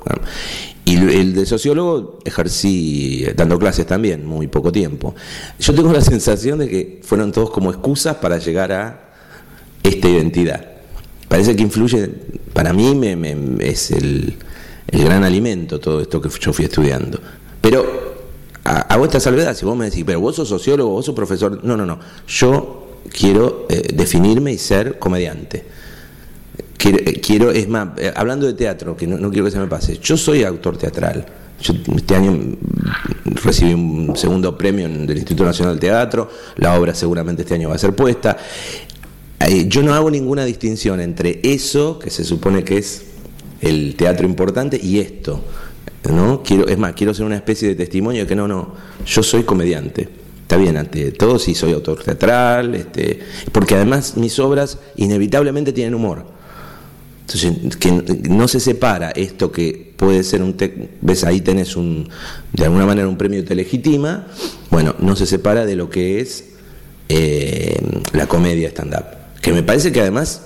y 0.85 0.97
el 0.97 1.35
de 1.35 1.47
sociólogo 1.47 2.19
ejercí 2.25 3.25
dando 3.35 3.59
clases 3.59 3.87
también, 3.87 4.27
muy 4.27 4.49
poco 4.49 4.71
tiempo. 4.71 5.15
Yo 5.59 5.75
tengo 5.75 5.93
la 5.93 6.01
sensación 6.03 6.59
de 6.59 6.69
que 6.69 7.01
fueron 7.03 7.33
todos 7.33 7.51
como 7.51 7.71
excusas 7.71 8.17
para 8.17 8.39
llegar 8.39 8.73
a 8.73 9.13
esta 9.83 10.09
identidad. 10.09 10.76
Parece 11.29 11.57
que 11.57 11.63
influye, 11.63 12.09
para 12.53 12.73
mí 12.73 12.95
me, 12.95 13.37
es 13.61 13.91
el, 13.91 14.37
el 14.89 15.05
gran 15.05 15.25
alimento 15.25 15.81
todo 15.81 16.01
esto 16.01 16.21
que 16.21 16.29
yo 16.29 16.53
fui 16.53 16.65
estudiando. 16.65 17.19
Pero 17.61 18.17
hago 18.65 19.05
esta 19.05 19.21
salvedad, 19.21 19.55
si 19.55 19.65
vos 19.65 19.77
me 19.77 19.87
decís, 19.87 20.05
pero 20.05 20.21
vos 20.21 20.37
sos 20.37 20.49
sociólogo, 20.49 20.91
vos 20.91 21.05
sos 21.05 21.15
profesor, 21.15 21.65
no, 21.65 21.77
no, 21.77 21.87
no, 21.87 21.99
yo 22.27 23.01
quiero 23.11 23.67
eh, 23.69 23.89
definirme 23.95 24.53
y 24.53 24.59
ser 24.59 24.99
comediante. 24.99 25.65
Quiero, 26.77 27.51
eh, 27.51 27.59
es 27.59 27.69
más, 27.69 27.89
eh, 27.99 28.13
hablando 28.15 28.47
de 28.47 28.53
teatro, 28.53 28.97
que 28.97 29.07
no, 29.07 29.31
quiero 29.31 29.45
que 29.47 29.51
se 29.51 29.59
me 29.59 29.67
pase, 29.67 29.99
yo 29.99 30.17
soy 30.17 30.45
autor 30.45 30.77
teatral. 30.77 31.27
Yo 31.61 31.73
este 31.97 32.15
año 32.15 32.39
recibí 33.43 33.73
un 33.73 34.15
segundo 34.15 34.59
premio 34.59 34.87
del 34.89 35.17
Instituto 35.17 35.47
Nacional 35.47 35.77
de 35.77 35.81
Teatro, 35.81 36.31
la 36.57 36.79
obra 36.79 36.95
seguramente 36.95 37.43
este 37.43 37.55
año 37.55 37.71
va 37.71 37.77
a 37.77 37.79
ser 37.79 37.95
puesta. 37.95 38.37
Yo 39.69 39.83
no 39.83 39.95
hago 39.95 40.11
ninguna 40.11 40.45
distinción 40.45 41.01
entre 41.01 41.41
eso, 41.43 41.99
que 41.99 42.11
se 42.11 42.25
supone 42.25 42.65
que 42.65 42.79
es 42.79 43.03
el 43.61 43.95
teatro 43.97 44.27
importante, 44.27 44.81
y 44.83 44.99
esto. 44.99 45.43
¿no? 46.13 46.43
Quiero, 46.43 46.69
es 46.69 46.79
más, 46.79 46.95
quiero 46.95 47.15
ser 47.15 47.27
una 47.27 47.37
especie 47.37 47.69
de 47.69 47.75
testimonio 47.75 48.23
de 48.23 48.29
que 48.29 48.37
no, 48.37 48.49
no, 48.49 48.75
yo 49.05 49.23
soy 49.23 49.43
comediante. 49.43 50.09
Está 50.43 50.57
bien, 50.57 50.77
ante 50.77 51.11
todo 51.11 51.39
sí 51.41 51.55
soy 51.55 51.73
autor 51.73 52.03
teatral, 52.05 52.75
este, 52.77 53.19
porque 53.51 53.75
además 53.75 54.17
mis 54.17 54.39
obras 54.39 54.79
inevitablemente 54.97 55.73
tienen 55.73 55.95
humor. 55.95 56.25
Entonces, 57.23 57.77
que 57.77 57.91
no 58.31 58.47
se 58.47 58.61
separa 58.61 59.11
esto 59.11 59.51
que 59.51 59.93
puede 59.97 60.23
ser 60.23 60.43
un... 60.43 60.57
ves, 61.01 61.25
ahí 61.25 61.41
tenés 61.41 61.75
un, 61.75 62.09
de 62.53 62.65
alguna 62.65 62.87
manera 62.87 63.09
un 63.09 63.19
premio 63.19 63.45
te 63.45 63.57
legitima, 63.57 64.29
bueno, 64.71 64.95
no 65.01 65.17
se 65.17 65.27
separa 65.27 65.67
de 65.67 65.75
lo 65.75 65.91
que 65.91 66.21
es 66.21 66.45
eh, 67.09 67.81
la 68.13 68.29
comedia 68.29 68.69
stand-up. 68.69 69.26
Que 69.47 69.53
me 69.53 69.63
parece 69.63 69.93
que 69.93 70.01
además, 70.01 70.43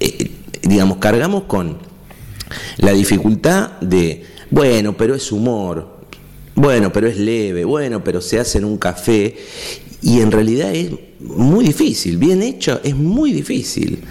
eh, 0.00 0.30
digamos, 0.62 0.96
cargamos 0.96 1.42
con 1.42 1.76
la 2.78 2.92
dificultad 2.92 3.72
de 3.82 4.24
bueno, 4.48 4.96
pero 4.96 5.14
es 5.14 5.30
humor, 5.30 5.98
bueno, 6.54 6.90
pero 6.90 7.06
es 7.06 7.18
leve, 7.18 7.66
bueno, 7.66 8.02
pero 8.02 8.22
se 8.22 8.40
hace 8.40 8.56
en 8.56 8.64
un 8.64 8.78
café. 8.78 9.36
Y 10.00 10.20
en 10.22 10.32
realidad 10.32 10.74
es 10.74 10.90
muy 11.20 11.66
difícil, 11.66 12.16
bien 12.16 12.42
hecho, 12.42 12.80
es 12.82 12.96
muy 12.96 13.30
difícil. 13.30 14.02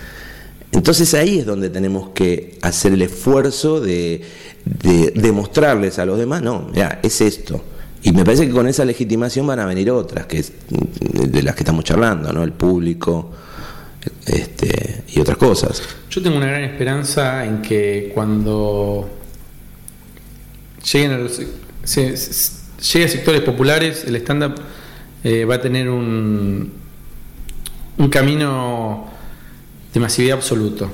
Entonces 0.71 1.15
ahí 1.15 1.39
es 1.39 1.47
donde 1.47 1.71
tenemos 1.71 2.09
que 2.09 2.59
hacer 2.61 2.93
el 2.93 3.01
esfuerzo 3.01 3.81
de, 3.81 4.21
de 4.63 5.09
demostrarles 5.15 5.97
a 5.97 6.05
los 6.05 6.19
demás, 6.19 6.43
no, 6.43 6.69
mira, 6.71 6.99
es 7.01 7.19
esto. 7.19 7.63
Y 8.03 8.11
me 8.11 8.23
parece 8.23 8.45
que 8.45 8.53
con 8.53 8.67
esa 8.67 8.85
legitimación 8.85 9.47
van 9.47 9.57
a 9.57 9.65
venir 9.65 9.89
otras, 9.89 10.27
que 10.27 10.37
es 10.37 10.53
de 10.69 11.41
las 11.41 11.55
que 11.55 11.61
estamos 11.61 11.83
charlando, 11.83 12.31
¿no? 12.31 12.43
El 12.43 12.53
público 12.53 13.31
este, 14.25 15.03
y 15.09 15.19
otras 15.19 15.37
cosas. 15.37 15.81
Yo 16.09 16.21
tengo 16.21 16.37
una 16.37 16.47
gran 16.47 16.63
esperanza 16.63 17.45
en 17.45 17.61
que 17.61 18.11
cuando 18.13 19.09
lleguen 20.91 21.11
a 21.11 21.17
los, 21.17 21.39
se, 21.83 22.17
se- 22.17 22.51
llegue 22.93 23.05
a 23.05 23.09
sectores 23.09 23.41
populares, 23.41 24.03
el 24.05 24.15
stand-up 24.17 24.55
eh, 25.23 25.45
va 25.45 25.55
a 25.55 25.61
tener 25.61 25.89
un, 25.89 26.71
un 27.97 28.09
camino 28.09 29.07
de 29.93 29.99
masividad 29.99 30.37
absoluto. 30.37 30.89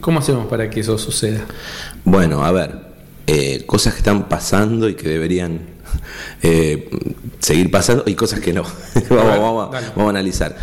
¿Cómo 0.00 0.18
hacemos 0.20 0.46
para 0.46 0.68
que 0.70 0.80
eso 0.80 0.96
suceda? 0.98 1.44
Bueno, 2.04 2.44
a 2.44 2.52
ver, 2.52 2.78
eh, 3.26 3.64
cosas 3.66 3.94
que 3.94 3.98
están 3.98 4.28
pasando 4.28 4.88
y 4.88 4.94
que 4.94 5.08
deberían 5.08 5.60
eh, 6.42 6.88
seguir 7.40 7.70
pasando 7.70 8.04
y 8.06 8.14
cosas 8.14 8.40
que 8.40 8.52
no. 8.52 8.62
vamos, 9.10 9.38
vamos, 9.40 9.72
dale. 9.72 9.86
vamos 9.88 10.06
a 10.06 10.10
analizar. 10.10 10.56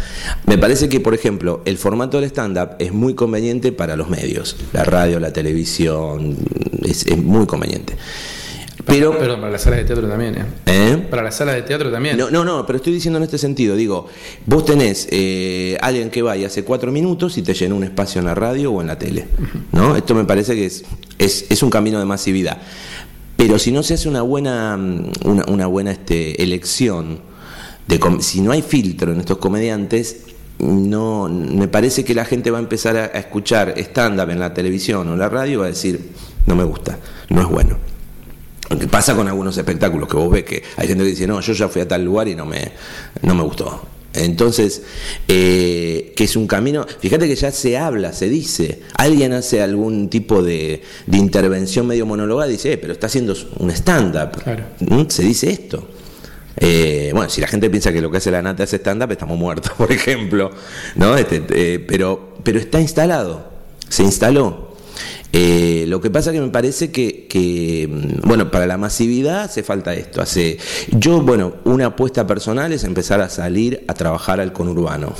Me 0.45 0.57
parece 0.57 0.87
que, 0.87 0.99
por 0.99 1.13
ejemplo, 1.13 1.61
el 1.65 1.77
formato 1.77 2.19
del 2.19 2.29
stand-up 2.29 2.75
es 2.79 2.93
muy 2.93 3.13
conveniente 3.13 3.71
para 3.71 3.95
los 3.95 4.09
medios, 4.09 4.55
la 4.73 4.83
radio, 4.83 5.19
la 5.19 5.33
televisión, 5.33 6.37
es, 6.83 7.05
es 7.05 7.17
muy 7.17 7.45
conveniente. 7.45 7.95
Pero, 8.87 9.17
Perdón, 9.17 9.41
para 9.41 9.51
las 9.51 9.63
salas 9.63 9.79
de 9.79 9.85
teatro 9.85 10.07
también. 10.07 10.35
¿eh? 10.35 10.45
¿eh? 10.65 11.07
Para 11.09 11.23
las 11.23 11.35
salas 11.35 11.55
de 11.55 11.63
teatro 11.63 11.91
también. 11.91 12.17
No, 12.17 12.31
no, 12.31 12.45
no, 12.45 12.65
pero 12.65 12.77
estoy 12.77 12.93
diciendo 12.93 13.17
en 13.17 13.23
este 13.23 13.37
sentido, 13.37 13.75
digo, 13.75 14.07
vos 14.45 14.63
tenés 14.63 15.07
eh, 15.11 15.77
alguien 15.81 16.09
que 16.09 16.21
va 16.21 16.37
y 16.37 16.45
hace 16.45 16.63
cuatro 16.63 16.89
minutos 16.91 17.37
y 17.37 17.41
te 17.41 17.53
llena 17.53 17.75
un 17.75 17.83
espacio 17.83 18.19
en 18.19 18.25
la 18.25 18.35
radio 18.35 18.71
o 18.71 18.81
en 18.81 18.87
la 18.87 18.97
tele, 18.97 19.27
¿no? 19.73 19.97
Esto 19.97 20.15
me 20.15 20.23
parece 20.23 20.55
que 20.55 20.67
es, 20.67 20.85
es, 21.17 21.45
es 21.49 21.63
un 21.63 21.69
camino 21.69 21.99
de 21.99 22.05
masividad. 22.05 22.61
Pero 23.37 23.59
si 23.59 23.71
no 23.71 23.83
se 23.83 23.93
hace 23.93 24.09
una 24.09 24.23
buena, 24.23 24.75
mm, 24.75 25.11
una, 25.47 25.67
buena 25.67 25.91
este, 25.91 26.43
elección, 26.43 27.19
de 27.87 27.99
si 28.19 28.41
no 28.41 28.51
hay 28.51 28.61
filtro 28.61 29.13
en 29.13 29.19
estos 29.19 29.37
comediantes, 29.37 30.23
no, 30.59 31.29
me 31.29 31.67
parece 31.67 32.03
que 32.03 32.15
la 32.15 32.25
gente 32.25 32.49
va 32.49 32.57
a 32.57 32.61
empezar 32.61 32.97
a, 32.97 33.05
escuchar 33.05 33.75
stand-up 33.77 34.29
en 34.31 34.39
la 34.39 34.53
televisión 34.53 35.07
o 35.07 35.13
en 35.13 35.19
la 35.19 35.29
radio 35.29 35.53
y 35.53 35.55
va 35.57 35.65
a 35.65 35.69
decir, 35.69 36.09
no 36.47 36.55
me 36.55 36.63
gusta, 36.63 36.97
no 37.29 37.41
es 37.41 37.47
bueno. 37.47 37.77
Lo 38.69 38.77
que 38.77 38.87
pasa 38.87 39.15
con 39.15 39.27
algunos 39.27 39.55
espectáculos 39.57 40.09
que 40.09 40.17
vos 40.17 40.29
ves 40.29 40.43
que 40.43 40.63
hay 40.75 40.87
gente 40.87 41.03
que 41.03 41.11
dice, 41.11 41.27
no, 41.27 41.39
yo 41.39 41.53
ya 41.53 41.69
fui 41.69 41.81
a 41.81 41.87
tal 41.87 42.03
lugar 42.03 42.27
y 42.27 42.35
no 42.35 42.45
me, 42.45 42.71
no 43.21 43.35
me 43.35 43.43
gustó. 43.43 43.81
Entonces, 44.17 44.83
eh, 45.27 46.13
que 46.15 46.23
es 46.23 46.35
un 46.35 46.47
camino, 46.47 46.85
fíjate 46.99 47.27
que 47.27 47.35
ya 47.35 47.51
se 47.51 47.77
habla, 47.77 48.13
se 48.13 48.29
dice, 48.29 48.81
alguien 48.95 49.33
hace 49.33 49.61
algún 49.61 50.09
tipo 50.09 50.43
de, 50.43 50.81
de 51.05 51.17
intervención 51.17 51.87
medio 51.87 52.05
monologada 52.05 52.49
y 52.49 52.53
dice, 52.53 52.73
eh, 52.73 52.77
pero 52.77 52.93
está 52.93 53.07
haciendo 53.07 53.35
un 53.59 53.71
stand-up. 53.71 54.41
Claro. 54.43 54.63
¿Mm? 54.79 55.03
Se 55.09 55.23
dice 55.23 55.49
esto. 55.49 55.87
Eh, 56.59 57.11
bueno, 57.13 57.29
si 57.29 57.39
la 57.39 57.47
gente 57.47 57.69
piensa 57.69 57.93
que 57.93 58.01
lo 58.01 58.09
que 58.09 58.17
hace 58.17 58.31
la 58.31 58.41
nata 58.41 58.63
es 58.63 58.73
stand-up, 58.73 59.11
estamos 59.11 59.37
muertos, 59.37 59.71
por 59.77 59.91
ejemplo. 59.91 60.51
¿no? 60.95 61.15
Este, 61.15 61.43
eh, 61.49 61.79
pero, 61.79 62.35
pero 62.43 62.59
está 62.59 62.81
instalado, 62.81 63.49
se 63.87 64.03
instaló. 64.03 64.66
Eh, 65.39 65.85
lo 65.87 66.01
que 66.01 66.09
pasa 66.09 66.31
que 66.31 66.41
me 66.41 66.47
parece 66.47 66.89
que, 66.89 67.87
mm, 67.87 68.27
bueno, 68.27 68.49
para 68.49 68.65
la 68.65 68.75
masividad 68.75 69.41
hace 69.41 69.61
falta 69.61 69.93
esto. 69.93 70.19
Hace, 70.19 70.57
yo, 70.89 71.21
bueno, 71.21 71.57
una 71.63 71.85
apuesta 71.87 72.25
personal 72.25 72.73
es 72.73 72.83
empezar 72.83 73.21
a 73.21 73.29
salir 73.29 73.83
a 73.87 73.93
trabajar 73.93 74.39
al 74.39 74.51
conurbano. 74.51 75.13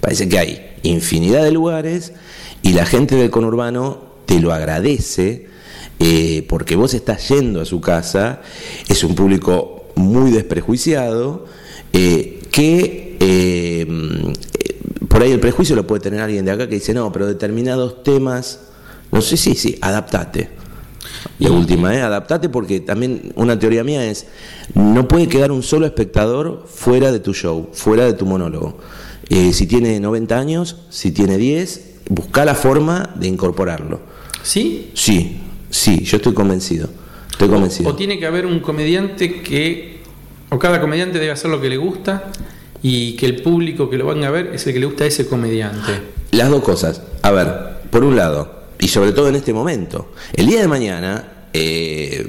Parece 0.00 0.26
que 0.26 0.38
hay 0.38 0.70
infinidad 0.84 1.44
de 1.44 1.52
lugares 1.52 2.14
y 2.62 2.72
la 2.72 2.86
gente 2.86 3.14
del 3.14 3.28
conurbano 3.28 3.98
te 4.24 4.40
lo 4.40 4.54
agradece 4.54 5.48
eh, 5.98 6.46
porque 6.48 6.74
vos 6.74 6.94
estás 6.94 7.28
yendo 7.28 7.60
a 7.60 7.66
su 7.66 7.82
casa, 7.82 8.40
es 8.88 9.04
un 9.04 9.14
público 9.14 9.84
muy 9.96 10.30
desprejuiciado, 10.30 11.44
eh, 11.92 12.40
que 12.50 13.86
mm, 13.86 15.06
por 15.08 15.22
ahí 15.22 15.30
el 15.30 15.40
prejuicio 15.40 15.76
lo 15.76 15.86
puede 15.86 16.00
tener 16.00 16.20
alguien 16.20 16.46
de 16.46 16.52
acá 16.52 16.70
que 16.70 16.76
dice, 16.76 16.94
no, 16.94 17.12
pero 17.12 17.26
determinados 17.26 18.02
temas, 18.02 18.71
no 19.12 19.20
sé, 19.20 19.36
sí, 19.36 19.54
sí, 19.54 19.78
adaptate. 19.80 20.48
La 21.38 21.50
última, 21.50 21.94
¿eh? 21.94 22.00
adaptate 22.00 22.48
porque 22.48 22.80
también 22.80 23.32
una 23.36 23.58
teoría 23.58 23.84
mía 23.84 24.04
es, 24.04 24.26
no 24.74 25.06
puede 25.06 25.28
quedar 25.28 25.52
un 25.52 25.62
solo 25.62 25.86
espectador 25.86 26.66
fuera 26.66 27.12
de 27.12 27.20
tu 27.20 27.34
show, 27.34 27.68
fuera 27.72 28.04
de 28.04 28.14
tu 28.14 28.26
monólogo. 28.26 28.78
Eh, 29.28 29.52
si 29.52 29.66
tiene 29.66 30.00
90 30.00 30.38
años, 30.38 30.76
si 30.88 31.12
tiene 31.12 31.36
10, 31.36 31.92
busca 32.08 32.44
la 32.44 32.54
forma 32.54 33.10
de 33.16 33.28
incorporarlo. 33.28 34.00
¿Sí? 34.42 34.90
Sí, 34.94 35.40
sí, 35.70 36.04
yo 36.04 36.16
estoy 36.16 36.32
convencido. 36.32 36.88
Estoy 37.30 37.48
convencido. 37.48 37.90
O 37.90 37.94
tiene 37.94 38.18
que 38.18 38.26
haber 38.26 38.46
un 38.46 38.60
comediante 38.60 39.42
que, 39.42 40.00
o 40.50 40.58
cada 40.58 40.80
comediante 40.80 41.18
debe 41.18 41.32
hacer 41.32 41.50
lo 41.50 41.60
que 41.60 41.68
le 41.68 41.76
gusta 41.76 42.30
y 42.82 43.14
que 43.16 43.26
el 43.26 43.42
público 43.42 43.88
que 43.88 43.98
lo 43.98 44.06
venga 44.06 44.28
a 44.28 44.30
ver 44.30 44.50
es 44.54 44.66
el 44.66 44.72
que 44.72 44.80
le 44.80 44.86
gusta 44.86 45.04
a 45.04 45.06
ese 45.06 45.26
comediante. 45.28 45.92
Las 46.32 46.50
dos 46.50 46.62
cosas. 46.62 47.02
A 47.22 47.30
ver, 47.30 47.82
por 47.90 48.04
un 48.04 48.16
lado, 48.16 48.61
y 48.82 48.88
sobre 48.88 49.12
todo 49.12 49.28
en 49.28 49.36
este 49.36 49.52
momento, 49.52 50.12
el 50.34 50.46
día 50.46 50.60
de 50.60 50.68
mañana 50.68 51.24
eh, 51.52 52.26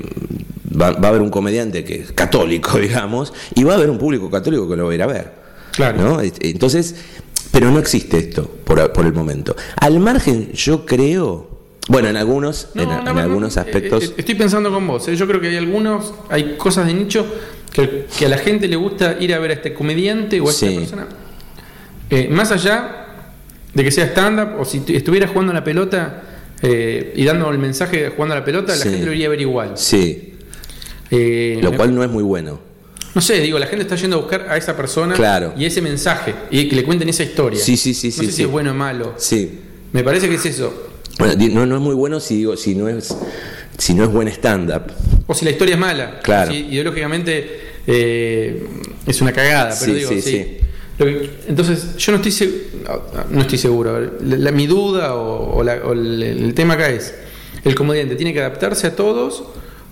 va, 0.79 0.91
va 0.91 1.07
a 1.07 1.09
haber 1.09 1.21
un 1.21 1.29
comediante 1.29 1.83
que 1.83 1.95
es 2.01 2.11
católico, 2.11 2.77
digamos, 2.87 3.33
y 3.55 3.63
va 3.63 3.73
a 3.73 3.75
haber 3.77 3.89
un 3.89 3.97
público 3.97 4.29
católico 4.29 4.69
que 4.69 4.75
lo 4.75 4.85
va 4.85 4.91
a 4.91 4.95
ir 4.95 5.01
a 5.01 5.07
ver. 5.07 5.31
Claro. 5.71 5.97
¿no? 6.01 6.21
Este, 6.21 6.49
Entonces, 6.51 6.95
pero 7.51 7.71
no 7.71 7.79
existe 7.79 8.17
esto 8.19 8.49
por, 8.63 8.91
por 8.93 9.05
el 9.05 9.13
momento. 9.13 9.55
Al 9.81 9.99
margen, 9.99 10.51
yo 10.53 10.85
creo, 10.85 11.49
bueno, 11.89 12.09
en 12.09 12.17
algunos, 12.17 12.69
No, 12.75 12.83
en, 12.83 12.89
no, 12.89 12.99
en 12.99 13.15
no, 13.15 13.21
algunos 13.21 13.57
eh, 13.57 13.59
aspectos, 13.61 14.03
eh, 14.03 14.13
Estoy 14.17 14.35
pensando 14.35 14.71
con 14.71 14.85
vos. 14.85 15.07
eh. 15.07 15.15
Yo 15.15 15.27
creo 15.27 15.41
que 15.41 15.47
hay 15.47 15.57
algunos, 15.57 16.13
hay 16.29 16.55
cosas 16.57 16.85
de 16.87 16.93
nicho 16.93 17.25
que, 17.71 18.05
que 18.17 18.25
a 18.27 18.29
la 18.29 18.37
gente 18.37 18.67
le 18.67 18.75
gusta 18.75 19.17
ir 19.19 19.33
a 19.33 19.39
ver 19.39 19.51
a 19.51 19.53
este 19.55 19.73
comediante 19.73 20.39
o 20.39 20.47
a 20.47 20.51
esta 20.51 20.67
Sí. 20.67 20.75
persona. 20.77 21.07
Eh, 22.09 22.27
más 22.29 22.51
allá 22.51 22.99
de 23.73 23.83
que 23.83 23.89
sea 23.91 24.05
stand-up 24.05 24.59
o 24.59 24.65
si 24.65 24.83
estuviera 24.89 25.27
jugando 25.27 25.51
a 25.51 25.55
la 25.55 25.63
pelota 25.63 26.21
eh, 26.63 27.13
y 27.15 27.23
dando 27.25 27.51
el 27.51 27.59
mensaje 27.59 28.09
jugando 28.09 28.33
a 28.35 28.39
la 28.39 28.45
pelota, 28.45 28.75
la 28.75 28.83
gente 28.83 29.05
lo 29.05 29.11
iría 29.13 29.27
a 29.27 29.29
ver 29.29 29.41
igual. 29.41 29.71
sí, 29.75 30.29
Eh, 31.11 31.59
lo 31.61 31.71
cual 31.75 31.93
no 31.93 32.03
es 32.03 32.09
muy 32.09 32.23
bueno. 32.23 32.59
No 33.13 33.21
sé, 33.21 33.39
digo, 33.41 33.59
la 33.59 33.67
gente 33.67 33.83
está 33.83 33.95
yendo 33.95 34.17
a 34.17 34.19
buscar 34.21 34.47
a 34.49 34.57
esa 34.57 34.75
persona 34.75 35.13
Claro. 35.13 35.53
y 35.55 35.65
ese 35.65 35.81
mensaje 35.83 36.33
y 36.49 36.67
que 36.67 36.75
le 36.75 36.83
cuenten 36.83 37.07
esa 37.09 37.21
historia. 37.23 37.59
Sí, 37.59 37.77
sí, 37.77 37.93
sí, 37.93 38.07
No 38.07 38.13
sí, 38.13 38.25
sé 38.25 38.31
si 38.31 38.41
es 38.43 38.49
bueno 38.49 38.71
o 38.71 38.73
malo. 38.73 39.13
Sí. 39.17 39.59
Me 39.91 40.03
parece 40.03 40.27
que 40.27 40.35
es 40.35 40.45
eso. 40.47 40.73
Bueno, 41.19 41.35
no, 41.51 41.65
no 41.67 41.75
es 41.75 41.81
muy 41.81 41.93
bueno 41.93 42.19
si 42.19 42.37
digo, 42.37 42.57
si 42.57 42.73
no 42.73 42.89
es, 42.89 43.15
si 43.77 43.93
no 43.93 44.03
es 44.05 44.09
buen 44.11 44.27
stand-up. 44.29 44.91
O 45.27 45.35
si 45.35 45.45
la 45.45 45.51
historia 45.51 45.75
es 45.75 45.79
mala. 45.79 46.19
Claro. 46.23 46.51
Si 46.51 46.57
ideológicamente 46.57 47.59
eh, 47.85 48.65
es 49.05 49.21
una 49.21 49.31
cagada, 49.31 49.75
pero 49.79 49.93
Sí, 49.93 49.99
digo, 49.99 50.09
sí, 50.09 50.21
sí. 50.23 50.57
Entonces, 50.99 51.95
yo 51.97 52.11
no 52.11 52.17
estoy, 52.23 52.31
seg- 52.31 53.27
no 53.29 53.41
estoy 53.41 53.57
seguro. 53.57 54.11
La, 54.21 54.51
mi 54.51 54.67
duda 54.67 55.15
o, 55.15 55.63
la- 55.63 55.81
o 55.83 55.93
el, 55.93 56.53
tema 56.55 56.75
acá 56.75 56.89
es: 56.89 57.13
¿el 57.63 57.73
comediante 57.75 58.15
tiene 58.15 58.33
que 58.33 58.39
adaptarse 58.39 58.87
a 58.87 58.95
todos 58.95 59.43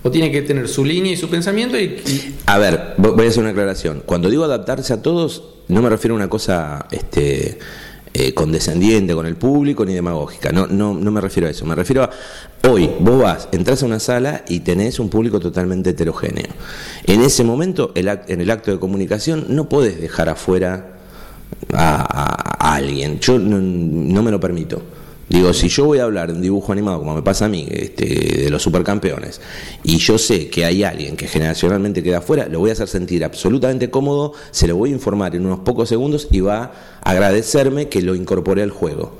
o 0.04 0.10
tiene 0.10 0.30
que 0.30 0.42
tener 0.42 0.68
su 0.68 0.84
línea 0.84 1.12
y 1.12 1.16
su 1.16 1.28
pensamiento? 1.28 1.78
Y, 1.78 2.00
A 2.46 2.58
ver, 2.58 2.94
vo- 2.98 3.14
voy 3.16 3.26
a 3.26 3.28
hacer 3.28 3.40
una 3.42 3.50
aclaración. 3.50 4.02
Cuando 4.06 4.30
digo 4.30 4.44
adaptarse 4.44 4.92
a 4.92 5.02
todos, 5.02 5.42
no 5.68 5.82
me 5.82 5.88
refiero 5.90 6.14
a 6.14 6.16
una 6.16 6.28
cosa 6.28 6.86
este, 6.92 7.58
eh, 8.14 8.34
condescendiente 8.34 9.14
con 9.14 9.26
el 9.26 9.36
público 9.36 9.84
ni 9.84 9.94
demagógica. 9.94 10.52
No, 10.52 10.66
no, 10.66 10.94
no 10.94 11.10
me 11.10 11.20
refiero 11.20 11.48
a 11.48 11.50
eso. 11.50 11.64
Me 11.66 11.74
refiero 11.74 12.02
a 12.04 12.10
hoy, 12.68 12.90
vos 13.00 13.22
vas, 13.22 13.48
entras 13.52 13.82
a 13.82 13.86
una 13.86 13.98
sala 14.00 14.44
y 14.48 14.60
tenés 14.60 14.98
un 15.00 15.08
público 15.08 15.40
totalmente 15.40 15.90
heterogéneo. 15.90 16.46
En 17.06 17.22
ese 17.22 17.42
momento, 17.44 17.92
el 17.94 18.08
ac- 18.08 18.24
en 18.28 18.40
el 18.40 18.50
acto 18.50 18.70
de 18.70 18.78
comunicación, 18.78 19.46
no 19.48 19.68
podés 19.68 20.00
dejar 20.00 20.28
afuera 20.28 20.88
a, 21.72 21.96
a- 22.02 22.68
a 22.70 22.74
alguien. 22.74 23.18
Yo 23.20 23.38
no, 23.38 23.58
no 23.60 24.22
me 24.22 24.30
lo 24.30 24.38
permito. 24.40 24.82
Digo, 25.32 25.54
si 25.54 25.70
yo 25.70 25.86
voy 25.86 25.98
a 25.98 26.04
hablar 26.04 26.28
de 26.28 26.34
un 26.34 26.42
dibujo 26.42 26.72
animado, 26.72 26.98
como 26.98 27.14
me 27.14 27.22
pasa 27.22 27.46
a 27.46 27.48
mí, 27.48 27.66
este, 27.70 28.04
de 28.42 28.50
los 28.50 28.62
supercampeones, 28.62 29.40
y 29.82 29.96
yo 29.96 30.18
sé 30.18 30.50
que 30.50 30.66
hay 30.66 30.84
alguien 30.84 31.16
que 31.16 31.26
generacionalmente 31.26 32.02
queda 32.02 32.18
afuera, 32.18 32.48
lo 32.50 32.58
voy 32.58 32.68
a 32.68 32.74
hacer 32.74 32.86
sentir 32.86 33.24
absolutamente 33.24 33.88
cómodo, 33.88 34.34
se 34.50 34.68
lo 34.68 34.76
voy 34.76 34.90
a 34.90 34.92
informar 34.92 35.34
en 35.34 35.46
unos 35.46 35.60
pocos 35.60 35.88
segundos 35.88 36.28
y 36.30 36.40
va 36.40 36.74
a 37.02 37.10
agradecerme 37.10 37.88
que 37.88 38.02
lo 38.02 38.14
incorporé 38.14 38.62
al 38.62 38.72
juego. 38.72 39.16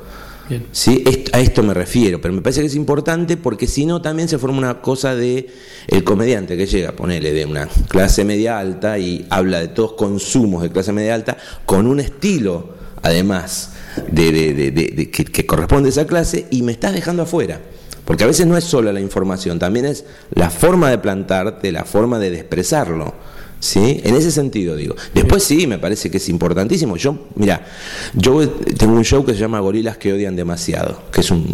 bien. 0.51 0.67
¿Sí? 0.73 1.03
A 1.33 1.41
esto 1.41 1.63
me 1.63 1.73
refiero, 1.73 2.21
pero 2.21 2.35
me 2.35 2.43
parece 2.43 2.61
que 2.61 2.67
es 2.67 2.75
importante 2.75 3.39
porque 3.39 3.67
si 3.67 3.87
no 3.87 4.03
también 4.03 4.29
se 4.29 4.37
forma 4.37 4.59
una 4.59 4.83
cosa 4.83 5.15
de 5.15 5.49
el 5.87 6.05
comediante 6.05 6.59
que 6.59 6.67
llega, 6.67 6.93
ponele, 6.93 7.33
de 7.33 7.47
una 7.47 7.71
clase 7.89 8.23
media 8.27 8.59
alta 8.59 8.99
y 8.99 9.25
habla 9.31 9.61
de 9.61 9.69
todos 9.69 9.95
consumos 9.95 10.63
de 10.63 10.71
clase 10.71 10.93
media 10.93 11.15
alta 11.15 11.39
con 11.65 11.87
un 11.87 12.01
estilo, 12.01 12.75
además, 13.01 13.71
de, 14.11 14.33
de- 14.33 15.11
que, 15.11 15.47
corresponde 15.47 15.89
a 15.89 15.91
esa 15.91 16.07
clase 16.07 16.47
y 16.51 16.63
me 16.63 16.73
estás 16.73 16.93
dejando 16.93 17.23
afuera. 17.23 17.61
Porque 18.05 18.25
a 18.25 18.27
veces 18.27 18.47
no 18.47 18.57
es 18.57 18.65
solo 18.65 18.93
la 18.93 19.01
información, 19.01 19.59
también 19.59 19.87
es 19.87 20.05
la 20.35 20.51
forma 20.51 20.91
de 20.91 20.99
plantarte, 20.99 21.71
la 21.71 21.85
forma 21.85 22.19
de 22.19 22.35
expresarlo. 22.35 23.15
¿Sí? 23.61 24.01
En 24.03 24.17
ese 24.17 24.33
sentido 24.33 24.75
digo. 24.75 24.97
Después 25.15 25.45
sí, 25.45 25.69
me 25.69 25.79
parece 25.79 26.11
que 26.11 26.17
es 26.17 26.29
importantísimo. 26.29 26.97
Yo, 26.97 27.29
mira, 27.37 27.65
yo 28.13 28.49
tengo 28.51 28.95
un 28.95 29.05
show 29.05 29.25
que 29.25 29.35
se 29.35 29.39
llama 29.39 29.61
Gorilas 29.61 29.99
que 29.99 30.13
odian 30.13 30.35
demasiado, 30.35 31.01
que 31.13 31.21
es 31.21 31.31
un, 31.31 31.47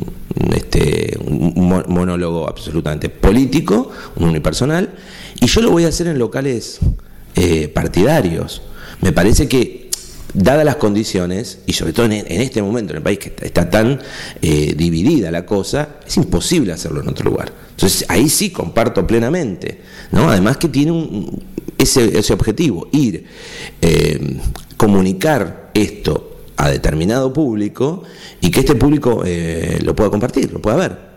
este, 0.54 1.18
un 1.22 1.68
monólogo 1.88 2.48
absolutamente 2.48 3.10
político, 3.10 3.90
un 4.16 4.30
unipersonal, 4.30 4.88
y 5.38 5.46
yo 5.48 5.60
lo 5.60 5.70
voy 5.70 5.84
a 5.84 5.88
hacer 5.88 6.06
en 6.06 6.18
locales 6.18 6.78
eh, 7.34 7.68
partidarios. 7.68 8.62
Me 9.02 9.12
parece 9.12 9.46
que 9.46 9.77
dadas 10.34 10.64
las 10.64 10.76
condiciones, 10.76 11.60
y 11.66 11.72
sobre 11.72 11.92
todo 11.92 12.06
en, 12.06 12.12
este 12.12 12.62
momento, 12.62 12.92
en 12.92 12.98
el 12.98 13.02
país 13.02 13.18
que 13.18 13.34
está, 13.40 13.70
tan 13.70 14.00
eh, 14.42 14.74
dividida 14.76 15.30
la 15.30 15.46
cosa, 15.46 15.96
es 16.06 16.16
imposible 16.16 16.72
hacerlo 16.72 17.00
en 17.00 17.08
otro 17.08 17.30
lugar. 17.30 17.52
Entonces 17.70 18.04
ahí 18.08 18.28
sí 18.28 18.50
comparto 18.50 19.06
plenamente. 19.06 19.80
¿no? 20.12 20.30
Además 20.30 20.56
que 20.56 20.68
tiene 20.68 20.92
un, 20.92 21.42
ese, 21.78 22.18
ese 22.18 22.32
objetivo, 22.32 22.88
ir, 22.92 23.24
eh, 23.80 24.38
comunicar 24.76 25.70
esto 25.74 26.38
a 26.56 26.68
determinado 26.70 27.32
público 27.32 28.02
y 28.40 28.50
que 28.50 28.60
este 28.60 28.74
público 28.74 29.22
eh, 29.24 29.78
lo 29.82 29.94
pueda 29.94 30.10
compartir, 30.10 30.52
lo 30.52 30.60
pueda 30.60 30.76
ver. 30.76 31.07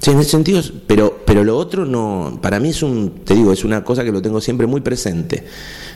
Sí, 0.00 0.10
en 0.10 0.18
ese 0.18 0.30
sentido, 0.30 0.62
pero, 0.86 1.22
pero 1.26 1.44
lo 1.44 1.56
otro 1.56 1.84
no, 1.84 2.38
para 2.40 2.58
mí 2.58 2.70
es 2.70 2.82
un, 2.82 3.20
te 3.22 3.34
digo, 3.34 3.52
es 3.52 3.64
una 3.64 3.84
cosa 3.84 4.02
que 4.02 4.10
lo 4.10 4.22
tengo 4.22 4.40
siempre 4.40 4.66
muy 4.66 4.80
presente 4.80 5.44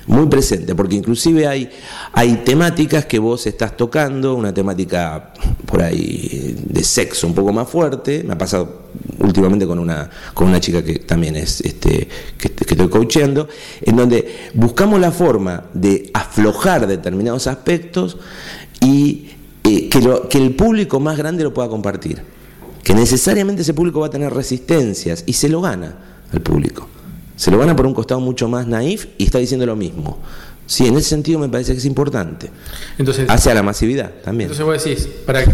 muy 0.07 0.27
presente, 0.27 0.75
porque 0.75 0.97
inclusive 0.97 1.47
hay, 1.47 1.71
hay 2.13 2.43
temáticas 2.45 3.07
que 3.07 3.19
vos 3.19 3.47
estás 3.47 3.77
tocando, 3.77 4.35
una 4.35 4.53
temática 4.53 5.33
por 5.67 5.83
ahí 5.83 6.57
de 6.63 6.85
sexo 6.85 7.27
un 7.27 7.35
poco 7.35 7.53
más 7.53 7.69
fuerte, 7.69 8.23
me 8.25 8.35
ha 8.35 8.39
pasado 8.39 8.85
últimamente 9.19 9.67
con 9.67 9.79
una, 9.79 10.11
con 10.35 10.49
una 10.49 10.61
chica 10.61 10.83
que 10.85 11.01
también 11.01 11.37
es 11.37 11.61
este, 11.63 12.09
que, 12.37 12.53
estoy 12.59 12.89
coacheando, 12.89 13.49
en 13.81 13.97
donde 13.97 14.51
buscamos 14.55 15.01
la 15.01 15.11
forma 15.11 15.65
de 15.73 16.11
aflojar 16.13 16.87
determinados 16.87 17.47
aspectos 17.47 18.19
y 18.81 19.31
eh, 19.65 19.89
que, 19.89 20.01
que 20.29 20.39
el 20.39 20.55
público 20.55 21.01
más 21.01 21.17
grande 21.17 21.45
lo 21.45 21.55
pueda 21.55 21.69
compartir. 21.69 22.35
Que 22.85 22.95
necesariamente 22.95 23.63
ese 23.63 23.75
público 23.75 24.01
va 24.01 24.07
a 24.07 24.11
tener 24.11 24.33
resistencias 24.33 25.25
y 25.27 25.33
se 25.33 25.49
lo 25.49 25.61
gana 25.61 25.97
al 26.33 26.41
público. 26.41 26.89
Se 27.37 27.51
lo 27.51 27.59
gana 27.59 27.75
por 27.75 27.87
un 27.87 27.95
costado 27.95 28.21
mucho 28.21 28.49
más 28.49 28.67
naif 28.67 29.07
y 29.19 29.25
está 29.25 29.39
diciendo 29.39 29.67
lo 29.67 29.75
mismo. 29.75 30.19
Sí, 30.67 30.87
en 30.87 30.97
ese 30.97 31.09
sentido 31.11 31.39
me 31.39 31.49
parece 31.49 31.73
que 31.73 31.79
es 31.79 31.85
importante. 31.85 32.51
Entonces, 32.99 33.29
Hacia 33.29 33.55
la 33.55 33.63
masividad 33.63 34.13
también. 34.23 34.51
Entonces 34.51 34.65
vos 34.65 34.85
decís, 34.85 35.09
para, 35.27 35.45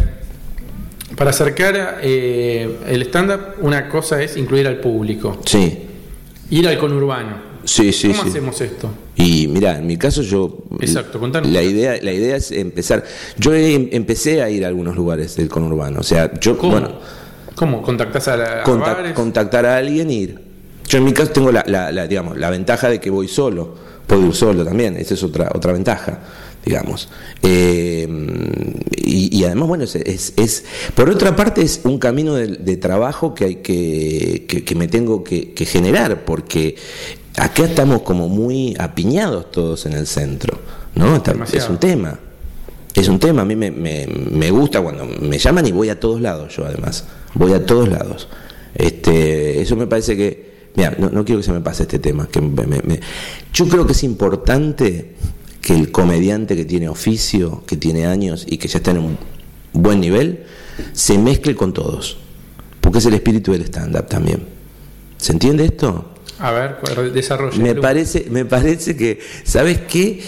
para 1.16 1.30
acercar 1.30 1.98
eh, 2.02 2.78
el 2.86 3.02
stand-up, 3.02 3.40
una 3.60 3.88
cosa 3.88 4.22
es 4.22 4.36
incluir 4.36 4.68
al 4.68 4.78
público. 4.78 5.40
Sí. 5.44 5.86
Ir 6.50 6.68
al 6.68 6.78
conurbano. 6.78 7.50
Sí, 7.64 7.92
sí, 7.92 8.08
¿Cómo 8.08 8.22
hacemos 8.22 8.60
esto? 8.60 8.90
Y 9.20 9.46
mira, 9.48 9.78
en 9.78 9.86
mi 9.86 9.96
caso 9.96 10.22
yo... 10.22 10.64
Exacto, 10.80 11.20
contanos. 11.20 11.50
La 11.50 11.62
idea, 11.62 11.98
la 12.02 12.12
idea 12.12 12.36
es 12.36 12.50
empezar... 12.52 13.04
Yo 13.36 13.54
empecé 13.54 14.42
a 14.42 14.50
ir 14.50 14.64
a 14.64 14.68
algunos 14.68 14.96
lugares 14.96 15.36
del 15.36 15.48
conurbano. 15.48 16.00
O 16.00 16.02
sea, 16.02 16.32
yo... 16.40 16.56
¿Cómo? 16.56 16.72
Bueno, 16.72 16.92
¿Cómo? 17.54 17.82
¿Contactás 17.82 18.28
a, 18.28 18.36
la, 18.38 18.62
Contactar 19.14 19.66
a 19.66 19.76
alguien 19.76 20.08
e 20.08 20.14
ir. 20.14 20.40
Yo 20.88 20.98
en 20.98 21.04
mi 21.04 21.12
caso 21.12 21.30
tengo 21.30 21.52
la, 21.52 22.06
digamos, 22.06 22.38
la 22.38 22.48
ventaja 22.48 22.88
de 22.88 22.98
que 22.98 23.10
voy 23.10 23.28
solo, 23.28 23.74
puedo 24.06 24.26
ir 24.26 24.34
solo 24.34 24.64
también, 24.64 24.96
esa 24.96 25.14
es 25.14 25.22
otra, 25.22 25.50
otra 25.54 25.72
ventaja 25.72 26.20
digamos. 26.64 27.08
Eh, 27.42 28.06
y, 28.96 29.44
además, 29.44 29.68
bueno, 29.68 29.84
es, 29.84 30.32
es, 30.36 30.64
por 30.94 31.08
otra 31.08 31.34
parte 31.34 31.62
es 31.62 31.80
un 31.84 31.98
camino 31.98 32.34
de, 32.34 32.76
trabajo 32.76 33.34
que 33.34 33.44
hay 33.44 33.54
que, 33.56 34.46
que, 34.46 34.74
me 34.74 34.88
tengo 34.88 35.24
que, 35.24 35.52
generar, 35.66 36.24
porque 36.24 36.76
acá 37.40 37.64
estamos 37.64 38.02
como 38.02 38.28
muy 38.28 38.76
apiñados 38.78 39.50
todos 39.50 39.86
en 39.86 39.94
el 39.94 40.06
centro, 40.06 40.58
¿no? 40.94 41.22
es 41.52 41.68
un 41.68 41.78
tema. 41.78 42.18
Es 42.94 43.08
un 43.08 43.18
tema, 43.18 43.42
a 43.42 43.44
mí 43.44 43.54
me, 43.54 43.70
me, 43.70 44.06
me, 44.06 44.50
gusta 44.50 44.82
cuando 44.82 45.06
me 45.06 45.38
llaman 45.38 45.64
y 45.64 45.72
voy 45.72 45.88
a 45.90 46.00
todos 46.00 46.20
lados, 46.20 46.56
yo 46.56 46.66
además, 46.66 47.04
voy 47.34 47.52
a 47.52 47.64
todos 47.64 47.88
lados. 47.88 48.28
Este, 48.74 49.60
eso 49.60 49.76
me 49.76 49.86
parece 49.86 50.16
que, 50.16 50.50
Mira, 50.74 50.96
no, 50.98 51.24
quiero 51.24 51.40
que 51.40 51.46
se 51.46 51.52
me 51.52 51.60
pase 51.60 51.82
este 51.82 51.98
tema. 51.98 52.28
Que 52.28 52.40
yo 53.52 53.68
creo 53.68 53.86
que 53.86 53.92
es 53.92 54.04
importante 54.04 55.14
que 55.60 55.74
el 55.74 55.90
comediante 55.90 56.56
que 56.56 56.64
tiene 56.64 56.88
oficio, 56.88 57.64
que 57.66 57.76
tiene 57.76 58.06
años 58.06 58.46
y 58.48 58.58
que 58.58 58.68
ya 58.68 58.78
está 58.78 58.92
en 58.92 58.98
un 58.98 59.18
buen 59.72 60.00
nivel, 60.00 60.44
se 60.92 61.18
mezcle 61.18 61.54
con 61.56 61.72
todos. 61.72 62.18
Porque 62.80 62.98
es 62.98 63.06
el 63.06 63.14
espíritu 63.14 63.52
del 63.52 63.62
stand-up 63.62 64.06
también. 64.06 64.46
¿Se 65.18 65.32
entiende 65.32 65.64
esto? 65.64 66.09
A 66.40 66.52
ver, 66.52 67.12
desarrollo. 67.12 67.60
Me 67.60 67.74
parece, 67.74 68.26
me 68.30 68.44
parece 68.44 68.96
que, 68.96 69.20
¿sabes 69.44 69.80
qué? 69.80 70.22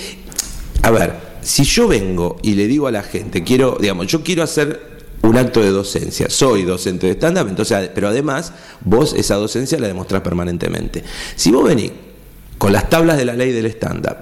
A 0.83 0.91
ver, 0.91 1.15
si 1.41 1.65
yo 1.65 1.89
vengo 1.89 2.39
y 2.43 2.55
le 2.55 2.67
digo 2.67 2.87
a 2.87 2.91
la 2.91 3.03
gente, 3.03 3.43
quiero, 3.43 3.79
digamos, 3.81 4.07
yo 4.09 4.23
quiero 4.23 4.43
hacer 4.43 4.93
un 5.23 5.37
acto 5.39 5.61
de 5.61 5.71
docencia. 5.71 6.29
Soy 6.29 6.65
docente 6.65 7.07
de 7.07 7.13
stand-up, 7.15 7.49
entonces, 7.49 7.91
pero 7.95 8.09
además 8.09 8.53
vos 8.83 9.15
esa 9.15 9.37
docencia 9.37 9.79
la 9.79 9.87
demostrás 9.87 10.21
permanentemente. 10.21 11.03
Si 11.35 11.51
vos 11.51 11.65
venís 11.65 11.93
con 12.59 12.73
las 12.73 12.91
tablas 12.91 13.17
de 13.17 13.25
la 13.25 13.35
ley 13.35 13.53
del 13.53 13.67
stand-up, 13.67 14.17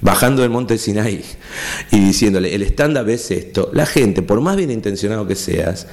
bajando 0.00 0.42
del 0.42 0.50
monte 0.50 0.78
Sinaí 0.78 1.24
y 1.92 2.00
diciéndole, 2.00 2.54
el 2.54 2.62
stand-up 2.62 3.08
es 3.08 3.30
esto, 3.30 3.70
la 3.72 3.86
gente, 3.86 4.22
por 4.22 4.40
más 4.40 4.56
bien 4.56 4.70
intencionado 4.70 5.26
que 5.26 5.36
seas, 5.36 5.86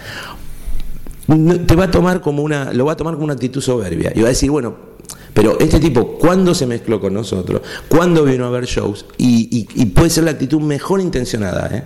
te 1.27 1.75
va 1.75 1.85
a 1.85 1.91
tomar 1.91 2.21
como 2.21 2.43
una, 2.43 2.73
lo 2.73 2.85
va 2.85 2.93
a 2.93 2.97
tomar 2.97 3.13
como 3.13 3.25
una 3.25 3.33
actitud 3.33 3.61
soberbia 3.61 4.11
y 4.15 4.21
va 4.21 4.27
a 4.27 4.29
decir, 4.29 4.49
bueno, 4.49 4.92
pero 5.33 5.59
este 5.59 5.79
tipo, 5.79 6.17
¿cuándo 6.17 6.53
se 6.53 6.67
mezcló 6.67 6.99
con 6.99 7.13
nosotros? 7.13 7.61
¿Cuándo 7.87 8.23
vino 8.23 8.45
a 8.45 8.49
ver 8.49 8.65
shows? 8.65 9.05
Y, 9.17 9.67
y 9.75 9.85
puede 9.87 10.09
ser 10.09 10.25
la 10.25 10.31
actitud 10.31 10.61
mejor 10.61 11.01
intencionada, 11.01 11.69
¿eh? 11.75 11.83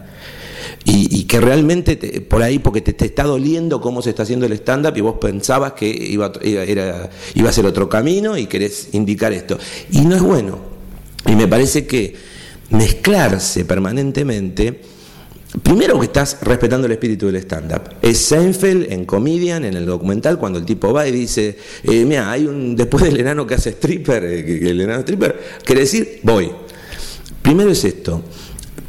y, 0.86 1.24
que 1.26 1.42
realmente 1.42 1.98
por 2.22 2.42
ahí, 2.44 2.60
porque 2.60 2.82
te, 2.82 3.06
está 3.06 3.24
doliendo 3.24 3.82
cómo 3.82 4.02
se 4.02 4.12
está 4.12 4.24
haciendo 4.24 4.46
el 4.46 4.54
stand-up 4.54 4.96
y 4.96 5.02
vos 5.02 5.16
pensabas 5.20 5.74
que 5.74 5.88
iba, 5.88 6.32
era, 6.42 7.10
iba 7.36 7.50
a 7.50 7.54
ser 7.54 7.66
otro 7.66 7.90
camino 7.90 8.38
y 8.38 8.48
querés 8.48 8.90
indicar 8.94 9.34
esto. 9.34 9.58
Y 9.92 10.02
no 10.02 10.16
es 10.16 10.22
bueno. 10.22 10.60
Y 11.26 11.36
me 11.36 11.48
parece 11.48 11.86
que 11.86 12.16
mezclarse 12.70 13.66
permanentemente, 13.66 14.82
primero 15.64 16.00
que 16.00 16.06
estás 16.06 16.38
respetando 16.42 16.88
el 16.88 16.94
espíritu 16.94 17.28
del 17.28 17.38
stand-up. 17.38 17.96
Es 18.02 18.18
Seinfeld 18.20 18.92
en 18.92 19.06
Comedian, 19.06 19.66
en 19.66 19.76
el 19.76 19.86
documental, 19.86 20.38
cuando 20.38 20.60
el 20.60 20.66
tipo 20.66 20.94
va 20.94 21.08
y 21.08 21.12
dice, 21.12 21.58
eh, 21.84 22.06
mira, 22.06 22.32
hay 22.32 22.46
un, 22.46 22.76
después 22.76 23.04
del 23.04 23.20
enano 23.20 23.46
que 23.48 23.56
hace 23.56 23.72
stripper, 23.72 24.24
eh, 24.24 24.70
el 24.70 24.82
enano 24.82 25.02
stripper, 25.02 25.40
quiere 25.64 25.82
decir, 25.82 26.20
voy. 26.24 26.52
Primero 27.42 27.72
es 27.72 27.84
esto. 27.84 28.24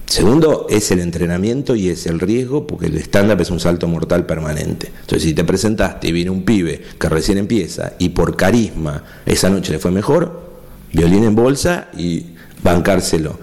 Segundo, 0.07 0.67
es 0.71 0.91
el 0.91 1.01
entrenamiento 1.01 1.77
y 1.77 1.91
es 1.91 2.07
el 2.07 2.19
riesgo, 2.19 2.67
porque 2.67 2.87
el 2.87 2.97
stand-up 2.99 3.41
es 3.41 3.51
un 3.51 3.61
salto 3.61 3.87
mortal 3.89 4.25
permanente. 4.25 4.91
Entonces, 5.01 5.23
si 5.23 5.35
te 5.35 5.45
presentaste 5.45 6.09
y 6.09 6.13
viene 6.13 6.31
un 6.31 6.45
pibe 6.45 6.81
que 6.99 7.09
recién 7.09 7.37
empieza 7.37 7.93
y 7.99 8.09
por 8.09 8.35
carisma 8.35 9.05
esa 9.27 9.51
noche 9.51 9.73
le 9.73 9.79
fue 9.79 9.91
mejor, 9.91 10.49
violín 10.93 11.25
en 11.25 11.35
bolsa 11.35 11.89
y 11.97 12.25
bancárselo. 12.63 13.39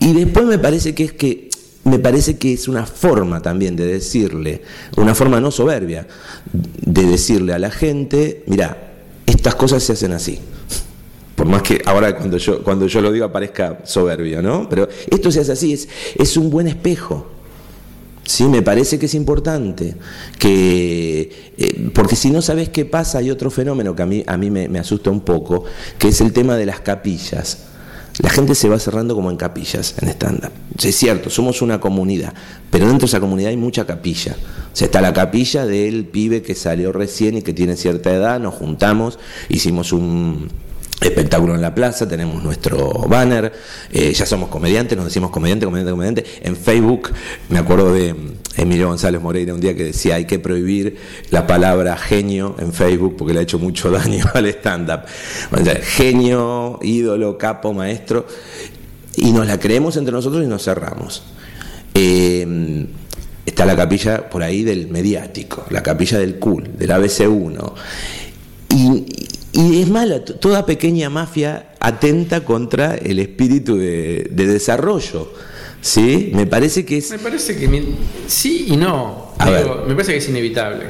Y 0.00 0.12
después 0.12 0.46
me 0.46 0.58
parece 0.58 0.94
que 0.94 1.04
es 1.04 1.12
que 1.12 1.48
me 1.84 1.98
parece 1.98 2.38
que 2.38 2.52
es 2.52 2.68
una 2.68 2.86
forma 2.86 3.40
también 3.42 3.76
de 3.76 3.86
decirle, 3.86 4.62
una 4.96 5.14
forma 5.14 5.40
no 5.40 5.50
soberbia, 5.50 6.06
de 6.52 7.06
decirle 7.06 7.52
a 7.52 7.58
la 7.58 7.70
gente, 7.70 8.42
mira, 8.46 8.92
estas 9.26 9.54
cosas 9.54 9.82
se 9.82 9.92
hacen 9.92 10.12
así. 10.12 10.38
Por 11.34 11.46
más 11.46 11.62
que 11.62 11.82
ahora 11.84 12.16
cuando 12.16 12.38
yo, 12.38 12.62
cuando 12.62 12.86
yo 12.86 13.00
lo 13.00 13.10
digo 13.10 13.30
parezca 13.30 13.80
soberbio, 13.84 14.40
¿no? 14.40 14.68
Pero 14.68 14.88
esto 15.10 15.30
se 15.30 15.40
hace 15.40 15.52
así, 15.52 15.72
es, 15.72 15.88
es 16.16 16.36
un 16.36 16.48
buen 16.48 16.68
espejo. 16.68 17.34
Sí, 18.26 18.44
me 18.44 18.62
parece 18.62 18.98
que 18.98 19.06
es 19.06 19.14
importante, 19.14 19.96
que, 20.38 21.52
eh, 21.58 21.90
porque 21.92 22.16
si 22.16 22.30
no 22.30 22.40
sabes 22.40 22.70
qué 22.70 22.86
pasa, 22.86 23.18
hay 23.18 23.30
otro 23.30 23.50
fenómeno 23.50 23.94
que 23.94 24.02
a 24.02 24.06
mí, 24.06 24.24
a 24.26 24.38
mí 24.38 24.50
me, 24.50 24.78
asusta 24.78 25.10
un 25.10 25.20
poco, 25.20 25.64
que 25.98 26.08
es 26.08 26.20
el 26.22 26.32
tema 26.32 26.56
de 26.56 26.64
las 26.64 26.80
capillas. 26.80 27.66
La 28.20 28.30
gente 28.30 28.54
se 28.54 28.68
va 28.68 28.78
cerrando 28.78 29.14
como 29.14 29.30
en 29.30 29.36
capillas 29.36 29.96
en 30.00 30.08
estándar. 30.08 30.52
Es 30.82 30.96
cierto, 30.96 31.30
somos 31.30 31.62
una 31.62 31.80
comunidad, 31.80 32.32
pero 32.70 32.86
dentro 32.86 33.06
de 33.06 33.10
esa 33.10 33.20
comunidad 33.20 33.50
hay 33.50 33.56
mucha 33.56 33.86
capilla. 33.86 34.36
O 34.72 34.76
sea, 34.76 34.86
está 34.86 35.00
la 35.00 35.12
capilla 35.12 35.66
del 35.66 36.04
pibe 36.06 36.42
que 36.42 36.54
salió 36.54 36.92
recién 36.92 37.36
y 37.36 37.42
que 37.42 37.52
tiene 37.52 37.76
cierta 37.76 38.12
edad, 38.12 38.38
nos 38.38 38.54
juntamos, 38.54 39.18
hicimos 39.48 39.92
un, 39.92 40.48
espectáculo 41.00 41.54
en 41.54 41.60
la 41.60 41.74
plaza, 41.74 42.08
tenemos 42.08 42.42
nuestro 42.42 42.90
banner, 43.08 43.52
eh, 43.92 44.12
ya 44.12 44.26
somos 44.26 44.48
comediantes, 44.48 44.96
nos 44.96 45.06
decimos 45.06 45.30
comediante, 45.30 45.66
comediante, 45.66 45.90
comediante. 45.90 46.24
En 46.42 46.56
Facebook, 46.56 47.10
me 47.48 47.58
acuerdo 47.58 47.92
de 47.92 48.14
Emilio 48.56 48.88
González 48.88 49.20
Moreira 49.20 49.52
un 49.52 49.60
día 49.60 49.74
que 49.74 49.84
decía 49.84 50.16
hay 50.16 50.26
que 50.26 50.38
prohibir 50.38 50.96
la 51.30 51.46
palabra 51.46 51.96
genio 51.96 52.54
en 52.58 52.72
Facebook 52.72 53.16
porque 53.16 53.34
le 53.34 53.40
ha 53.40 53.42
hecho 53.42 53.58
mucho 53.58 53.90
daño 53.90 54.24
al 54.34 54.46
stand-up. 54.46 55.00
genio, 55.82 56.78
ídolo, 56.82 57.36
capo, 57.36 57.72
maestro, 57.72 58.26
y 59.16 59.32
nos 59.32 59.46
la 59.46 59.58
creemos 59.58 59.96
entre 59.96 60.12
nosotros 60.12 60.44
y 60.44 60.46
nos 60.46 60.64
cerramos. 60.64 61.22
Eh, 61.94 62.86
está 63.46 63.64
la 63.64 63.76
capilla 63.76 64.28
por 64.28 64.42
ahí 64.42 64.62
del 64.62 64.88
mediático, 64.88 65.64
la 65.70 65.82
capilla 65.82 66.18
del 66.18 66.38
cool, 66.38 66.70
del 66.76 66.90
ABC1. 66.90 67.72
Y, 68.70 69.06
y 69.52 69.82
es 69.82 69.88
mala, 69.88 70.24
toda 70.24 70.66
pequeña 70.66 71.10
mafia 71.10 71.72
atenta 71.78 72.44
contra 72.44 72.94
el 72.94 73.18
espíritu 73.18 73.76
de 73.76 74.28
desarrollo. 74.32 75.30
¿Sí? 75.84 76.30
Me 76.32 76.46
parece 76.46 76.86
que 76.86 76.96
es. 76.96 77.10
Me 77.10 77.18
parece 77.18 77.56
que 77.58 77.68
mi- 77.68 77.94
sí 78.26 78.66
y 78.68 78.76
no. 78.78 79.34
A 79.38 79.50
Digo, 79.50 79.76
ver. 79.80 79.86
Me 79.88 79.94
parece 79.94 80.12
que 80.12 80.18
es 80.18 80.28
inevitable. 80.30 80.84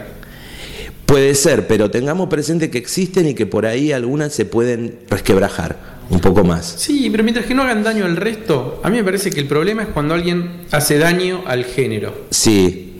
Puede 1.04 1.34
ser, 1.34 1.66
pero 1.66 1.90
tengamos 1.90 2.28
presente 2.28 2.70
que 2.70 2.78
existen 2.78 3.26
y 3.26 3.34
que 3.34 3.44
por 3.44 3.66
ahí 3.66 3.90
algunas 3.90 4.32
se 4.32 4.44
pueden 4.44 5.00
resquebrajar 5.10 5.76
un 6.10 6.20
poco 6.20 6.44
más. 6.44 6.76
Sí, 6.78 7.08
pero 7.10 7.24
mientras 7.24 7.44
que 7.44 7.54
no 7.54 7.62
hagan 7.64 7.82
daño 7.82 8.04
al 8.04 8.16
resto, 8.16 8.80
a 8.84 8.88
mí 8.88 8.98
me 8.98 9.04
parece 9.04 9.30
que 9.30 9.40
el 9.40 9.46
problema 9.48 9.82
es 9.82 9.88
cuando 9.88 10.14
alguien 10.14 10.60
hace 10.70 10.96
daño 10.98 11.42
al 11.46 11.64
género. 11.64 12.14
Sí, 12.30 12.92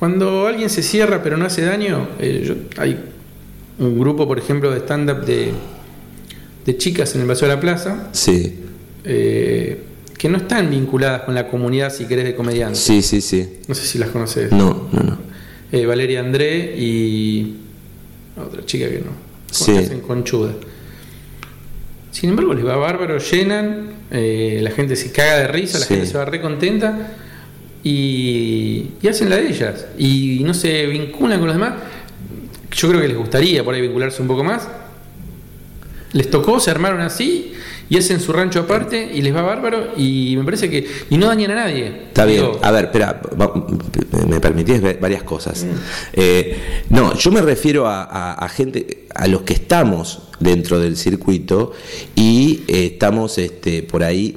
Cuando 0.00 0.46
alguien 0.46 0.70
se 0.70 0.82
cierra 0.82 1.22
pero 1.24 1.36
no 1.36 1.44
hace 1.46 1.62
daño, 1.62 2.08
eh, 2.20 2.42
yo- 2.46 2.54
hay 2.82 2.98
un 3.78 3.98
grupo, 3.98 4.26
por 4.26 4.38
ejemplo, 4.38 4.70
de 4.72 4.78
stand-up 4.80 5.24
de, 5.24 5.52
de 6.66 6.76
chicas 6.76 7.14
en 7.14 7.20
el 7.22 7.26
Paseo 7.28 7.48
de 7.48 7.54
la 7.54 7.60
Plaza 7.60 8.08
sí, 8.12 8.56
eh, 9.04 9.82
que 10.18 10.28
no 10.28 10.36
están 10.38 10.68
vinculadas 10.68 11.22
con 11.22 11.34
la 11.34 11.48
comunidad, 11.48 11.92
si 11.92 12.04
querés, 12.06 12.24
de 12.24 12.34
comediantes. 12.34 12.80
sí, 12.80 13.00
sí, 13.02 13.20
sí. 13.20 13.60
No 13.68 13.74
sé 13.74 13.86
si 13.86 13.98
las 13.98 14.10
conoces. 14.10 14.50
No, 14.52 14.88
no, 14.92 15.00
no. 15.02 15.18
Eh, 15.72 15.86
Valeria 15.86 16.20
André 16.20 16.74
y 16.76 17.56
otra 18.36 18.64
chica 18.66 18.88
que 18.88 18.98
no. 19.00 19.12
Sí. 19.50 19.76
hacen 19.76 20.00
conchuda. 20.00 20.52
Sin 22.10 22.30
embargo, 22.30 22.52
les 22.54 22.66
va 22.66 22.76
bárbaro, 22.76 23.18
llenan, 23.18 23.90
eh, 24.10 24.58
la 24.62 24.70
gente 24.72 24.96
se 24.96 25.12
caga 25.12 25.38
de 25.38 25.48
risa, 25.48 25.78
la 25.78 25.86
Sí. 25.86 25.94
gente 25.94 26.10
se 26.10 26.18
va 26.18 26.24
re 26.24 26.40
contenta 26.40 27.12
y, 27.84 28.90
y 29.00 29.08
hacen 29.08 29.30
la 29.30 29.36
de 29.36 29.48
ellas. 29.48 29.86
Y 29.98 30.42
no 30.44 30.52
se 30.54 30.86
vinculan 30.86 31.38
con 31.38 31.46
los 31.48 31.56
demás. 31.56 31.74
Yo 32.72 32.88
creo 32.88 33.00
que 33.00 33.08
les 33.08 33.16
gustaría 33.16 33.62
por 33.64 33.74
ahí 33.74 33.80
vincularse 33.82 34.20
un 34.20 34.28
poco 34.28 34.42
más. 34.44 34.68
Les 36.12 36.28
tocó, 36.30 36.58
se 36.60 36.70
armaron 36.70 37.00
así 37.02 37.52
y 37.90 37.96
hacen 37.98 38.20
su 38.20 38.32
rancho 38.32 38.60
aparte 38.60 39.10
y 39.14 39.22
les 39.22 39.34
va 39.34 39.42
bárbaro 39.42 39.92
y 39.96 40.34
me 40.36 40.44
parece 40.44 40.68
que... 40.68 40.86
Y 41.10 41.16
no 41.16 41.26
dañan 41.26 41.52
a 41.52 41.54
nadie. 41.54 41.86
Está 42.08 42.24
bien. 42.24 42.44
A 42.62 42.70
ver, 42.70 42.86
espera, 42.86 43.20
me 44.26 44.40
permitís 44.40 44.80
varias 45.00 45.22
cosas. 45.22 45.64
Eh, 46.12 46.84
no, 46.90 47.14
yo 47.14 47.30
me 47.30 47.40
refiero 47.42 47.86
a, 47.86 48.02
a- 48.04 48.34
a 48.34 48.48
gente, 48.48 49.06
a 49.14 49.26
los 49.26 49.42
que 49.42 49.54
estamos 49.54 50.22
dentro 50.40 50.78
del 50.78 50.96
circuito 50.96 51.72
y 52.14 52.62
eh, 52.68 52.90
estamos 52.92 53.38
este, 53.38 53.82
por 53.82 54.04
ahí. 54.04 54.36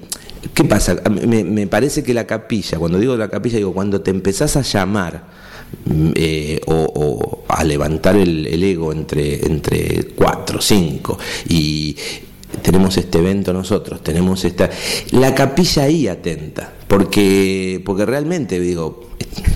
¿Qué 0.53 0.63
pasa? 0.63 0.95
Me, 1.09 1.43
me 1.43 1.67
parece 1.67 2.03
que 2.03 2.13
la 2.13 2.25
capilla, 2.25 2.79
cuando 2.79 2.97
digo 2.99 3.15
la 3.17 3.29
capilla, 3.29 3.57
digo, 3.57 3.73
cuando 3.73 4.01
te 4.01 4.09
empezás 4.11 4.55
a 4.57 4.61
llamar 4.61 5.23
mm, 5.85 6.11
eh, 6.15 6.61
o, 6.65 6.73
o 6.73 7.43
a 7.47 7.63
levantar 7.63 8.15
el, 8.15 8.47
el 8.47 8.63
ego 8.63 8.91
entre, 8.91 9.45
entre 9.45 10.05
cuatro, 10.15 10.59
cinco 10.61 11.19
y 11.47 11.95
tenemos 12.61 12.97
este 12.97 13.19
evento 13.19 13.53
nosotros, 13.53 14.01
tenemos 14.03 14.43
esta... 14.45 14.69
La 15.11 15.33
capilla 15.35 15.83
ahí 15.83 16.07
atenta, 16.07 16.71
porque, 16.87 17.81
porque 17.85 18.05
realmente 18.05 18.59
digo, 18.59 19.09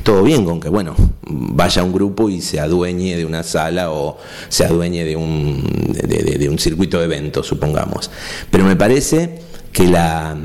todo 0.03 0.23
bien 0.23 0.45
con 0.45 0.59
que, 0.59 0.69
bueno, 0.69 0.95
vaya 1.27 1.83
un 1.83 1.91
grupo 1.93 2.29
y 2.29 2.41
se 2.41 2.59
adueñe 2.59 3.17
de 3.17 3.25
una 3.25 3.43
sala 3.43 3.91
o 3.91 4.17
se 4.49 4.65
adueñe 4.65 5.03
de 5.03 5.15
un, 5.15 5.63
de, 5.93 6.47
un 6.49 6.59
circuito 6.59 6.99
de 6.99 7.05
eventos, 7.05 7.47
supongamos. 7.47 8.09
Pero 8.49 8.63
me 8.65 8.75
parece 8.75 9.39
que 9.71 9.87
la 9.87 10.37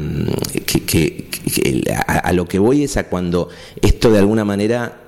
que, 0.66 0.82
que- 0.84 1.28
que 1.30 1.84
a, 2.06 2.18
a 2.18 2.32
lo 2.32 2.46
que 2.46 2.58
voy 2.58 2.84
es 2.84 2.96
a 2.96 3.04
cuando 3.08 3.48
esto 3.80 4.10
de 4.10 4.18
alguna 4.18 4.44
manera 4.44 4.98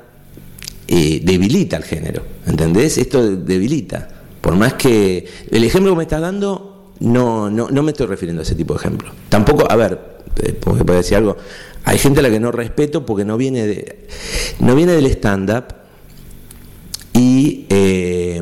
eh, 0.88 1.20
debilita 1.22 1.76
el 1.76 1.84
género, 1.84 2.22
¿entendés? 2.46 2.98
Esto 2.98 3.36
debilita. 3.36 4.08
Por 4.40 4.56
más 4.56 4.74
que 4.74 5.26
el 5.50 5.64
ejemplo 5.64 5.92
que 5.92 5.96
me 5.98 6.02
estás 6.04 6.20
dando, 6.20 6.71
no, 7.00 7.50
no, 7.50 7.68
no 7.68 7.82
me 7.82 7.90
estoy 7.92 8.06
refiriendo 8.06 8.40
a 8.40 8.44
ese 8.44 8.54
tipo 8.54 8.74
de 8.74 8.80
ejemplo. 8.80 9.10
Tampoco, 9.28 9.70
a 9.70 9.76
ver, 9.76 9.98
eh, 10.42 10.56
porque 10.58 10.84
puedo 10.84 10.98
decir 10.98 11.16
algo, 11.16 11.36
hay 11.84 11.98
gente 11.98 12.20
a 12.20 12.22
la 12.22 12.30
que 12.30 12.40
no 12.40 12.52
respeto 12.52 13.04
porque 13.04 13.24
no 13.24 13.36
viene 13.36 13.66
de, 13.66 14.06
no 14.60 14.74
viene 14.74 14.92
del 14.92 15.06
stand-up 15.06 15.64
y, 17.12 17.66
eh, 17.68 18.40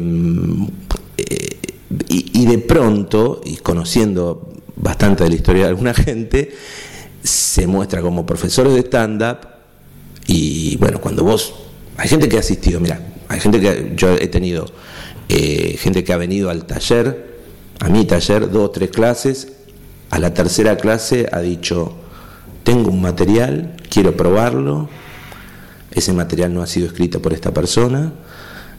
eh, 1.16 1.58
y, 2.08 2.46
de 2.46 2.58
pronto, 2.58 3.40
y 3.44 3.56
conociendo 3.56 4.52
bastante 4.76 5.24
de 5.24 5.30
la 5.30 5.36
historia 5.36 5.62
de 5.64 5.68
alguna 5.70 5.94
gente, 5.94 6.54
se 7.22 7.66
muestra 7.66 8.00
como 8.02 8.24
profesores 8.24 8.74
de 8.74 8.80
stand-up 8.80 9.38
y 10.26 10.76
bueno, 10.76 11.00
cuando 11.00 11.24
vos, 11.24 11.54
hay 11.96 12.08
gente 12.08 12.28
que 12.28 12.36
ha 12.36 12.40
asistido, 12.40 12.78
mira, 12.78 13.00
hay 13.28 13.40
gente 13.40 13.60
que 13.60 13.92
yo 13.96 14.12
he 14.12 14.28
tenido, 14.28 14.66
eh, 15.28 15.76
gente 15.78 16.04
que 16.04 16.12
ha 16.12 16.16
venido 16.16 16.50
al 16.50 16.66
taller, 16.66 17.29
a 17.80 17.88
mi 17.88 18.04
taller, 18.04 18.50
dos 18.50 18.64
o 18.64 18.70
tres 18.70 18.90
clases, 18.90 19.48
a 20.10 20.18
la 20.18 20.34
tercera 20.34 20.76
clase 20.76 21.28
ha 21.32 21.40
dicho, 21.40 21.92
tengo 22.62 22.90
un 22.90 23.00
material, 23.00 23.76
quiero 23.88 24.16
probarlo, 24.16 24.88
ese 25.90 26.12
material 26.12 26.52
no 26.52 26.62
ha 26.62 26.66
sido 26.66 26.86
escrito 26.86 27.20
por 27.22 27.32
esta 27.32 27.52
persona, 27.52 28.12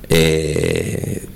eh, 0.07 1.27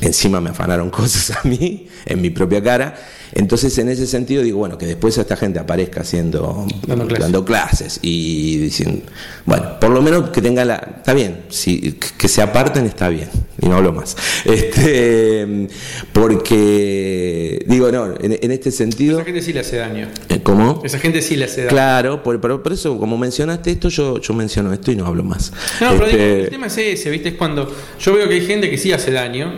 encima 0.00 0.40
me 0.40 0.50
afanaron 0.50 0.90
cosas 0.90 1.30
a 1.36 1.48
mí, 1.48 1.88
en 2.04 2.20
mi 2.20 2.30
propia 2.30 2.62
cara. 2.62 2.94
Entonces, 3.34 3.76
en 3.78 3.88
ese 3.88 4.06
sentido, 4.06 4.42
digo, 4.42 4.58
bueno, 4.58 4.78
que 4.78 4.86
después 4.86 5.16
esta 5.18 5.36
gente 5.36 5.58
aparezca 5.58 6.00
haciendo, 6.00 6.66
Dando 6.86 7.06
clases. 7.06 7.22
dando 7.24 7.44
clases 7.44 7.98
y 8.02 8.56
diciendo, 8.58 9.02
bueno, 9.44 9.78
por 9.80 9.90
lo 9.90 10.00
menos 10.02 10.30
que 10.30 10.40
tenga 10.42 10.64
la. 10.64 10.76
Está 10.98 11.12
bien, 11.14 11.42
si, 11.48 11.92
que 11.92 12.28
se 12.28 12.40
aparten 12.42 12.86
está 12.86 13.08
bien, 13.08 13.28
y 13.60 13.66
no 13.68 13.76
hablo 13.76 13.92
más. 13.92 14.16
Este, 14.44 15.68
porque, 16.12 17.64
digo, 17.66 17.90
no, 17.92 18.14
en, 18.20 18.38
en 18.40 18.50
este 18.50 18.70
sentido. 18.70 19.18
Esa 19.18 19.24
gente 19.26 19.42
sí 19.42 19.52
le 19.52 19.60
hace 19.60 19.76
daño. 19.76 20.08
eh, 20.28 20.40
¿Cómo? 20.42 20.82
Esa 20.84 20.98
gente 20.98 21.22
sí 21.22 21.36
le 21.36 21.44
hace 21.44 21.62
daño. 21.62 21.70
Claro, 21.70 22.22
por, 22.22 22.40
por- 22.40 22.62
por 22.62 22.72
eso, 22.72 22.98
como 22.98 23.16
mencionaste 23.18 23.70
esto, 23.70 23.88
yo, 23.88 24.20
yo 24.20 24.34
menciono 24.34 24.72
esto 24.72 24.90
y 24.92 24.96
no 24.96 25.06
hablo 25.06 25.22
más. 25.24 25.52
No, 25.80 25.90
pero 25.92 26.06
digo, 26.06 26.18
Este, 26.18 26.40
el 26.44 26.50
tema 26.50 26.66
es 26.66 26.78
ese, 26.78 27.10
¿viste? 27.10 27.30
Es 27.30 27.34
cuando 27.34 27.70
yo 28.00 28.12
veo 28.14 28.28
que 28.28 28.34
hay 28.34 28.46
gente 28.46 28.70
que 28.70 28.78
sí 28.78 28.92
hace 28.92 29.10
daño 29.12 29.52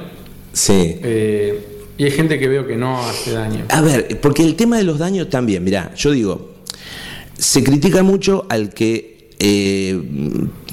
sí. 0.52 0.98
eh, 1.02 1.69
y 2.00 2.04
hay 2.04 2.12
gente 2.12 2.38
que 2.38 2.48
veo 2.48 2.66
que 2.66 2.78
no 2.78 2.98
hace 2.98 3.32
daño. 3.32 3.66
A 3.68 3.82
ver, 3.82 4.18
porque 4.22 4.42
el 4.42 4.56
tema 4.56 4.78
de 4.78 4.84
los 4.84 4.98
daños 4.98 5.28
también, 5.28 5.62
mirá, 5.62 5.92
yo 5.94 6.12
digo, 6.12 6.52
se 7.36 7.62
critica 7.62 8.02
mucho 8.02 8.46
al 8.48 8.70
que 8.70 9.28
eh, 9.38 10.00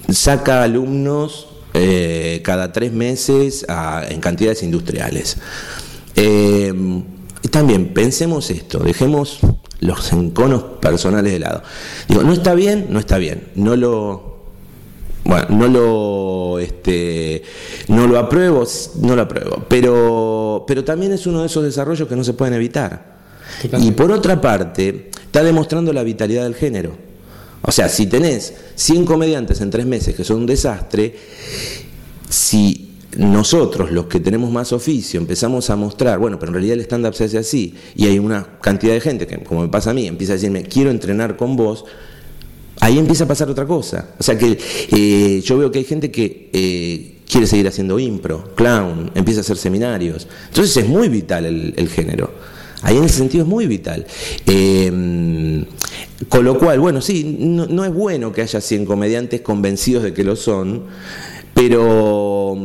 saca 0.07 0.63
alumnos 0.63 1.49
eh, 1.73 2.39
cada 2.45 2.71
tres 2.71 2.93
meses 2.93 3.65
en 4.09 4.21
cantidades 4.21 4.63
industriales. 4.63 5.35
Eh, 6.15 6.73
también 7.51 7.93
pensemos 7.93 8.49
esto, 8.49 8.79
dejemos 8.79 9.39
los 9.81 10.13
enconos 10.13 10.63
personales 10.79 11.33
de 11.33 11.39
lado. 11.39 11.61
Digo, 12.07 12.23
no 12.23 12.31
está 12.31 12.53
bien, 12.53 12.87
no 12.89 12.99
está 12.99 13.17
bien, 13.17 13.49
no 13.55 13.75
lo, 13.75 14.36
bueno, 15.27 15.45
no 15.49 15.67
lo, 15.67 16.59
este, 16.59 17.43
no 17.89 18.07
lo 18.07 18.17
apruebo, 18.17 18.65
no 19.01 19.13
lo 19.13 19.23
apruebo, 19.23 19.65
pero, 19.67 20.63
pero 20.65 20.85
también 20.85 21.11
es 21.11 21.27
uno 21.27 21.41
de 21.41 21.47
esos 21.47 21.63
desarrollos 21.63 22.07
que 22.07 22.15
no 22.15 22.23
se 22.23 22.33
pueden 22.33 22.53
evitar. 22.53 23.17
Y 23.79 23.91
por 23.91 24.09
otra 24.11 24.39
parte, 24.39 25.09
está 25.21 25.43
demostrando 25.43 25.91
la 25.91 26.03
vitalidad 26.03 26.43
del 26.43 26.55
género. 26.55 26.95
O 27.61 27.71
sea, 27.73 27.89
si 27.89 28.07
tenés 28.07 28.53
100 28.75 29.05
comediantes 29.05 29.59
en 29.59 29.69
tres 29.69 29.85
meses 29.85 30.15
que 30.15 30.23
son 30.23 30.37
un 30.37 30.45
desastre, 30.45 31.13
si 32.29 32.95
nosotros, 33.17 33.91
los 33.91 34.05
que 34.05 34.21
tenemos 34.21 34.49
más 34.49 34.71
oficio, 34.71 35.19
empezamos 35.19 35.69
a 35.69 35.75
mostrar, 35.75 36.19
bueno, 36.19 36.39
pero 36.39 36.51
en 36.51 36.53
realidad 36.53 36.75
el 36.75 36.81
stand-up 36.81 37.15
se 37.15 37.25
hace 37.25 37.37
así, 37.37 37.75
y 37.95 38.05
hay 38.05 38.17
una 38.17 38.59
cantidad 38.61 38.93
de 38.93 39.01
gente 39.01 39.27
que, 39.27 39.43
como 39.43 39.63
me 39.63 39.67
pasa 39.67 39.89
a 39.89 39.93
mí, 39.93 40.07
empieza 40.07 40.33
a 40.33 40.35
decirme, 40.35 40.63
quiero 40.63 40.89
entrenar 40.89 41.35
con 41.35 41.57
vos, 41.57 41.83
ahí 42.79 42.97
empieza 42.97 43.23
a 43.23 43.27
pasar 43.27 43.49
otra 43.49 43.65
cosa. 43.65 44.09
O 44.19 44.23
sea 44.23 44.37
que 44.37 44.57
eh, 44.91 45.41
yo 45.43 45.57
veo 45.57 45.71
que 45.71 45.79
hay 45.79 45.85
gente 45.85 46.11
que 46.11 46.49
eh, 46.53 47.15
quiere 47.29 47.47
seguir 47.47 47.67
haciendo 47.67 47.99
impro, 47.99 48.53
clown, 48.55 49.11
empieza 49.15 49.39
a 49.39 49.41
hacer 49.41 49.57
seminarios. 49.57 50.27
Entonces 50.47 50.75
es 50.77 50.87
muy 50.87 51.09
vital 51.09 51.45
el, 51.45 51.73
el 51.77 51.89
género. 51.89 52.31
Ahí 52.83 52.95
en 52.97 53.03
ese 53.05 53.17
sentido 53.17 53.43
es 53.43 53.49
muy 53.49 53.65
vital. 53.65 54.05
Eh, 54.45 55.65
con 56.29 56.43
lo 56.45 56.57
cual, 56.59 56.79
bueno, 56.79 57.01
sí, 57.01 57.37
no, 57.39 57.65
no 57.65 57.83
es 57.85 57.93
bueno 57.93 58.31
que 58.31 58.41
haya 58.41 58.61
100 58.61 58.85
comediantes 58.85 59.41
convencidos 59.41 60.03
de 60.03 60.13
que 60.13 60.23
lo 60.23 60.35
son, 60.35 60.83
pero, 61.53 62.55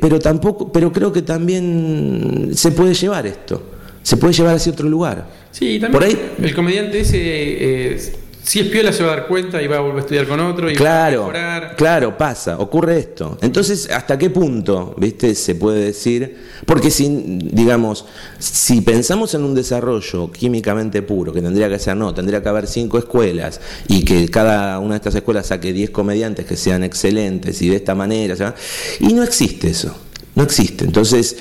pero 0.00 0.18
tampoco, 0.20 0.72
pero 0.72 0.92
creo 0.92 1.12
que 1.12 1.22
también 1.22 2.50
se 2.54 2.70
puede 2.70 2.94
llevar 2.94 3.26
esto, 3.26 3.62
se 4.02 4.16
puede 4.16 4.32
llevar 4.32 4.56
hacia 4.56 4.72
otro 4.72 4.88
lugar. 4.88 5.28
Sí, 5.50 5.78
también 5.80 5.92
Por 5.92 6.04
ahí- 6.04 6.32
el 6.42 6.54
comediante 6.54 7.00
ese, 7.00 8.12
si 8.44 8.60
es 8.60 8.66
piola 8.68 8.92
se 8.92 9.02
va 9.02 9.12
a 9.12 9.16
dar 9.16 9.26
cuenta 9.26 9.62
y 9.62 9.66
va 9.66 9.76
a 9.78 9.80
volver 9.80 9.98
a 9.98 10.00
estudiar 10.00 10.28
con 10.28 10.38
otro 10.38 10.70
y 10.70 10.74
va 10.74 10.78
a 10.78 10.82
Claro, 10.82 11.18
mejorar. 11.22 11.76
claro, 11.76 12.18
pasa, 12.18 12.58
ocurre 12.58 12.98
esto. 12.98 13.38
Entonces, 13.40 13.88
¿hasta 13.90 14.18
qué 14.18 14.28
punto, 14.28 14.94
viste, 14.98 15.34
se 15.34 15.54
puede 15.54 15.82
decir? 15.82 16.36
Porque 16.66 16.90
si, 16.90 17.08
digamos, 17.40 18.04
si 18.38 18.82
pensamos 18.82 19.32
en 19.34 19.44
un 19.44 19.54
desarrollo 19.54 20.30
químicamente 20.30 21.00
puro, 21.02 21.32
que 21.32 21.40
tendría 21.40 21.68
que 21.70 21.78
ser, 21.78 21.96
no, 21.96 22.12
tendría 22.12 22.42
que 22.42 22.48
haber 22.50 22.66
cinco 22.66 22.98
escuelas 22.98 23.60
y 23.88 24.04
que 24.04 24.28
cada 24.28 24.78
una 24.78 24.90
de 24.90 24.96
estas 24.98 25.14
escuelas 25.14 25.46
saque 25.46 25.72
10 25.72 25.90
comediantes 25.90 26.44
que 26.44 26.56
sean 26.56 26.84
excelentes 26.84 27.62
y 27.62 27.70
de 27.70 27.76
esta 27.76 27.94
manera, 27.94 28.36
sea, 28.36 28.54
y 29.00 29.14
no 29.14 29.22
existe 29.22 29.68
eso, 29.70 29.96
no 30.34 30.42
existe. 30.42 30.84
Entonces, 30.84 31.36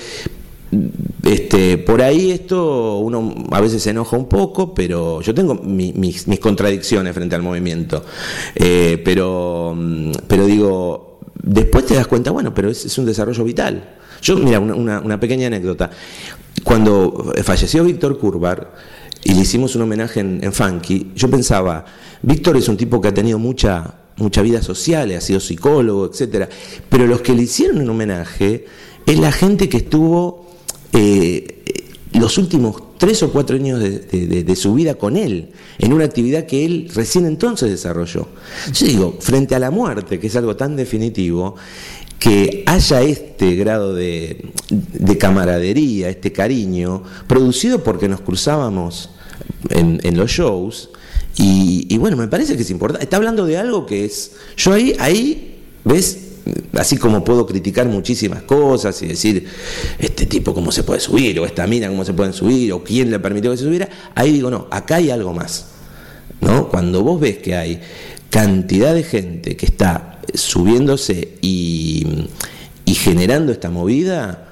este, 1.23 1.77
por 1.77 2.01
ahí 2.01 2.31
esto 2.31 2.97
uno 2.97 3.33
a 3.51 3.61
veces 3.61 3.81
se 3.81 3.91
enoja 3.91 4.17
un 4.17 4.27
poco, 4.27 4.73
pero 4.73 5.21
yo 5.21 5.33
tengo 5.33 5.55
mis, 5.55 6.25
contradicciones 6.39 7.13
frente 7.13 7.35
al 7.35 7.41
movimiento. 7.41 8.03
Eh, 8.55 9.01
pero, 9.03 9.73
mm, 9.75 10.11
pero 10.27 10.45
digo, 10.45 11.19
después 11.41 11.85
te 11.85 11.95
das 11.95 12.07
cuenta, 12.07 12.31
bueno, 12.31 12.53
pero 12.53 12.69
es, 12.69 12.97
un 12.97 13.05
desarrollo 13.05 13.43
vital. 13.43 13.97
Yo, 14.21 14.37
mira, 14.37 14.59
una, 14.59 14.99
una, 14.99 15.19
pequeña 15.19 15.47
anécdota. 15.47 15.89
Cuando 16.63 17.33
falleció 17.43 17.83
Víctor 17.83 18.17
Curvar 18.17 18.73
y 19.23 19.33
le 19.33 19.41
hicimos 19.41 19.75
un 19.75 19.81
homenaje 19.81 20.19
en, 20.21 20.39
en 20.43 20.53
Funky, 20.53 21.11
yo 21.15 21.29
pensaba, 21.29 21.83
Víctor 22.21 22.57
es 22.57 22.69
un 22.69 22.77
tipo 22.77 23.01
que 23.01 23.09
ha 23.09 23.13
tenido 23.13 23.37
mucha 23.39 23.95
mucha 24.17 24.41
vida 24.41 24.61
social, 24.61 25.11
ha 25.11 25.21
sido 25.21 25.39
psicólogo, 25.39 26.05
etcétera. 26.05 26.49
Pero 26.89 27.07
los 27.07 27.21
que 27.21 27.33
le 27.33 27.43
hicieron 27.43 27.81
un 27.81 27.89
homenaje 27.89 28.65
es 29.05 29.19
la 29.19 29.31
gente 29.31 29.69
que 29.69 29.77
estuvo 29.77 30.42
eh, 30.93 31.63
los 32.13 32.37
últimos 32.37 32.97
tres 32.97 33.21
o 33.23 33.31
cuatro 33.31 33.55
años 33.55 33.79
de, 33.79 34.55
su 34.55 34.73
vida 34.73 34.95
con 34.95 35.17
él, 35.17 35.49
en 35.79 35.93
una 35.93 36.05
actividad 36.05 36.45
que 36.45 36.65
él 36.65 36.89
recién 36.93 37.25
entonces 37.25 37.69
desarrolló. 37.69 38.27
Yo 38.71 38.87
digo, 38.87 39.17
frente 39.19 39.55
a 39.55 39.59
la 39.59 39.71
muerte, 39.71 40.19
que 40.19 40.27
es 40.27 40.35
algo 40.35 40.55
tan 40.55 40.75
definitivo, 40.75 41.55
que 42.19 42.63
haya 42.65 43.01
este 43.01 43.55
grado 43.55 43.93
de, 43.93 44.51
camaradería, 45.19 46.09
este 46.09 46.31
cariño, 46.31 47.03
producido 47.27 47.83
porque 47.83 48.07
nos 48.07 48.21
cruzábamos 48.21 49.09
en, 49.69 49.99
en 50.03 50.15
los 50.15 50.31
shows, 50.31 50.89
y, 51.35 51.97
bueno, 51.97 52.15
me 52.15 52.27
parece 52.27 52.55
que 52.55 52.61
es 52.61 52.69
importante. 52.69 53.03
Está 53.03 53.17
hablando 53.17 53.45
de 53.45 53.57
algo 53.57 53.85
que 53.85 54.05
es. 54.05 54.33
Yo 54.55 54.73
ahí, 54.73 54.95
ahí, 54.99 55.61
¿ves? 55.83 56.32
Así 56.73 56.97
como 56.97 57.23
puedo 57.23 57.45
criticar 57.45 57.87
muchísimas 57.87 58.43
cosas 58.43 59.01
y 59.01 59.07
decir, 59.07 59.47
este 59.99 60.25
tipo 60.25 60.53
cómo 60.53 60.71
se 60.71 60.83
puede 60.83 60.99
subir, 60.99 61.39
o 61.39 61.45
esta 61.45 61.65
mina 61.67 61.87
cómo 61.87 62.03
se 62.03 62.13
pueden 62.13 62.33
subir, 62.33 62.73
o 62.73 62.83
quién 62.83 63.11
le 63.11 63.19
permitió 63.19 63.51
que 63.51 63.57
se 63.57 63.63
subiera, 63.63 63.89
ahí 64.15 64.33
digo, 64.33 64.49
no, 64.49 64.67
acá 64.71 64.95
hay 64.95 65.09
algo 65.09 65.33
más. 65.33 65.67
¿no? 66.41 66.67
Cuando 66.67 67.03
vos 67.03 67.19
ves 67.19 67.37
que 67.37 67.55
hay 67.55 67.81
cantidad 68.29 68.93
de 68.93 69.03
gente 69.03 69.55
que 69.55 69.65
está 69.65 70.19
subiéndose 70.33 71.37
y, 71.41 72.27
y 72.85 72.93
generando 72.95 73.51
esta 73.51 73.69
movida, 73.69 74.49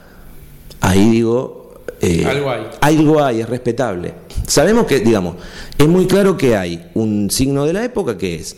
ahí 0.79 1.09
digo, 1.09 1.61
eh, 2.01 2.25
algo 2.25 2.49
hay. 2.49 2.67
Algo 2.81 3.23
hay, 3.23 3.41
es 3.41 3.49
respetable. 3.49 4.13
Sabemos 4.47 4.85
que, 4.85 4.99
digamos, 4.99 5.35
es 5.77 5.87
muy 5.87 6.07
claro 6.07 6.35
que 6.35 6.55
hay 6.55 6.89
un 6.95 7.29
signo 7.29 7.65
de 7.65 7.73
la 7.73 7.83
época 7.83 8.17
que 8.17 8.35
es, 8.35 8.57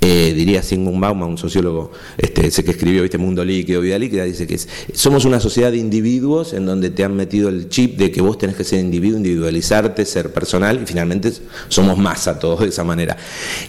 eh, 0.00 0.32
diría 0.34 0.62
Sigmund 0.62 1.00
Bauman, 1.00 1.30
un 1.30 1.38
sociólogo, 1.38 1.90
este, 2.16 2.46
ese 2.46 2.64
que 2.64 2.70
escribió 2.70 3.02
¿viste? 3.02 3.18
Mundo 3.18 3.44
Líquido, 3.44 3.80
Vida 3.80 3.98
Líquida, 3.98 4.24
dice 4.24 4.46
que 4.46 4.54
es, 4.54 4.68
somos 4.94 5.24
una 5.24 5.40
sociedad 5.40 5.72
de 5.72 5.78
individuos 5.78 6.52
en 6.52 6.66
donde 6.66 6.90
te 6.90 7.04
han 7.04 7.16
metido 7.16 7.48
el 7.48 7.68
chip 7.68 7.98
de 7.98 8.10
que 8.10 8.20
vos 8.20 8.38
tenés 8.38 8.56
que 8.56 8.64
ser 8.64 8.80
individuo, 8.80 9.16
individualizarte, 9.16 10.04
ser 10.04 10.32
personal, 10.32 10.80
y 10.82 10.86
finalmente 10.86 11.32
somos 11.68 11.98
masa 11.98 12.38
todos 12.38 12.60
de 12.60 12.68
esa 12.68 12.84
manera. 12.84 13.16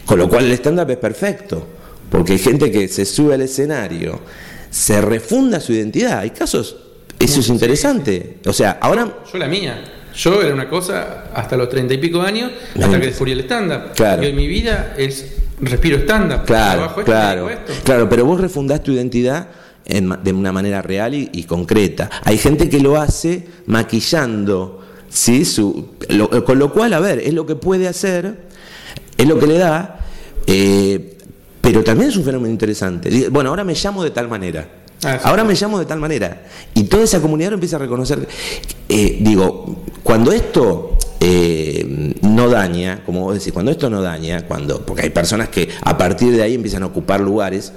Con 0.05 0.19
lo 0.19 0.29
cual 0.29 0.45
el 0.45 0.51
stand-up 0.51 0.89
es 0.91 0.97
perfecto, 0.97 1.67
porque 2.09 2.33
hay 2.33 2.39
gente 2.39 2.71
que 2.71 2.87
se 2.87 3.05
sube 3.05 3.33
al 3.33 3.41
escenario, 3.41 4.19
se 4.69 5.01
refunda 5.01 5.59
su 5.59 5.73
identidad. 5.73 6.19
Hay 6.19 6.29
casos, 6.29 6.77
eso 7.19 7.39
es 7.39 7.49
interesante. 7.49 8.37
O 8.45 8.53
sea, 8.53 8.77
ahora... 8.81 9.23
Yo 9.31 9.37
la 9.39 9.47
mía. 9.47 9.83
Yo 10.15 10.41
era 10.41 10.53
una 10.53 10.67
cosa 10.67 11.25
hasta 11.33 11.55
los 11.55 11.69
treinta 11.69 11.93
y 11.93 11.97
pico 11.97 12.21
años, 12.21 12.51
hasta 12.75 12.99
que 12.99 13.07
descubrí 13.07 13.31
el 13.31 13.41
stand-up. 13.41 13.93
Claro. 13.95 14.27
Y 14.27 14.33
mi 14.33 14.47
vida 14.47 14.93
es 14.97 15.25
respiro 15.61 15.97
stand-up. 15.99 16.45
Claro, 16.45 16.95
claro. 17.03 17.49
Claro, 17.83 18.09
pero 18.09 18.25
vos 18.25 18.39
refundás 18.39 18.83
tu 18.83 18.91
identidad 18.91 19.47
de 19.85 20.33
una 20.33 20.51
manera 20.51 20.81
real 20.81 21.15
y, 21.15 21.43
concreta. 21.43 22.09
Hay 22.23 22.37
gente 22.37 22.69
que 22.69 22.79
lo 22.79 22.97
hace 22.97 23.47
maquillando, 23.65 24.81
¿sí? 25.09 25.45
Su, 25.45 25.89
con 26.45 26.59
lo 26.59 26.71
cual, 26.71 26.93
a 26.93 26.99
ver, 26.99 27.19
es 27.19 27.33
lo 27.33 27.45
que 27.45 27.55
puede 27.55 27.87
hacer, 27.87 28.49
es 29.17 29.27
lo 29.27 29.39
que 29.39 29.47
le 29.47 29.57
da, 29.57 29.99
eh, 30.45 31.17
pero 31.61 31.83
también 31.83 32.09
es 32.09 32.17
un 32.17 32.23
fenómeno 32.23 32.51
interesante. 32.51 33.29
Bueno, 33.29 33.49
ahora 33.49 33.63
me 33.63 33.73
llamo 33.73 34.03
de 34.03 34.11
tal 34.11 34.27
manera. 34.27 34.67
Ah, 35.03 35.19
ahora 35.23 35.43
me 35.43 35.55
llamo 35.55 35.79
de 35.79 35.85
tal 35.85 35.99
manera. 35.99 36.43
Y 36.75 36.83
toda 36.83 37.03
esa 37.03 37.21
comunidad 37.21 37.49
lo 37.49 37.55
empieza 37.55 37.77
a 37.77 37.79
reconocer. 37.79 38.27
Eh, 38.87 39.17
digo, 39.21 39.83
cuando 40.03 40.31
esto 40.31 40.97
eh, 41.19 42.15
no 42.21 42.49
daña, 42.49 43.03
como 43.05 43.21
vos 43.21 43.35
decís, 43.35 43.51
cuando 43.51 43.71
esto 43.71 43.89
no 43.89 44.01
daña, 44.01 44.45
cuando, 44.45 44.85
porque 44.85 45.03
hay 45.03 45.09
personas 45.09 45.49
que 45.49 45.69
a 45.81 45.97
partir 45.97 46.31
de 46.31 46.41
ahí 46.41 46.55
empiezan 46.55 46.83
a 46.83 46.87
ocupar 46.87 47.19
lugares, 47.19 47.73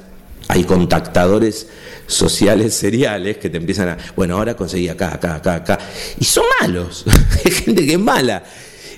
hay 0.48 0.64
contactadores 0.64 1.68
sociales 2.06 2.74
seriales 2.74 3.38
que 3.38 3.48
te 3.50 3.56
empiezan 3.56 3.88
a, 3.90 3.98
bueno, 4.16 4.36
ahora 4.36 4.56
conseguí 4.56 4.88
acá, 4.88 5.14
acá, 5.14 5.36
acá, 5.36 5.54
acá, 5.54 5.78
y 6.18 6.24
son 6.24 6.44
malos, 6.60 7.04
hay 7.44 7.50
gente 7.50 7.86
que 7.86 7.92
es 7.92 7.98
mala, 7.98 8.44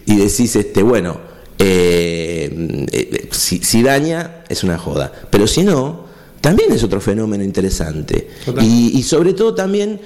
y 0.07 0.17
decís, 0.17 0.57
este, 0.57 0.83
bueno, 0.83 1.19
eh, 1.59 3.29
si 3.31 3.83
daña 3.83 4.45
es 4.49 4.65
una 4.65 4.77
joda, 4.77 5.11
pero 5.31 5.47
si 5.47 5.63
no, 5.63 6.05
también 6.45 6.71
es 6.73 6.85
otro 6.85 7.01
fenómeno 7.01 7.43
interesante. 7.43 8.29
Y, 8.61 9.03
sobre 9.03 9.33
todo 9.33 9.55
también 9.55 9.99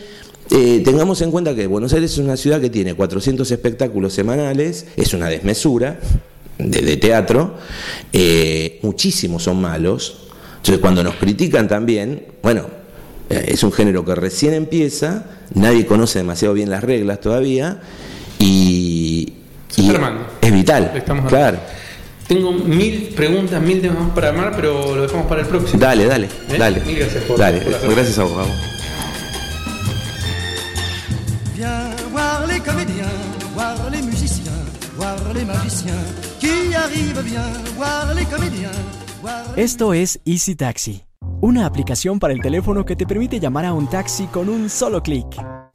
eh, 0.51 0.83
tengamos 0.85 1.21
en 1.21 1.31
cuenta 1.31 1.55
que 1.55 1.67
Buenos 1.67 1.93
Aires 1.93 2.13
es 2.13 2.19
una 2.19 2.37
ciudad 2.37 2.61
que 2.61 2.71
tiene 2.71 2.95
400 2.95 3.51
espectáculos 3.51 4.13
semanales, 4.15 4.87
es 4.97 5.13
una 5.13 5.29
desmesura 5.29 5.99
de, 6.59 6.97
teatro, 6.97 7.55
eh, 8.13 8.79
muchísimos 8.83 9.43
son 9.43 9.61
malos. 9.61 10.29
Entonces 10.57 10.79
cuando 10.81 11.05
nos 11.05 11.17
critican 11.17 11.69
también, 11.69 12.25
bueno, 12.43 12.67
eh, 13.31 13.47
es 13.49 13.63
un 13.63 13.73
género 13.73 14.05
que 14.05 14.15
recién 14.15 14.55
empieza, 14.55 15.25
nadie 15.55 15.87
conoce 15.87 16.19
demasiado 16.19 16.55
bien 16.55 16.71
las 16.71 16.83
reglas 16.83 17.21
todavía 17.21 17.81
y, 18.39 19.35
es 20.41 20.53
vital. 20.53 21.05
claro. 21.29 21.59
Tengo 22.27 22.53
mil 22.53 23.15
preguntas, 23.17 23.63
mil 23.63 23.81
temas 23.81 24.11
para 24.15 24.29
armar, 24.29 24.53
pero 24.55 24.95
lo 24.95 25.03
dejamos 25.03 25.27
para 25.27 25.43
el 25.43 25.47
próximo. 25.47 25.81
Dale, 25.81 26.05
dale, 26.05 26.27
¿Eh? 26.27 26.59
dale. 26.59 26.81
Mil 26.81 26.99
gracias 26.99 27.25
por, 27.25 27.39
dale. 27.39 27.61
gracias 27.61 28.19
a 28.19 28.25
vos, 28.25 28.37
vamos. 28.37 28.57
Viens 28.57 28.78
Esto 39.57 39.95
es 39.95 40.21
Easy 40.25 40.57
Taxi, 40.57 41.05
una 41.41 41.67
aplicación 41.67 42.19
para 42.19 42.33
el 42.33 42.41
teléfono 42.41 42.85
que 42.85 42.97
te 42.97 43.07
permite 43.07 43.39
llamar 43.39 43.65
a 43.67 43.73
un 43.73 43.89
taxi 43.89 44.27
con 44.27 44.49
un 44.49 44.69
solo 44.69 45.03
clic. 45.03 45.27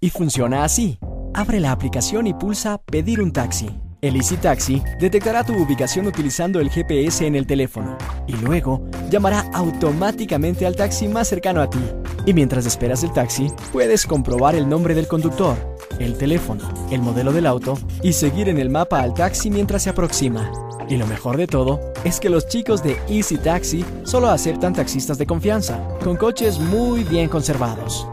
Y 0.01 0.09
funciona 0.09 0.63
así. 0.63 0.99
Abre 1.33 1.59
la 1.59 1.71
aplicación 1.71 2.27
y 2.27 2.33
pulsa 2.33 2.77
Pedir 2.77 3.21
un 3.21 3.31
taxi. 3.31 3.69
El 4.01 4.17
Easy 4.17 4.35
Taxi 4.35 4.83
detectará 4.99 5.45
tu 5.45 5.53
ubicación 5.53 6.07
utilizando 6.07 6.59
el 6.59 6.69
GPS 6.69 7.25
en 7.25 7.35
el 7.35 7.47
teléfono 7.47 7.97
y 8.27 8.33
luego 8.33 8.85
llamará 9.09 9.45
automáticamente 9.53 10.65
al 10.65 10.75
taxi 10.75 11.07
más 11.07 11.29
cercano 11.29 11.61
a 11.61 11.69
ti. 11.69 11.79
Y 12.25 12.33
mientras 12.33 12.65
esperas 12.65 13.01
el 13.05 13.13
taxi, 13.13 13.47
puedes 13.71 14.05
comprobar 14.05 14.55
el 14.55 14.67
nombre 14.67 14.93
del 14.93 15.07
conductor, 15.07 15.72
el 15.99 16.17
teléfono, 16.17 16.63
el 16.91 17.01
modelo 17.01 17.31
del 17.31 17.45
auto 17.45 17.77
y 18.01 18.13
seguir 18.13 18.49
en 18.49 18.57
el 18.57 18.69
mapa 18.69 19.01
al 19.01 19.13
taxi 19.13 19.49
mientras 19.49 19.83
se 19.83 19.89
aproxima. 19.89 20.51
Y 20.89 20.97
lo 20.97 21.07
mejor 21.07 21.37
de 21.37 21.47
todo 21.47 21.79
es 22.03 22.19
que 22.19 22.29
los 22.29 22.47
chicos 22.47 22.83
de 22.83 22.97
Easy 23.07 23.37
Taxi 23.37 23.85
solo 24.03 24.29
aceptan 24.29 24.73
taxistas 24.73 25.17
de 25.17 25.25
confianza, 25.25 25.79
con 26.03 26.17
coches 26.17 26.59
muy 26.59 27.03
bien 27.03 27.29
conservados. 27.29 28.07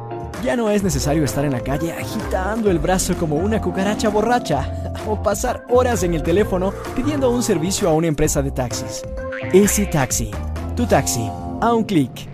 Ya 0.44 0.56
no 0.56 0.70
es 0.70 0.82
necesario 0.82 1.24
estar 1.24 1.44
en 1.44 1.52
la 1.52 1.60
calle 1.60 1.92
agitando 1.92 2.70
el 2.70 2.78
brazo 2.78 3.14
como 3.16 3.36
una 3.36 3.60
cucaracha 3.60 4.08
borracha 4.08 4.94
o 5.08 5.22
pasar 5.22 5.66
horas 5.68 6.02
en 6.02 6.14
el 6.14 6.22
teléfono 6.22 6.72
pidiendo 6.96 7.30
un 7.30 7.42
servicio 7.42 7.88
a 7.88 7.92
una 7.92 8.06
empresa 8.06 8.40
de 8.40 8.50
taxis. 8.50 9.02
Easy 9.52 9.86
Taxi, 9.86 10.30
tu 10.76 10.86
taxi, 10.86 11.28
a 11.60 11.74
un 11.74 11.84
clic. 11.84 12.29